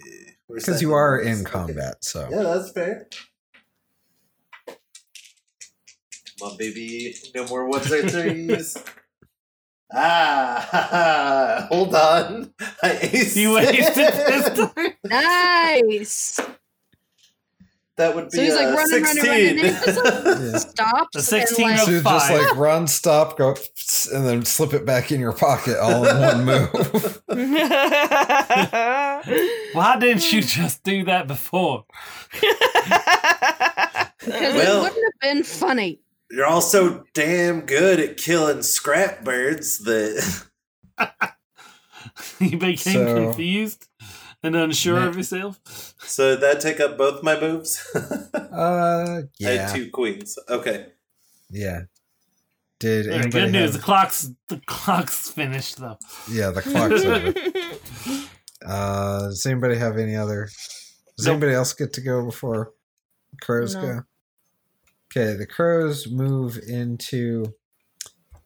[0.53, 1.31] Because you are number?
[1.31, 1.51] in Okay.
[1.51, 3.09] combat, so Yeah, that's fair.
[6.39, 7.15] Come on, baby.
[7.35, 8.77] No more ones or threes.
[9.95, 12.53] ah, hold on.
[12.83, 14.57] I aced You wasted this it.
[14.57, 14.93] time.
[15.05, 16.41] Nice.
[17.97, 19.59] That would be So he's like uh, running, running, running, 16.
[19.59, 21.09] and he just stops.
[21.15, 23.55] The 16 and of So you just like run, stop, go,
[24.13, 27.23] and then slip it back in your pocket all in one move.
[29.73, 31.87] Why didn't you just do that before?
[32.33, 32.53] because
[34.27, 36.01] Well- it wouldn't have been funny.
[36.31, 40.47] You're also damn good at killing scrap birds that
[42.41, 42.77] you became
[43.07, 43.87] So- confused
[44.43, 45.61] and unsure Ma- of yourself.
[45.99, 47.83] so that take up both my moves.
[48.57, 50.39] Uh, I had two queens.
[50.49, 50.87] Okay.
[51.51, 51.83] yeah.
[52.81, 53.63] Did Alright, anybody good news.
[53.73, 55.99] have- The clock's the clock's finished though.
[56.31, 57.35] Yeah, the clock's over.
[58.67, 60.49] Uh, does anybody have any other?
[61.19, 61.35] Does Nope.
[61.35, 62.73] anybody else get to go before
[63.43, 63.83] crows No.
[63.83, 64.01] go?
[65.11, 67.55] Okay, the crows move into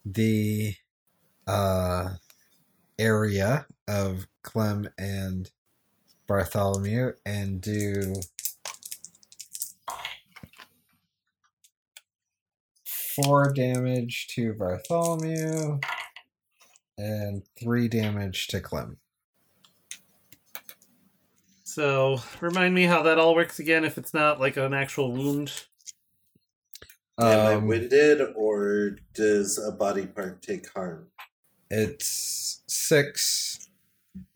[0.04, 0.74] the
[1.46, 2.10] uh,
[2.98, 5.50] area of Clem and
[6.28, 8.14] Bartholomew and do
[12.84, 15.80] four damage to Bartholomew
[16.96, 18.98] and three damage to Clem.
[21.64, 23.84] So remind me how that all works again.
[23.84, 25.52] If it's not like an actual wound.
[27.26, 31.08] Am I Um, winded or does a body part take harm?
[31.70, 33.68] It's six.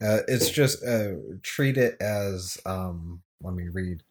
[0.01, 1.13] Uh, it's just uh,
[1.43, 3.21] treat it as um.
[3.41, 4.03] Let me read.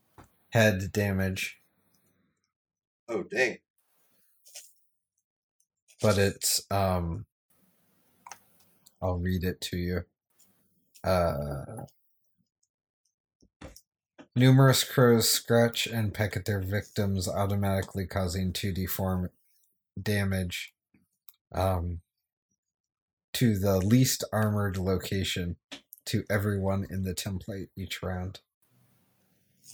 [0.51, 1.59] Head damage,
[3.09, 3.59] Oh dang.
[6.01, 7.27] but it's um.
[9.03, 10.05] I'll read it to you.
[11.05, 11.85] Uh.
[14.37, 19.31] Numerous crows scratch and peck at their victims, automatically causing 2d form
[20.01, 20.73] damage
[21.55, 22.01] um,
[23.33, 25.57] to the least armored location
[26.07, 28.41] to everyone in the template each round.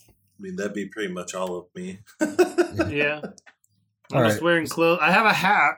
[0.08, 2.00] I mean that'd be pretty much all of me.
[2.88, 3.20] Yeah.
[4.12, 4.42] I'm All just right.
[4.42, 4.98] wearing clothes.
[5.02, 5.74] I have a hat.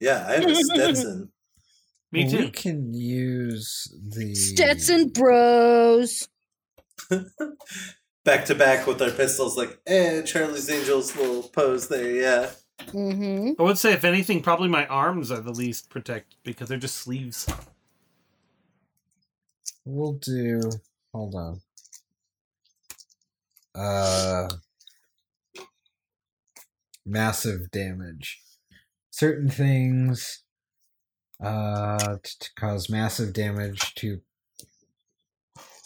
[0.00, 1.30] yeah, I have a Stetson.
[2.12, 2.38] Me too.
[2.38, 6.28] We can use the Stetson Bros.
[8.26, 12.50] Back to back with our pistols, like, eh, Charlie's Angels little pose there, yeah.
[12.88, 13.52] Mm-hmm.
[13.58, 16.96] I would say, if anything, probably my arms are the least protected because they're just
[16.96, 17.48] sleeves.
[19.84, 20.60] We'll do.
[21.14, 21.60] Hold on.
[23.74, 24.48] Uh,
[27.06, 28.42] massive damage.
[29.10, 30.42] Certain things
[31.42, 34.20] uh, t- to cause massive damage to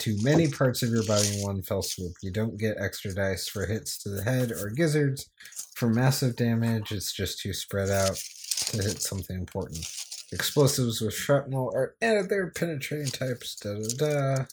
[0.00, 2.14] to many parts of your body in one fell swoop.
[2.22, 5.30] You don't get extra dice for hits to the head or gizzards.
[5.74, 9.86] For massive damage, it's just too spread out to hit something important.
[10.32, 13.56] Explosives with shrapnel are added their penetrating types.
[13.56, 14.44] Da da da.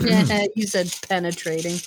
[0.00, 1.78] Yeah, you said penetrating.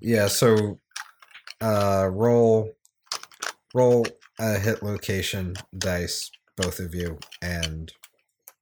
[0.00, 0.80] Yeah, so
[1.60, 2.72] uh roll
[3.72, 4.06] roll
[4.38, 7.92] a hit location dice, both of you, and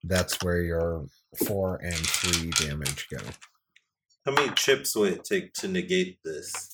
[0.05, 1.07] that's where your
[1.47, 3.19] four and three damage go.
[4.27, 6.69] How many chips will it take to negate this?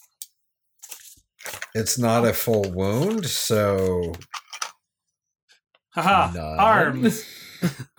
[1.74, 4.12] It's not a full wound, so
[5.90, 6.58] Haha, None.
[6.58, 7.24] arms.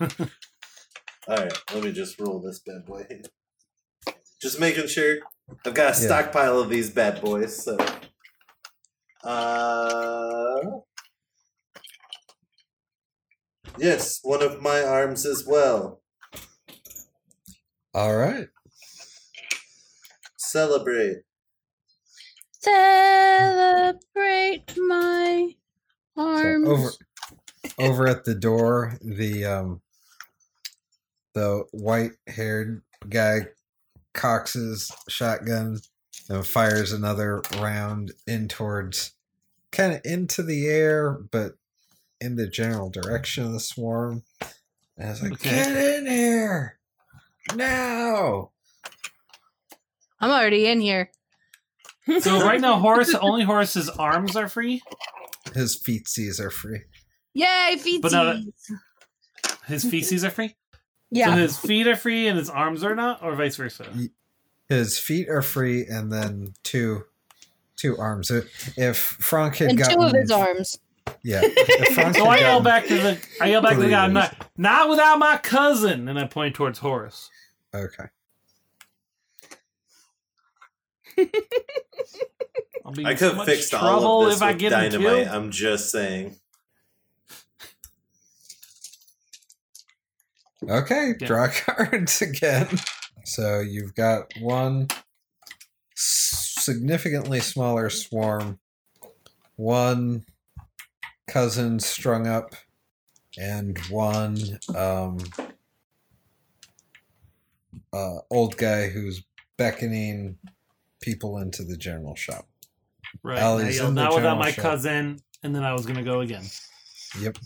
[1.28, 3.06] Alright, let me just roll this bad boy.
[4.40, 5.18] Just making sure.
[5.66, 6.06] I've got a Yeah.
[6.06, 7.76] stockpile of these bad boys, so.
[9.22, 10.80] Uh.
[13.78, 16.00] Yes, one of my arms as well.
[17.94, 18.48] all right.
[20.36, 21.22] Celebrate.
[22.62, 23.96] Celebrate
[24.76, 25.54] my
[26.34, 26.68] So arms.
[26.68, 26.90] over
[27.78, 29.82] over at the door, the um
[31.34, 33.48] the white haired guy
[34.14, 35.80] cocks his shotgun
[36.28, 39.12] and fires another round in towards
[39.72, 41.54] kind of into the air, but
[42.20, 44.22] in the general direction of the swarm.
[44.96, 45.50] And it's like, Okay.
[45.50, 46.78] get in here.
[47.54, 48.50] now.
[50.20, 51.10] I'm already in here.
[52.20, 54.82] So right now, Horace only Horace's arms are free.
[55.54, 56.82] His feetsies are free.
[57.32, 58.02] Yay, feet.
[58.02, 58.36] But not-
[59.66, 60.54] His feces are free.
[61.10, 61.26] Yeah.
[61.26, 61.36] So Yeah.
[61.38, 63.86] his feet are free and his arms are not, or vice versa.
[64.68, 67.04] His feet are free, and then two,
[67.76, 68.30] two arms.
[68.30, 70.78] If- If Frank had and gotten two of his arms.
[71.22, 71.40] Yeah,
[72.12, 74.04] So I yell back to the I yell back to the guy.
[74.04, 77.30] I'm not not without my cousin, and I point towards Horace.
[77.74, 78.04] Okay.
[82.84, 85.28] I'll be I could have fixed all of this if I with get dynamite.
[85.28, 86.36] I'm just saying.
[90.68, 91.26] Okay, Yeah.
[91.26, 92.68] draw cards again.
[93.24, 94.88] So you've got one
[95.94, 98.58] significantly smaller swarm,
[99.56, 100.24] one
[101.30, 102.54] cousin strung up,
[103.38, 104.36] and one
[104.74, 105.18] um,
[107.92, 109.22] uh, old guy who's
[109.56, 110.36] beckoning
[111.00, 112.46] people into the general shop.
[113.22, 113.38] Right.
[113.38, 114.62] I Allie's yelled in not without general my shop.
[114.62, 116.44] cousin, and then I was gonna go again.
[117.20, 117.38] Yep.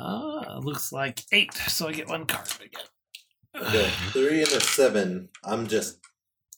[0.00, 2.84] Uh, looks like eight, so I get one card again.
[3.54, 5.30] The three and a seven.
[5.42, 5.98] I'm just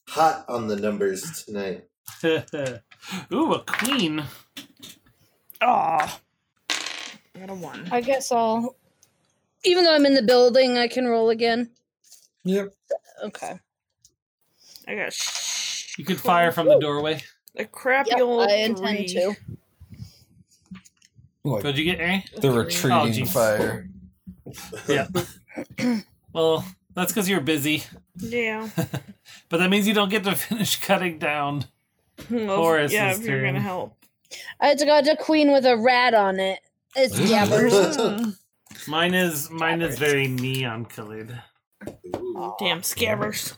[0.08, 1.84] hot on the numbers tonight.
[3.32, 4.22] Ooh, a queen.
[5.60, 6.20] Aw.
[6.70, 7.88] I got a one.
[7.92, 8.76] I guess I'll.
[9.64, 11.70] Even though I'm in the building, I can roll again.
[12.44, 12.72] Yep.
[13.24, 13.58] Okay.
[14.86, 17.20] I got sh- You could fire from the doorway.
[17.56, 19.08] a crappy Yep, old I intend three.
[19.14, 19.34] to.
[21.44, 22.24] Like What'd you get, A?
[22.40, 23.32] the Oh, retreating geez.
[23.32, 23.88] fire.
[24.88, 25.06] Yeah.
[26.32, 26.64] well,
[26.98, 27.84] that's because you're busy.
[28.16, 28.68] Yeah.
[29.50, 31.64] But that means you don't get to finish cutting down.
[32.30, 33.94] Well, Horace's yeah, if you're gonna help.
[34.60, 36.60] I got a queen with a rat on it.
[36.94, 38.36] It's Scabbers.
[38.86, 41.40] Mine is mine is very neon colored.
[42.58, 43.56] Damn scabbers.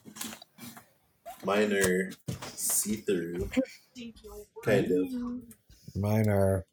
[1.45, 2.13] Mine are
[2.55, 3.49] see through.
[4.65, 5.97] Kind of.
[5.97, 6.67] Mine are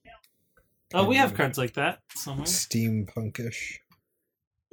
[0.93, 2.45] Oh, we have cards like that somewhere.
[2.45, 3.77] steampunkish.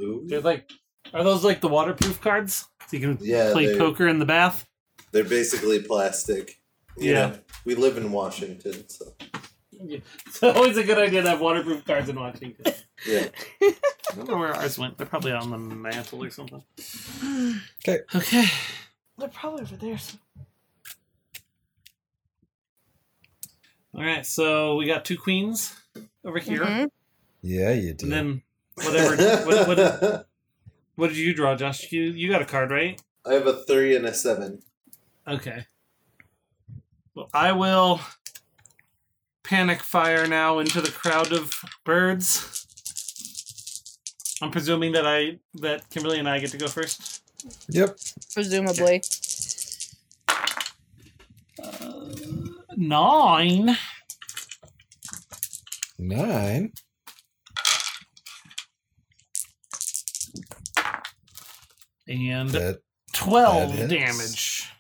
[0.01, 0.25] Ooh.
[0.27, 0.71] They're like,
[1.13, 2.67] are those like the waterproof cards?
[2.89, 4.67] So you can Yeah, play poker in the bath.
[5.13, 6.61] They're basically plastic.
[6.97, 7.27] You Yeah.
[7.29, 9.15] know, we live in Washington, so
[9.73, 9.99] Yeah.
[10.27, 12.73] It's always a good idea to have waterproof cards in Washington.
[13.07, 13.29] yeah.
[13.63, 13.73] I
[14.17, 14.97] don't know where ours went.
[14.99, 16.63] They're probably on the mantle or something.
[17.83, 18.01] Okay.
[18.15, 18.47] Okay.
[19.19, 19.99] They're probably over there.
[19.99, 20.19] so-
[23.95, 24.27] All right.
[24.27, 25.75] So we got two queens
[26.25, 26.91] over here, Mhm.
[27.43, 28.07] Yeah, you do.
[28.07, 28.43] and then
[28.75, 29.17] whatever.
[29.47, 30.29] what, what,
[30.97, 31.91] what did you draw, Josh?
[31.93, 33.01] You you got a card, right?
[33.27, 34.61] I have a three and a seven.
[35.27, 35.67] Okay.
[37.15, 38.01] Well, I will
[39.43, 41.55] panic fire now into the crowd of
[41.85, 42.67] birds.
[44.43, 47.23] I'm presuming that I that Kimberly and I get to go first.
[47.69, 47.97] Yep.
[48.33, 49.03] Presumably.
[51.63, 52.05] Uh,
[52.77, 53.77] nine.
[55.99, 56.73] Nine.
[62.07, 62.81] And That,
[63.13, 64.71] twelve that damage.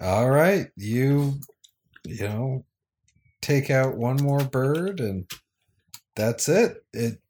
[0.00, 0.66] all right.
[0.76, 1.34] You,
[2.04, 2.64] you know,
[3.40, 5.30] take out one more bird, and
[6.14, 6.84] that's it.
[6.92, 7.20] It.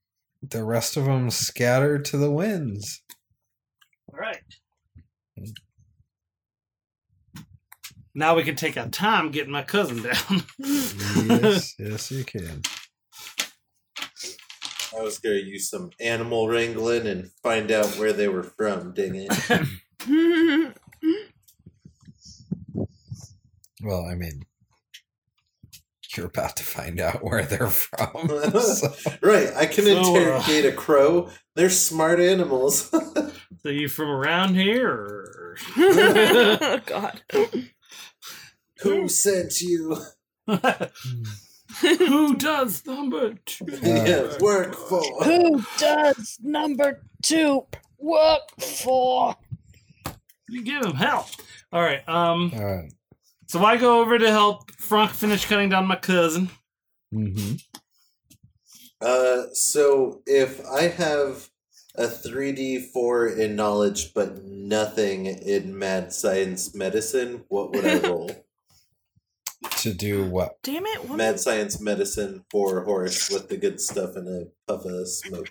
[0.48, 3.02] The rest of them scatter to the winds.
[4.12, 4.40] All right.
[8.14, 10.42] Now we can take our time getting my cousin down.
[11.26, 12.62] Yes, yes, you can.
[14.98, 18.92] I was gonna use some animal wrangling and find out where they were from.
[18.94, 20.76] Dang it!
[23.82, 24.42] Well, I mean,
[26.16, 28.28] you're about to find out where they're from.
[28.60, 31.28] so- right, I can So, uh, interrogate a crow.
[31.54, 32.90] They're smart animals.
[33.62, 35.56] so you from around here?
[35.76, 37.22] Oh God.
[38.82, 39.98] Who sent you?
[41.80, 43.66] Who does number two?
[43.82, 45.02] yeah, work for.
[45.24, 47.66] Who does number two
[47.98, 49.36] work for?
[50.48, 51.26] You give him help.
[51.72, 52.06] All right.
[52.08, 52.52] Um.
[52.54, 52.92] all right.
[53.48, 56.50] So I go over to help Frank finish cutting down my cousin.
[57.14, 57.56] Mm-hmm.
[59.00, 61.48] Uh, so if I have
[61.94, 67.98] a three D four in knowledge but nothing in mad science medicine, what would I
[68.08, 68.30] roll?
[69.70, 70.62] To do what?
[70.62, 71.08] Damn it!
[71.08, 75.48] What mad science medicine for Horace with the good stuff and a puff of smoke.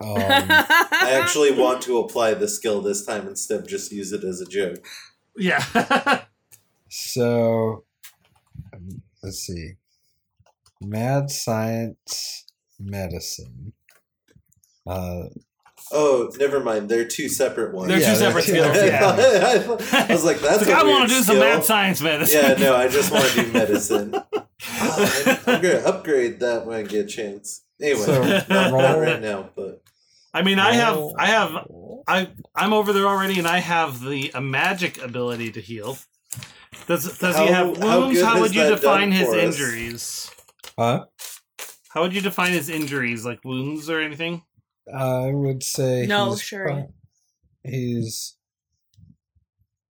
[0.00, 4.24] Um, I actually want to apply the skill this time instead of just use it
[4.24, 4.84] as a joke.
[5.36, 5.62] Yeah.
[6.88, 7.84] so,
[8.74, 9.72] um, let's see.
[10.80, 12.46] mad science
[12.78, 13.72] medicine.
[14.86, 15.24] Uh,
[15.92, 16.88] Oh, never mind.
[16.88, 17.88] They're two separate ones.
[17.88, 18.90] They're two Yeah, separate they're two- skills.
[18.90, 19.98] Yeah.
[19.98, 21.40] I, I was like, that's It's like, a I want to do some skill.
[21.40, 22.40] mad science medicine.
[22.44, 24.14] Yeah, no, I just want to do medicine.
[24.14, 27.62] Oh, I'm, I'm gonna upgrade that when I get a chance.
[27.82, 29.82] Anyway, So, not, not right now, but
[30.32, 31.66] I mean, I have, I have,
[32.06, 35.98] I, I'm over there already, and I have the a magic ability to heal.
[36.86, 38.16] Does Does he have wounds?
[38.18, 40.30] good How, would you define his injuries?
[40.78, 41.06] Huh?
[41.88, 43.24] How would you define his injuries?
[43.24, 44.42] Like wounds or anything?
[44.94, 46.64] I would say No, he's sure.
[46.64, 46.92] pro-
[47.64, 48.36] he's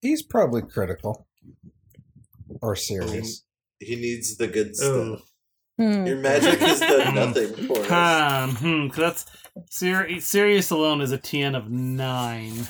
[0.02, 1.28] he's probably critical
[2.62, 3.44] or serious.
[3.80, 5.22] he needs the good stuff.
[5.78, 6.06] Hmm.
[6.06, 7.92] Your magic has done nothing for us.
[7.92, 9.26] Um, hmm, 'cause that's
[9.70, 12.68] Sir- serious alone is a TN of nine.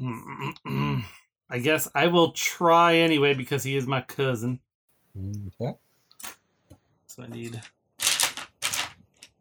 [0.00, 1.04] Mm-mm-mm.
[1.50, 4.58] I guess I will try anyway because he is my cousin.
[5.60, 5.74] Okay.
[7.06, 7.60] So I need.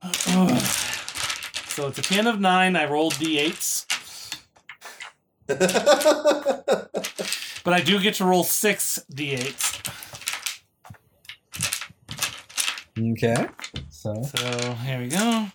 [0.01, 2.75] So it's a TN of nine.
[2.75, 3.85] I rolled d8s,
[7.63, 9.77] but I do get to roll six d8s.
[12.99, 13.47] Okay.
[13.89, 15.47] So So here we go.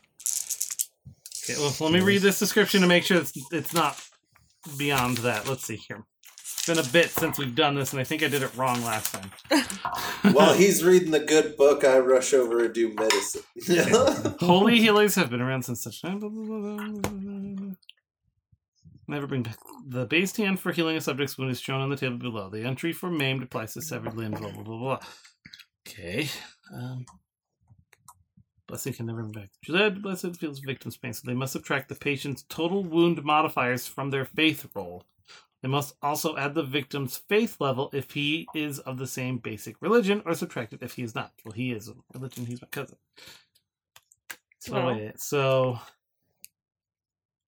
[1.49, 4.01] Okay, well, let me read this description to make sure it's, it's not
[4.77, 5.49] beyond that.
[5.49, 6.05] Let's see here.
[6.67, 8.83] It's been a bit since we've done this, and I think I did it wrong
[8.83, 9.31] last time.
[10.35, 13.43] While he's reading the good book, I rush over and do medicine.
[14.41, 16.19] Holy healers have been around since such time.
[16.19, 17.73] blah, blah, blah, blah.
[19.07, 21.97] Never bring back the base hand for healing a subject's wound is shown on the
[21.97, 22.51] table below.
[22.51, 24.41] The entry for maimed applies to severed limbs.
[24.41, 24.99] Blah blah blah blah.
[25.87, 26.29] Okay.
[26.75, 27.07] Um,
[28.67, 29.51] blessing can never bring back.
[29.63, 34.11] Should blessed feels victim's pain, so they must subtract the patient's total wound modifiers from
[34.11, 35.05] their faith roll.
[35.63, 39.81] They must also add the victim's faith level if he is of the same basic
[39.81, 41.33] religion, or subtract it if he is not.
[41.45, 42.47] Well, he is of religion.
[42.47, 42.99] He's my cousin.
[44.59, 44.87] So Well.
[44.89, 45.79] wait, so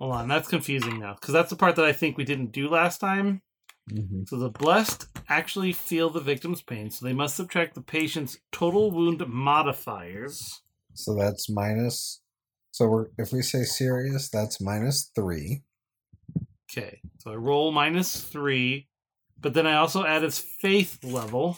[0.01, 2.69] hold on, that's confusing now because that's the part that I think we didn't do
[2.69, 3.43] last time.
[3.91, 4.29] mhm.
[4.29, 8.91] So the blessed actually feel the victim's pain, so they must subtract the patient's total
[8.91, 10.63] wound modifiers.
[10.95, 12.21] so that's minus.
[12.71, 15.63] So we're if we say serious, that's minus three.
[16.71, 18.89] Okay, so I roll minus three,
[19.41, 21.57] but then I also add his faith level.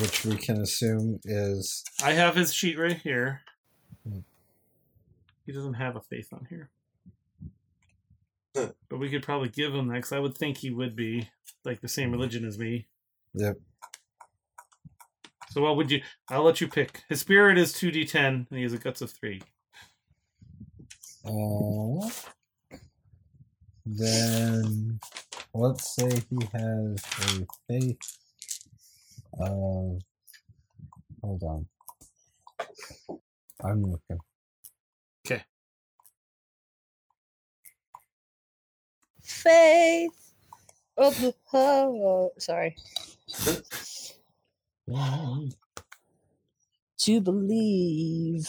[0.00, 3.42] which we can assume is I have his sheet right here.
[4.08, 4.20] Hmm.
[5.44, 6.70] He doesn't have a faith on here.
[8.56, 8.68] Huh.
[8.88, 11.28] But we could probably give him that because I would think he would be
[11.64, 12.86] like the same religion as me.
[13.34, 13.56] yep.
[15.50, 16.02] So what would you?
[16.28, 17.02] I'll let you pick.
[17.08, 19.40] His spirit is two d10, and he has a guts of three.
[21.24, 22.10] Uh,
[23.86, 25.00] then
[25.54, 27.98] let's say he has a faith
[29.40, 30.00] of.
[31.22, 31.66] Hold on.
[33.64, 34.18] I'm looking.
[35.26, 35.44] Okay.
[39.22, 40.12] Faith.
[40.98, 42.76] Oh, the- oh, sorry.
[47.00, 48.48] To believe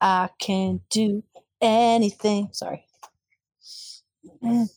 [0.00, 1.24] I can do
[1.60, 2.50] anything.
[2.52, 2.86] Sorry.
[4.42, 4.68] Mm.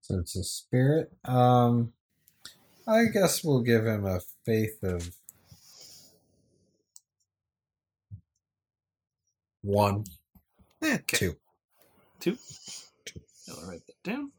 [0.00, 1.12] So it's a spirit.
[1.24, 1.92] Um,
[2.86, 5.10] I guess we'll give him a faith of
[9.62, 10.04] one,
[10.82, 11.36] eh, two.
[12.20, 12.38] Two.
[13.48, 14.32] I'll write that down.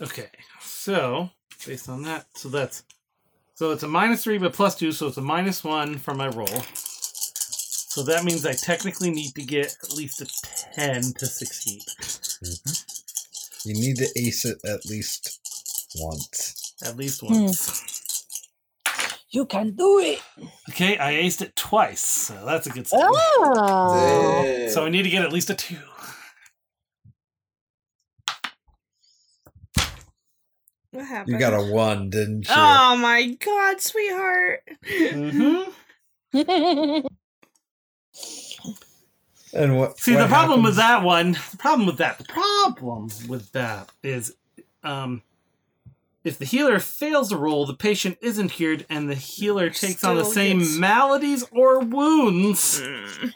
[0.00, 0.28] Okay,
[0.60, 1.30] so
[1.66, 2.84] based on that, so that's
[3.54, 6.28] so it's a minus three, but plus two, so it's a minus one for my
[6.28, 6.48] roll.
[7.90, 10.26] So that means I technically need to get at least a
[10.74, 11.82] ten to succeed.
[13.64, 15.40] You need to ace it at least
[15.98, 16.74] once.
[16.84, 17.32] At least Hmm.
[17.44, 17.84] once.
[19.30, 20.22] You can do it.
[20.70, 23.00] Okay, I aced it twice, so that's a good sign.
[23.02, 24.42] Oh.
[24.44, 24.70] Dang.
[24.70, 25.76] So I need to get at least a two.
[30.90, 31.32] What happened?
[31.34, 32.54] You got a one, didn't you?
[32.56, 34.60] Oh my god, sweetheart.
[34.86, 35.70] Mm-hmm.
[39.52, 39.98] and what?
[39.98, 43.88] See, what the problem with that one, the problem with that, the problem with that
[44.02, 44.34] is,
[44.82, 45.22] um,
[46.24, 50.16] if the healer fails to roll, the patient isn't cured, and the healer takes on
[50.16, 52.80] the same gets- maladies or wounds.
[52.80, 53.32] Mm.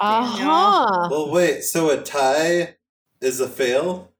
[0.00, 1.08] Uh huh.
[1.10, 1.62] Well, wait.
[1.62, 2.74] So a tie
[3.20, 4.10] is a fail.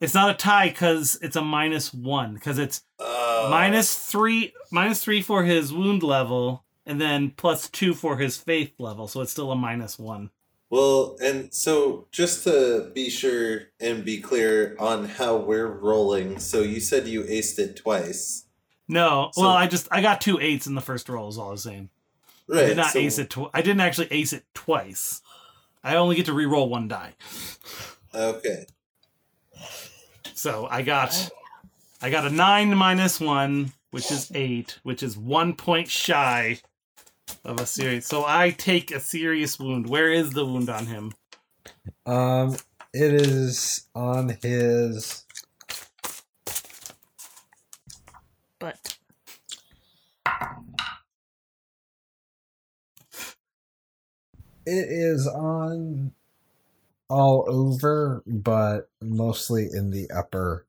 [0.00, 5.02] It's not a tie because it's a minus one because it's Uh, minus three, minus
[5.02, 9.32] three for his wound level, and then plus two for his faith level, so it's
[9.32, 10.30] still a minus one.
[10.70, 16.60] Well, and so just to be sure and be clear on how we're rolling, so
[16.60, 18.44] you said you aced it twice.
[18.86, 21.28] No, So- well, I just I got two eights in the first roll.
[21.28, 21.88] Is all I was saying.
[22.50, 22.66] I Right.
[22.68, 23.30] did not so- ace it.
[23.30, 25.20] Tw- I didn't actually ace it twice.
[25.82, 27.14] I only get to re-roll one die.
[28.14, 28.66] Okay.
[30.34, 31.30] So I got
[32.00, 36.60] I got a nine minus one, which is eight, which is one point shy
[37.44, 38.06] of a serious.
[38.06, 39.88] So I take a serious wound.
[39.88, 41.12] Where is the wound on him?
[42.06, 42.56] Um,
[42.92, 45.24] it is on his.
[48.58, 48.98] But
[54.66, 56.12] It is on
[57.08, 60.66] all over, but mostly in the upper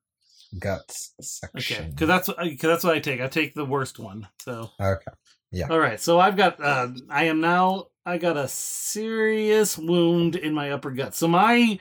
[0.57, 1.76] guts section.
[1.76, 3.19] Okay, because that's because that's what I take.
[3.22, 4.27] I take the worst one.
[4.41, 5.11] So Okay.
[5.51, 5.67] Yeah.
[5.69, 5.99] all right.
[5.99, 6.61] So I've got.
[6.63, 7.88] Uh, I am now.
[8.05, 11.15] I got a serious wound in my upper gut.
[11.15, 11.80] So my,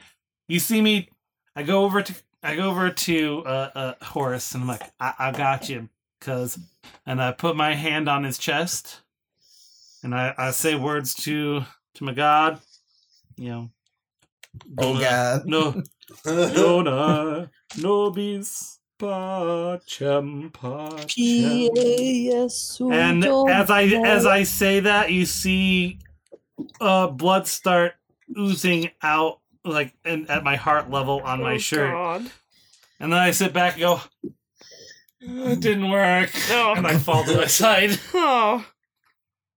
[0.48, 1.10] you see me.
[1.56, 2.14] I go over to.
[2.42, 5.88] I go over to uh, uh, Horace and I'm like, I, I got you,
[6.20, 6.56] cause,
[7.04, 9.00] and I put my hand on his chest,
[10.04, 11.62] and I, I say words to
[11.94, 12.60] to my God,
[13.36, 13.70] you know.
[14.78, 15.46] Oh God.
[15.46, 15.82] No,
[16.24, 16.80] No.
[16.80, 21.70] No nobis pacem pacem.
[22.92, 25.98] And as I as I say that, you see
[26.80, 27.94] uh blood start
[28.36, 31.92] oozing out like in, at my heart level on my Oh, shirt.
[31.92, 32.30] God.
[33.00, 34.00] And then I sit back and go,
[35.20, 36.30] it didn't work.
[36.50, 36.74] Oh.
[36.76, 37.98] And I fall to my side.
[38.14, 38.64] Oh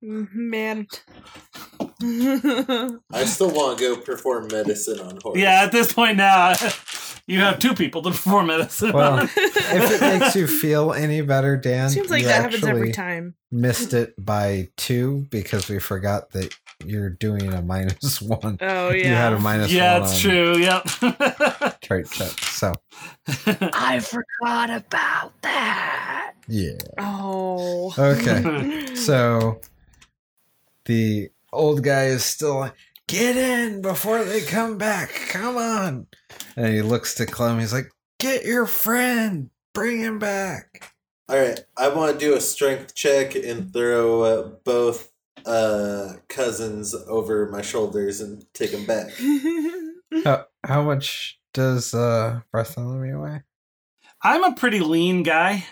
[0.01, 0.87] man.
[2.03, 5.39] I still want to go perform medicine on Horace.
[5.39, 6.53] Yeah, at this point now,
[7.31, 9.23] you have two people to perform medicine Well, on.
[9.35, 13.35] if it makes you feel any better, Dan, Seems like you that happens every time.
[13.51, 16.53] Missed it by two because we forgot that
[16.85, 18.57] you're doing a minus one.
[18.61, 19.41] Oh yeah, You had a yeah.
[19.41, 20.57] minus yeah, one it's on true.
[20.57, 21.81] Yep.
[21.81, 22.29] trait check.
[22.39, 22.73] So
[23.73, 26.33] I forgot about that.
[26.47, 26.77] yeah.
[26.97, 27.93] Oh.
[27.97, 28.95] Okay.
[28.95, 29.61] So
[30.85, 32.73] the old guy is still like,
[33.11, 35.09] get in before they come back.
[35.27, 36.07] Come on.
[36.55, 37.59] And he looks to Clem.
[37.59, 39.49] He's like, get your friend.
[39.73, 40.93] Bring him back.
[41.27, 45.11] All right, I want to do a strength check and throw uh, both
[45.45, 49.11] uh, cousins over my shoulders and take them back.
[50.25, 53.43] How, how much does uh, Bartholomew weigh?
[54.21, 55.65] I'm a pretty lean guy.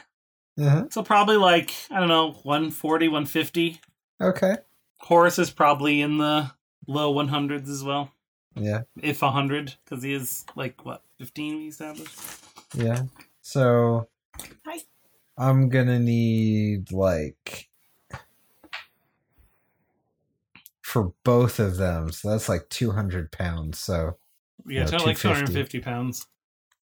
[0.57, 0.87] Uh-huh.
[0.91, 3.81] So probably like, I don't know, 140, 150.
[4.21, 4.55] Okay.
[4.99, 6.51] Horace is probably in the
[6.89, 8.11] low 100s as well.
[8.55, 8.81] Yeah.
[9.01, 12.17] If 100, because he is like, what, 15 we established?
[12.73, 13.03] Yeah.
[13.41, 14.09] So
[14.65, 14.79] Hi.
[15.37, 17.69] I'm gonna need like
[20.81, 22.11] for both of them.
[22.11, 23.79] So that's like 200 pounds.
[23.79, 24.17] So
[24.65, 25.53] Yeah, No, it's like 250.
[25.53, 26.27] 250 pounds.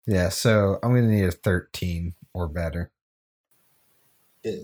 [0.06, 0.30] yeah.
[0.30, 2.90] So I'm gonna need a 13 or better.
[4.42, 4.54] Yeah.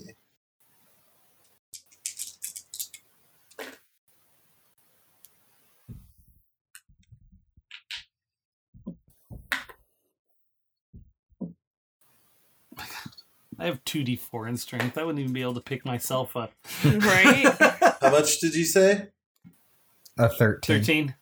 [13.59, 14.97] I have 2d4 in strength.
[14.97, 16.53] I wouldn't even be able to pick myself up.
[16.85, 17.57] right?
[18.01, 19.09] How much did you say?
[20.19, 20.79] A 13.
[20.79, 21.15] 13.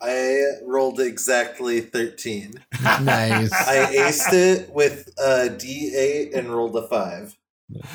[0.00, 2.54] I rolled exactly 13.
[3.02, 3.52] Nice.
[3.52, 7.36] I aced it with a D8 and rolled a 5.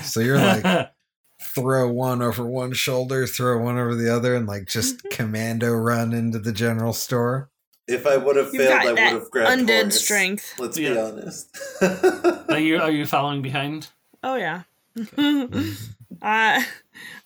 [0.01, 0.89] So you're like
[1.41, 6.13] throw one over one shoulder, throw one over the other, and like just commando run
[6.13, 7.49] into the general store.
[7.87, 10.01] If I would have failed, I would have grabbed undead Horace.
[10.01, 10.53] strength.
[10.57, 11.49] Let's be honest.
[12.49, 13.89] are, you, are you following behind?
[14.23, 14.63] Oh yeah.
[14.95, 15.01] I
[16.21, 16.63] uh,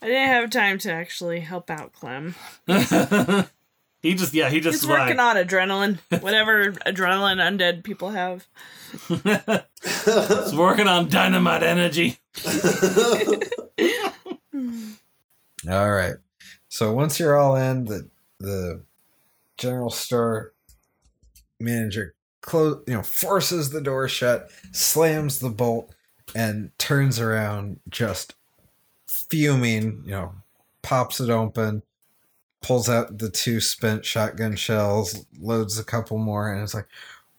[0.02, 2.34] I didn't have time to actually help out Clem.
[4.02, 8.48] he just, yeah, he just He's working like, on adrenaline, whatever adrenaline undead people have.
[9.08, 12.18] he's working on dynamite energy.
[15.70, 16.16] All right.
[16.70, 18.10] So once you're all in, the
[18.40, 18.84] the
[19.58, 20.54] general store
[21.60, 25.94] manager close, you know, forces the door shut, slams the bolt,
[26.36, 28.36] and turns around just
[29.08, 30.04] fuming.
[30.06, 30.36] You know,
[30.82, 31.84] pops it open,
[32.62, 36.88] pulls out the two spent shotgun shells, loads a couple more, and it's like,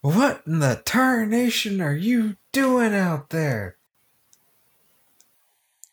[0.03, 3.77] "What in the tarnation are you doing out there?"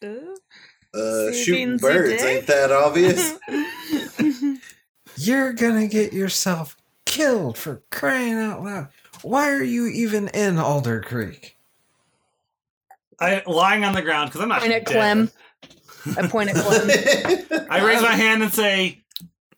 [0.04, 0.36] Uh,
[0.94, 3.38] Uh, shooting birds, ain't that obvious?
[5.18, 8.88] You're gonna get yourself killed for crying out loud.
[9.22, 11.58] Why are you even in Alder Creek?
[13.20, 14.86] I lying on the ground because I'm not Point at.
[14.86, 15.30] Clem.
[16.18, 17.68] I point at Clem.
[17.70, 19.04] I raise my hand and say,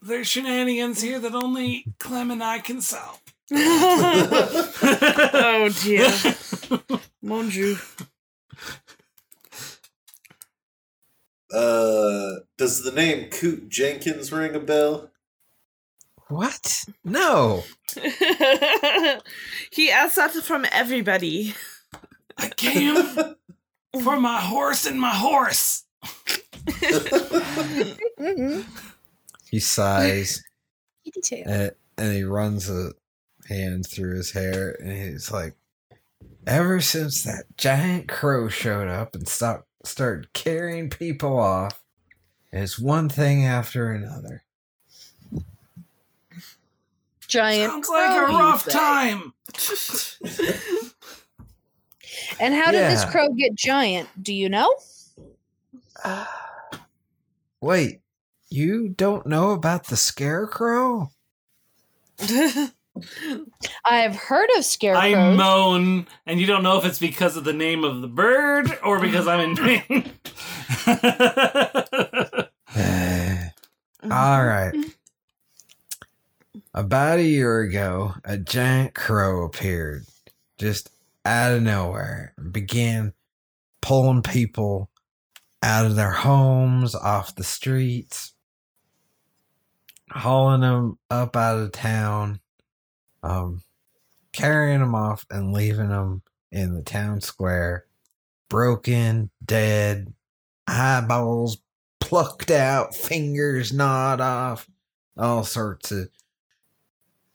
[0.01, 3.21] there's shenanigans here that only Clem and I can solve.
[3.51, 6.11] oh dear.
[7.21, 7.77] Mon Dieu.
[11.51, 15.11] Uh, does the name Coot Jenkins ring a bell?
[16.29, 16.85] What?
[17.03, 17.63] No.
[19.71, 21.55] he asked that from everybody.
[22.37, 23.03] I came
[24.03, 25.83] for my horse and my horse.
[29.49, 30.43] He sighs
[31.05, 31.43] Detail.
[31.47, 32.91] and, and he runs a
[33.47, 35.55] hand through his hair and he's like,
[36.45, 41.81] Ever since that giant crow showed up and stopped started carrying people off,
[42.51, 44.43] it's one thing after another.
[47.27, 47.71] Giant.
[47.71, 48.71] Sounds like a crow, you rough say.
[48.71, 49.33] time.
[52.39, 54.09] And how did this crow get giant?
[54.21, 54.75] Do you know?
[57.61, 58.01] Wait,
[58.49, 61.11] you don't know about the scarecrow?
[63.85, 65.15] I've heard of scarecrows.
[65.15, 68.77] I moan, and you don't know if it's because of the name of the bird
[68.83, 70.11] or because I'm in pain.
[74.11, 74.73] All right.
[76.77, 80.05] About a year ago, a giant crow appeared
[80.59, 80.91] just
[81.25, 83.13] out of nowhere and began
[83.81, 84.91] pulling people
[85.63, 88.33] out of their homes, off the streets,
[90.11, 92.41] hauling them up out of town,
[93.23, 93.63] um,
[94.31, 96.21] carrying them off and leaving them
[96.51, 97.85] in the town square,
[98.49, 100.13] broken, dead,
[100.67, 101.57] eyeballs
[101.99, 104.69] plucked out, fingers gnawed off,
[105.17, 106.09] all sorts of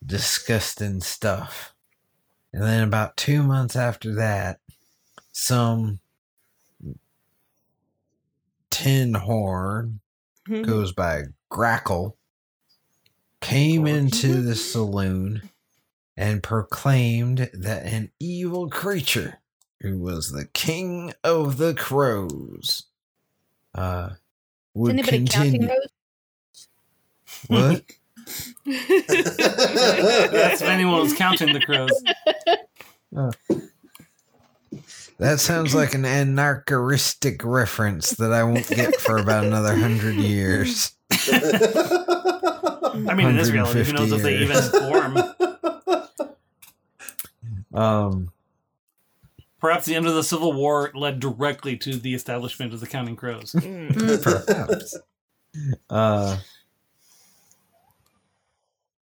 [0.04, 1.74] disgusting stuff.
[2.52, 4.60] And then about two months after that,
[5.32, 6.00] some
[8.70, 10.00] tin horn
[10.62, 12.16] goes by Grackle
[13.40, 15.50] came into the saloon
[16.16, 19.40] and proclaimed that an evil creature
[19.80, 22.84] who was the king of the crows
[23.74, 24.18] uh Is
[24.74, 25.88] would anybody counting continue those?
[27.48, 27.82] what
[28.64, 32.02] That's if anyone was counting the crows.
[35.18, 40.92] that sounds like an anarcharistic reference that i won't get for about another hundred years
[42.94, 44.70] I mean, in this reality, who knows if they even years.
[44.70, 45.18] form?
[47.74, 48.32] um
[49.60, 53.14] Perhaps the end of the Civil War led directly to the establishment of the Counting
[53.14, 53.54] Crows.
[54.22, 54.98] Perhaps.
[55.88, 56.38] Uh.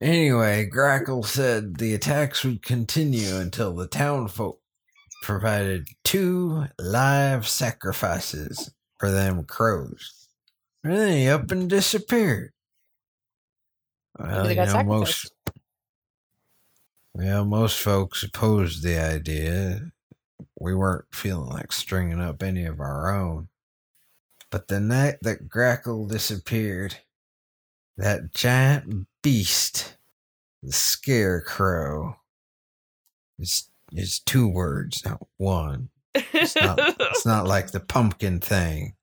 [0.00, 4.60] Anyway, Grackle said the attacks would continue until the townfolk
[5.22, 10.28] provided two live sacrifices for them crows.
[10.82, 12.52] And then he up and disappeared.
[14.18, 15.30] Well, they you know, most
[17.14, 19.90] well, most folks opposed the idea.
[20.58, 23.48] We weren't feeling like stringing up any of our own.
[24.50, 26.96] But the night that Grackle disappeared,
[28.00, 29.96] that giant beast,
[30.62, 32.16] the scarecrow,
[33.38, 35.88] is is two words, not one.
[36.14, 38.94] It's not, it's not like the pumpkin thing.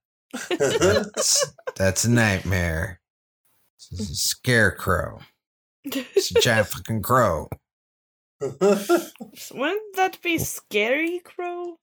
[0.50, 3.00] That's, that's a nightmare.
[3.92, 5.20] It's a scarecrow.
[5.84, 7.48] It's a giant fucking crow.
[8.42, 11.78] Wouldn't that be Scary Crow?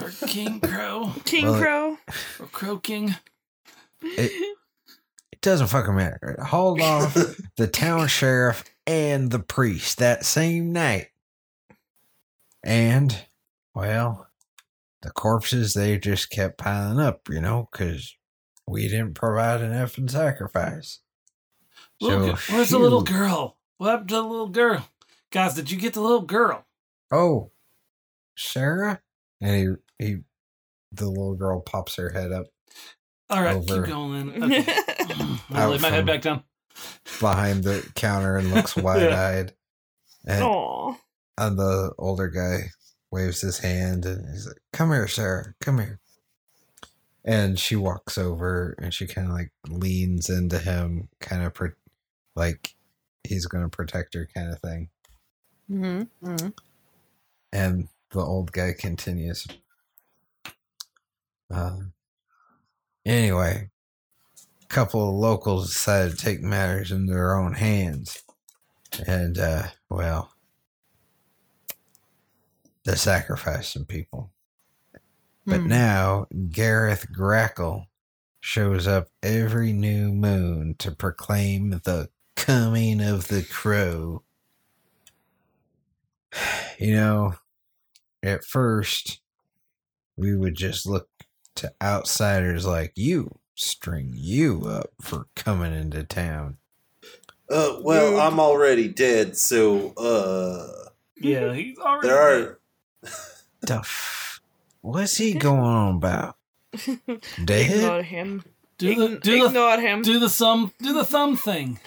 [0.00, 1.12] Or King Crow.
[1.24, 1.98] King Well, it- Crow?
[2.40, 3.14] Or Crow King.
[4.02, 4.56] It, it
[5.42, 6.36] doesn't fucking matter.
[6.38, 7.14] It hauled off
[7.56, 11.08] the town sheriff and the priest that same night.
[12.64, 13.16] And,
[13.74, 14.28] well,
[15.02, 18.16] the corpses, they just kept piling up, you know, because
[18.68, 21.00] we didn't provide an effing sacrifice.
[22.00, 23.58] Little So, gi- where's the little girl?
[23.78, 24.88] What happened to the little girl?
[25.32, 26.64] Guys, did you get the little girl?
[27.10, 27.50] Oh,
[28.36, 29.00] Sarah?
[29.40, 30.16] And he, he,
[30.92, 32.46] the little girl pops her head up
[33.28, 33.82] All right, Over.
[33.82, 34.42] keep going then.
[34.52, 34.82] Okay.
[35.50, 36.42] I'll lay my head back down.
[37.20, 39.54] behind the counter and looks wide eyed.
[40.26, 40.94] And, Aw.
[41.38, 42.70] and the older guy
[43.10, 46.00] waves his hand and he's like, Come here, Sarah, come here.
[47.24, 51.70] And she walks over and she kind of like leans into him, kind of pro-
[52.34, 52.74] like
[53.24, 54.88] he's going to protect her, kind of thing.
[55.70, 56.48] Mm-hmm.
[57.52, 59.46] And the old guy continues.
[61.52, 61.76] Uh,
[63.04, 63.71] anyway, a
[64.72, 68.22] couple of locals decided to take matters into their own hands.
[69.06, 70.32] And, uh, well,
[72.84, 74.30] they sacrificed some people.
[75.46, 75.68] But Hmm.
[75.68, 77.86] now Gareth Grackle
[78.40, 84.24] shows up every new moon to proclaim the coming of the crow.
[86.78, 87.34] You know,
[88.22, 89.20] at first,
[90.16, 91.08] we would just look
[91.56, 96.56] to outsiders like you, string you up for coming into town.
[97.50, 102.08] Uh, well, I'm already dead, so uh, Yeah, he's already.
[102.08, 102.58] there are.
[103.64, 104.40] The f-
[104.80, 106.36] what's he going on about?
[107.44, 107.70] Dead?
[107.70, 108.42] Ignore him.
[108.78, 110.02] Do the Ign- do the ignore him.
[110.02, 111.78] do the thumb do the thumb thing.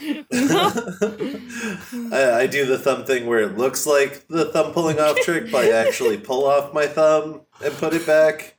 [2.14, 5.52] I, I do the thumb thing where it looks like the thumb pulling off trick,
[5.52, 8.56] but I actually pull off my thumb and put it back.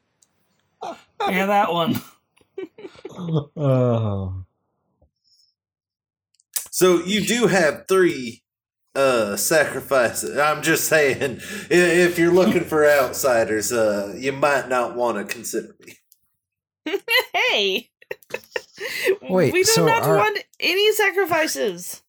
[1.28, 2.02] Yeah, that one.
[3.56, 4.42] Oh.
[6.70, 8.42] So you do have three
[8.94, 10.36] uh sacrifices.
[10.36, 15.74] I'm just saying, if you're looking for outsiders, uh, you might not want to consider
[16.84, 16.98] me.
[17.32, 17.88] hey.
[19.22, 22.02] Wait, we do so not are- want any sacrifices.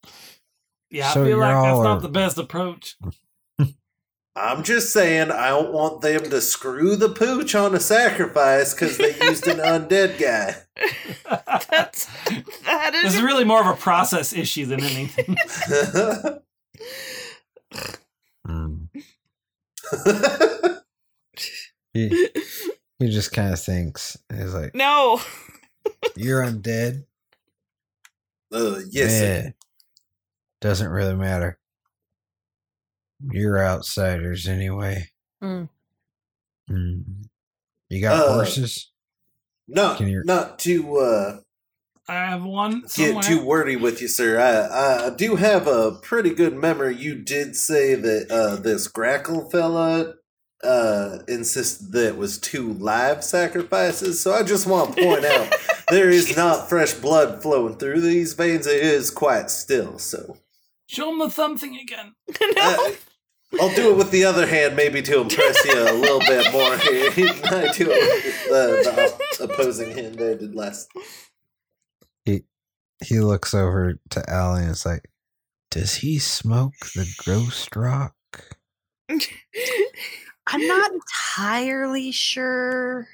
[0.89, 2.97] Yeah, So I feel like you're that's all not the best approach.
[4.39, 8.97] I'm just saying, I don't want them to screw the pooch on a sacrifice because
[8.97, 9.57] they used an
[9.89, 10.55] undead guy.
[11.71, 12.05] That's
[12.65, 15.35] that This is is really more of a process issue than anything.
[18.47, 18.87] Mm.
[21.93, 22.29] he,
[22.99, 25.19] he just kind of thinks, he's like, no.
[26.15, 27.05] You're undead?
[28.53, 29.43] uh, yes, sir.
[29.47, 29.51] Eh,
[30.61, 31.57] Doesn't really matter.
[33.31, 35.09] You're outsiders anyway.
[35.43, 35.69] Mm.
[36.69, 37.03] Mm.
[37.89, 38.91] You got Uh, horses?
[39.67, 40.97] No, Can you- not too.
[40.97, 41.39] uh,
[42.09, 44.39] I have one get too wordy with you, sir.
[44.39, 46.95] I, I do have a pretty good memory.
[46.95, 50.13] You did say that uh, this Grackle fella
[50.63, 54.21] uh, insisted that it was two live sacrifices.
[54.21, 55.53] So I just want to point out
[55.89, 58.67] there is not fresh blood flowing through these veins.
[58.67, 59.99] It is quite still.
[59.99, 60.37] So
[60.87, 62.13] Show him the thumb thing again.
[62.61, 62.91] uh,
[63.59, 66.63] I'll do it with the other hand, maybe to impress you a little bit more.
[66.73, 70.91] I do it with the, the opposing hand there did last.
[72.25, 72.43] He
[73.03, 75.09] he looks over to Allie and is like,
[75.71, 78.15] Does he smoke the ghost rock?
[79.09, 83.07] I'm not entirely sure.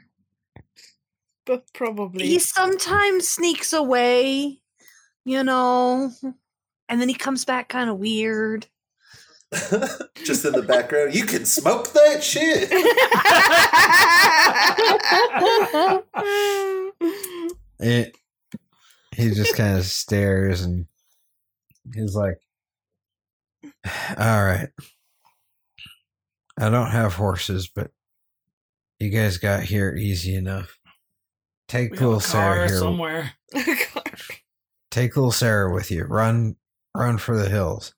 [1.46, 2.26] But probably.
[2.28, 4.62] He sometimes sneaks away,
[5.26, 6.12] you know,
[6.90, 8.68] and then he comes back kind of weird.
[10.24, 12.70] Just in the background, you can smoke that shit.
[17.80, 18.16] It,
[19.14, 20.86] he just kind of stares and
[21.94, 22.38] he's like,
[24.18, 24.70] All right.
[26.58, 27.92] I don't have horses, but
[29.00, 30.78] you guys got here easy enough.
[31.68, 32.80] Take We little Sarah here.
[32.80, 33.32] somewhere.
[34.92, 36.06] Take little Sarah with you.
[36.06, 36.56] Run,
[36.96, 37.94] run for the hills.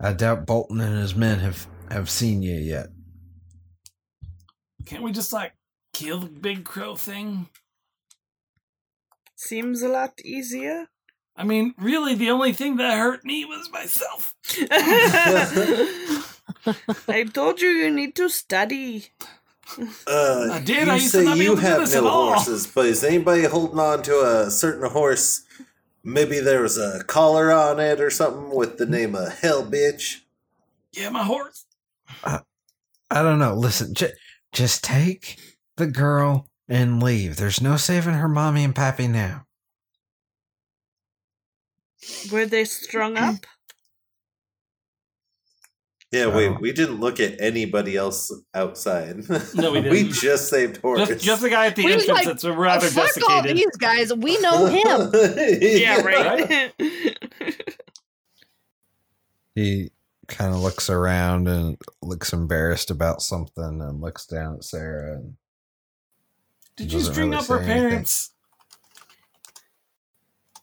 [0.00, 2.88] I doubt Bolton and his men have have seen you yet.
[4.86, 5.52] Can't we just like
[5.92, 7.48] kill the big crow thing?
[9.36, 10.86] Seems a lot easier.
[11.36, 14.34] I mean, really, the only thing that hurt me was myself.
[17.08, 19.06] I told you you need to study.
[20.06, 21.80] Uh, I did, You I used to say not be you able to do have
[21.80, 22.34] this at no all.
[22.34, 25.42] horses, but is anybody holding on to a certain horse?
[26.02, 30.20] Maybe there was a collar on it or something with the name of Hell Bitch.
[30.92, 31.66] Yeah, my horse.
[32.24, 33.54] I don't know.
[33.54, 34.12] Listen, j-
[34.52, 35.36] just take
[35.76, 37.36] the girl and leave.
[37.36, 39.46] There's no saving her mommy and pappy now.
[42.32, 43.46] Were they strung up?
[46.12, 49.28] Yeah, wait, we didn't look at anybody else outside.
[49.54, 49.92] No, we we didn't.
[49.92, 51.08] We just saved Horace.
[51.08, 53.42] Just, just the guy at the We was entrance like, that's rather "Oh, fuck all
[53.44, 54.12] these guys.
[54.12, 55.10] We know him.
[55.60, 56.72] yeah, right.
[59.54, 59.90] He
[60.28, 65.16] kind of looks around and looks embarrassed about something and looks down at Sarah.
[65.16, 65.34] And
[66.76, 67.88] Did you string really up her say anything.
[67.90, 68.30] parents?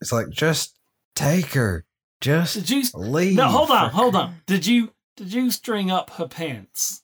[0.02, 0.78] it's like, just
[1.16, 1.86] take her.
[2.22, 2.84] Just Did you?
[2.96, 3.36] leave.
[3.36, 4.36] No, hold on, for- hold on.
[4.46, 4.92] Did you?
[5.18, 7.04] Did you string up her pants?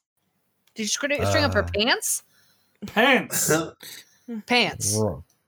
[0.76, 1.70] Did you string, string up her Uh.
[1.76, 2.24] pants?
[2.88, 3.52] Pants,
[4.48, 4.98] Pants.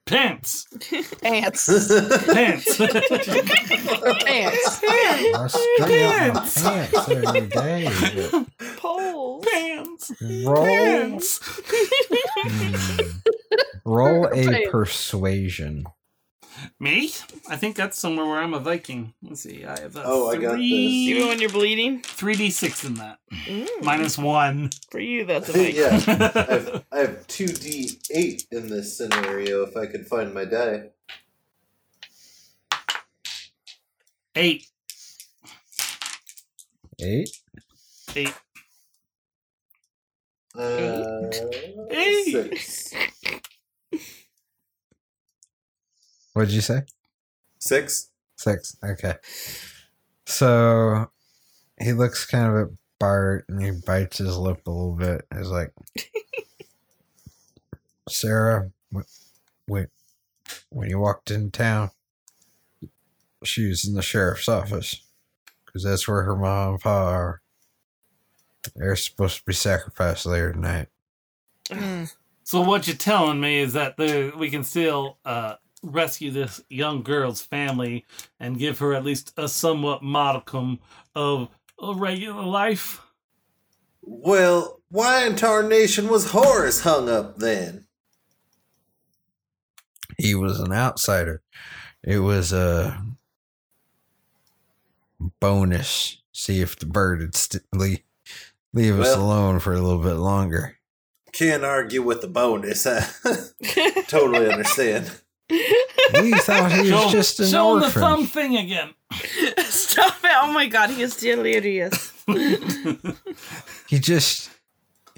[0.05, 0.67] Pants,
[1.21, 1.65] Pants.
[1.67, 2.77] pants.
[2.77, 2.79] pants.
[4.83, 6.61] I string up my Pants.
[6.61, 7.89] pants every day.
[8.77, 9.45] Poles.
[9.51, 11.39] pants, Roll, pants.
[12.43, 12.75] Hmm.
[13.85, 14.69] roll a Pants.
[14.71, 15.85] persuasion.
[16.79, 17.11] Me?
[17.49, 19.13] I think that's somewhere where I'm a Viking.
[19.21, 19.65] Let's see.
[19.65, 20.61] I have a Oh, I got this.
[20.61, 22.01] Even when you're bleeding?
[22.01, 23.19] 3d6 in that.
[23.45, 23.67] Mm.
[23.83, 24.69] Minus one.
[24.89, 26.11] For you, that's a big yeah, I
[26.53, 29.63] have, I have two D eight in this scenario.
[29.63, 30.89] If I could find my die.
[34.35, 34.67] Eight.
[36.99, 37.29] Eight.
[38.15, 38.33] Eight.
[40.57, 41.21] Uh,
[41.91, 42.57] Eight.
[42.57, 42.93] Six.
[46.35, 46.81] What'd you say?
[47.59, 48.09] Six.
[48.35, 48.75] Six.
[48.83, 49.13] Okay.
[50.25, 51.09] So
[51.79, 55.25] he looks kind of at Bart and he bites his lip a little bit.
[55.33, 55.71] He's like,
[58.09, 59.07] Sarah, wh-
[59.65, 59.87] wait,
[60.69, 61.91] when you walked in town,
[63.45, 65.01] she was in the sheriff's office
[65.65, 67.41] because that's where her mom and pa are.
[68.75, 70.87] They're supposed to be sacrificed later tonight.
[72.43, 75.55] So what you're telling me is that there, we can still uh,
[75.91, 78.05] rescue this young girl's family
[78.39, 80.79] and give her at least a somewhat modicum
[81.13, 81.49] of
[81.81, 83.01] a regular life.
[84.01, 87.85] Well, why in tarnation was Horace hung up then?
[90.17, 91.41] He was an outsider.
[92.03, 93.03] It was a
[95.39, 96.21] bonus.
[96.31, 98.01] See if the bird would st- leave,
[98.73, 100.77] leave us alone for a little bit longer.
[101.31, 102.85] Can't argue with the bonus.
[102.87, 103.05] I
[104.07, 105.11] totally understand.
[105.49, 108.01] We thought he was just an show him the orphan.
[108.01, 108.89] thumb thing again.
[109.65, 110.31] Stop it.
[110.41, 112.11] Oh my god, he is delirious.
[113.87, 114.49] He just,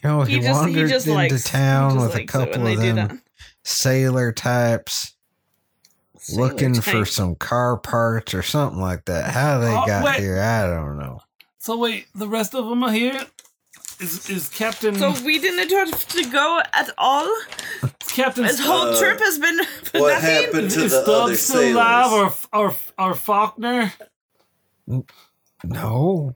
[0.04, 2.36] you know, he, He just- he wandered just into likes- town just with a likes
[2.36, 3.22] it when couple of them
[3.64, 5.14] sailor types.
[6.34, 9.32] looking for some car parts or something like that.
[9.32, 10.20] How they Oh, got wait.
[10.20, 11.22] here, I don't know.
[11.60, 13.26] So wait, the rest of them are here.
[13.99, 14.95] Is is Captain?
[14.95, 17.28] So we didn't have to go at all?
[18.07, 20.30] Captain His whole Uh, trip has been for what nothing?
[20.45, 22.11] happened to is the other Stubbs still alive,
[22.53, 23.94] or or or Faulkner?
[25.64, 26.36] No.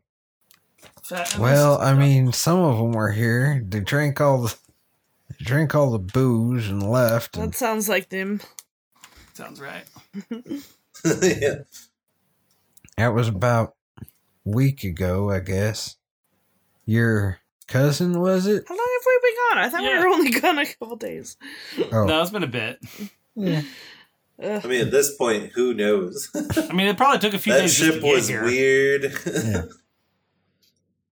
[1.37, 3.63] Well, I mean, some of them were here.
[3.67, 4.55] They drank all the
[5.29, 7.35] they drank all the booze and left.
[7.37, 8.39] And That sounds like them.
[9.33, 9.83] sounds right.
[11.21, 11.55] yeah.
[12.97, 14.05] that was about a
[14.45, 15.97] week ago, I guess.
[16.85, 17.39] Your
[17.71, 18.63] cousin was it?
[18.67, 19.57] How long have we been gone?
[19.65, 19.99] I thought Yeah.
[19.99, 21.37] we were only gone a couple days.
[21.91, 22.79] Oh, No, it's been a bit.
[23.35, 23.61] yeah.
[24.43, 26.29] I mean, at this point, who knows?
[26.69, 28.43] I mean, it probably took a few that days just to ship get was here.
[28.43, 29.13] weird.
[29.25, 29.61] yeah.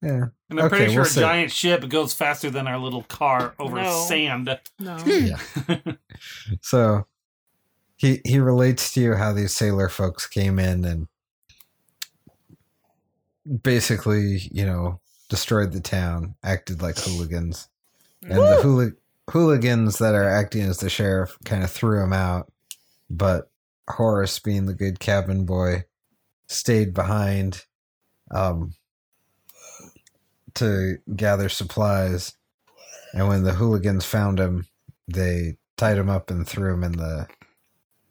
[0.01, 0.27] Yeah.
[0.49, 1.19] And I'm pretty sure we'll a see.
[1.19, 4.05] giant ship goes faster than our little car over No.
[4.07, 4.57] sand.
[4.79, 4.97] No.
[5.05, 5.39] Yeah.
[6.61, 7.05] so
[7.97, 11.09] he he relates to you how these sailor folks came in and
[13.61, 17.69] basically, you know, destroyed the town, acted like hooligans.
[18.21, 18.95] And the hooli-
[19.29, 22.51] hooligans that are acting as the sheriff kind of threw him out,
[23.09, 23.49] but
[23.89, 25.85] Horace, being the good cabin boy,
[26.47, 27.65] stayed behind
[28.31, 28.73] um,
[30.55, 32.33] to gather supplies.
[33.13, 34.67] And when the hooligans found him,
[35.07, 37.27] they tied him up and threw him in the.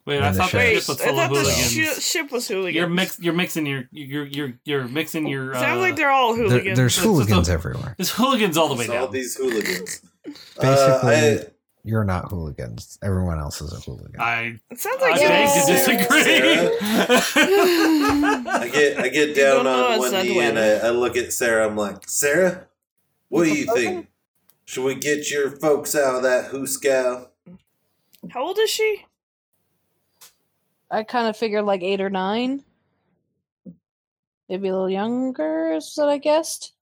[0.08, 0.50] Wait, I thought the ship.
[0.50, 2.02] ship Wait, was I full of thought the hooligans.
[2.02, 2.74] ship was hooligans.
[2.76, 3.20] You're mix.
[3.20, 3.84] You're mixing your.
[3.92, 5.54] You're you're you're mixing your.
[5.54, 6.76] Uh, Sounds like they're all There- hooligans.
[6.78, 7.94] there's It's hooligans everywhere.
[7.98, 9.12] There's hooligans all the way It's all down.
[9.12, 10.00] these hooligans.
[10.60, 11.38] Basically, Uh,
[11.84, 12.98] you're not hooligans.
[13.02, 14.20] Everyone else is a hooligan.
[14.20, 16.78] I It sounds I like beg to you're- disagree.
[17.46, 20.58] I get I get down on us one that knee and.
[20.58, 21.66] I, I look at Sarah.
[21.66, 22.66] I'm like, Sarah,
[23.28, 24.08] what do you think?
[24.64, 27.28] Should we get your folks out of that hoosegow?
[28.30, 29.06] How old is she?
[30.90, 32.64] I kind of figured like eight or nine.
[34.48, 36.72] Maybe a little younger, is what I guessed.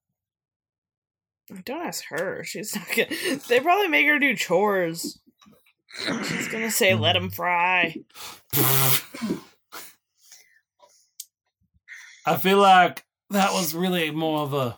[1.65, 2.43] Don't ask her.
[2.43, 3.39] She's not gonna.
[3.47, 5.19] They probably make her do chores.
[6.27, 7.95] She's gonna say, "Let him fry."
[12.25, 14.77] I feel like that was really more of a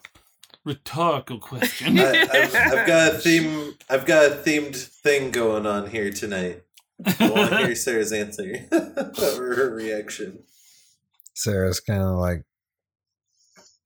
[0.63, 1.99] rhetorical question.
[1.99, 3.73] I, I've, I've got a theme.
[3.89, 6.63] I've got a themed thing going on here tonight.
[7.05, 10.43] I want to hear Sarah's answer or her reaction.
[11.33, 12.43] Sarah's kind of like,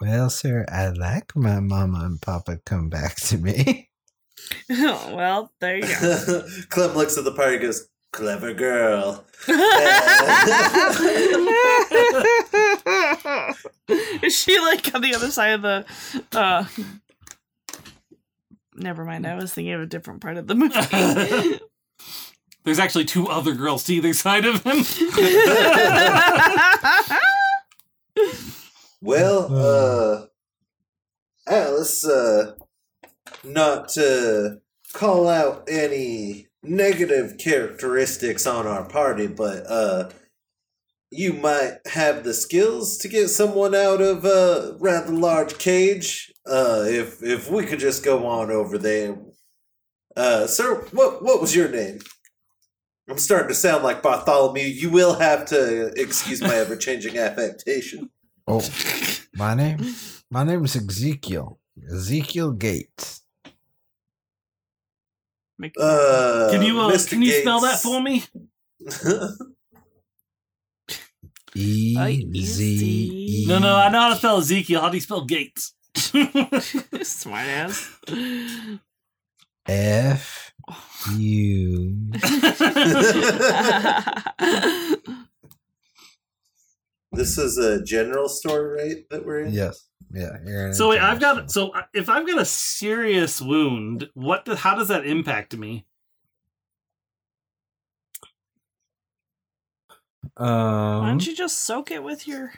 [0.02, 3.90] well, Sarah, I like my mama and papa come back to me.
[4.72, 6.46] Oh, well, there you go.
[6.70, 9.24] Clem looks at the party and goes, "Clever girl."
[14.24, 15.86] is she like on the other side of the?
[16.34, 16.66] uh
[18.76, 19.28] Never mind.
[19.28, 21.60] I was thinking of a different part of the movie.
[22.64, 24.84] There's actually two other girls to either side of him.
[29.06, 30.28] Well, uh,
[31.46, 32.54] Alice, uh,
[33.44, 34.62] not to
[34.94, 40.10] call out any negative characteristics on our party, but, uh,
[41.12, 46.32] you might have the skills to get someone out of a rather large cage.
[46.46, 49.18] Uh, if if we could just go on over there.
[50.16, 52.00] Uh, sir, what what was your name?
[53.10, 54.64] I'm starting to sound like Bartholomew.
[54.64, 58.10] You will have to excuse my ever changing affectation.
[58.48, 58.68] Oh,
[59.36, 59.80] my name?
[60.30, 61.60] My name is Ezekiel.
[61.92, 63.22] Ezekiel Gates.
[65.80, 68.24] Uh, Can you uh, can you spell that for me?
[71.56, 73.46] E Z E.
[73.48, 74.82] No, no, I know how to spell Ezekiel.
[74.82, 75.74] How do you spell Gates?
[75.96, 77.90] Smart ass.
[79.68, 80.53] F
[81.18, 82.12] U.
[87.12, 89.04] this is a general store, right?
[89.10, 89.54] That we're in.
[89.54, 89.88] Yes.
[90.12, 90.38] Yeah.
[90.46, 94.46] In so wait, a I've got so if I've got a serious wound, what?
[94.46, 95.86] The, how does that impact me?
[100.36, 102.54] Why Um, don't you just soak it with your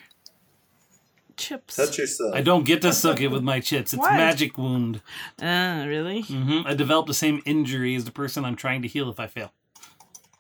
[1.38, 1.76] chips?
[1.76, 2.34] Touch yourself.
[2.36, 3.94] I don't get to suck it with my chips.
[3.94, 4.18] It's Why?
[4.18, 5.02] magic wound.
[5.42, 6.22] Ah, really?
[6.22, 9.28] hmm I develop the same injury as the person I'm trying to heal if I
[9.28, 9.52] fail.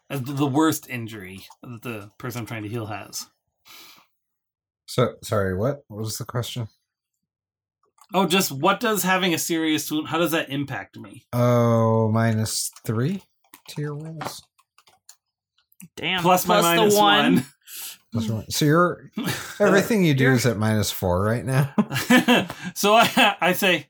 [0.09, 3.27] As the- the worst injury that the person I'm trying to heal has.
[4.85, 5.55] so sorry.
[5.57, 5.83] What?
[5.87, 6.67] What was the question?
[8.13, 10.07] Oh, just what does having a serious wound?
[10.09, 11.25] How does that impact me?
[11.33, 13.23] Oh, minus three
[13.69, 14.43] to your rolls.
[15.95, 16.21] Damn.
[16.21, 17.45] Plus my plus minus the one.
[18.15, 18.23] One.
[18.23, 18.53] That's right.
[18.53, 19.11] So you're
[19.59, 21.73] everything you do is at minus four right now.
[22.73, 23.87] so I, I say,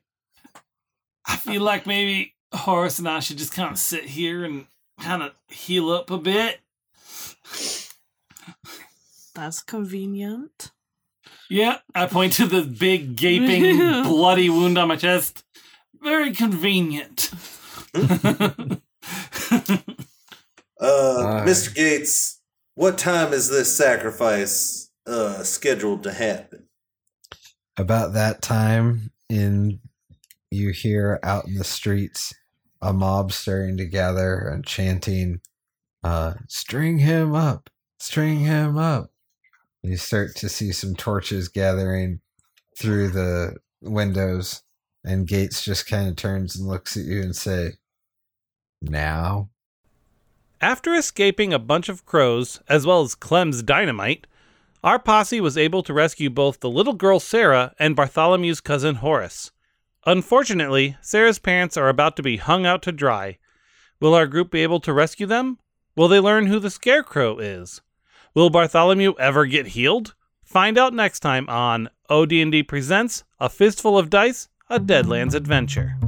[1.26, 4.66] I feel like maybe Horace and I should just kind of sit here and
[5.00, 6.60] kind of heal up a bit.
[9.34, 10.72] That's convenient.
[11.48, 15.44] Yeah, I point to the big, gaping, bloody wound on my chest.
[16.02, 17.30] Very convenient.
[20.78, 21.44] Uh, Aye.
[21.46, 21.74] Mr.
[21.74, 22.35] Gates,
[22.76, 26.68] what time is this sacrifice uh scheduled to happen?
[27.76, 29.80] About that time, in
[30.50, 32.32] you hear out in the streets
[32.80, 35.40] a mob stirring together and chanting,
[36.04, 39.10] uh, "String him up, string him up."
[39.82, 42.20] You start to see some torches gathering
[42.78, 44.62] through the windows,
[45.02, 47.74] and Gates just kind of turns and looks at you and say,
[48.82, 49.50] "Now."
[50.60, 54.26] After escaping a bunch of crows, as well as Clem's dynamite,
[54.82, 59.50] our posse was able to rescue both the little girl Sarah and Bartholomew's cousin Horace.
[60.06, 63.36] Unfortunately, Sarah's parents are about to be hung out to dry.
[64.00, 65.58] Will our group be able to rescue them?
[65.94, 67.82] Will they learn who the Scarecrow is?
[68.34, 70.14] Will Bartholomew ever get healed?
[70.42, 75.98] Find out next time on OD&D presents A Fistful of Dice: A Deadlands Adventure.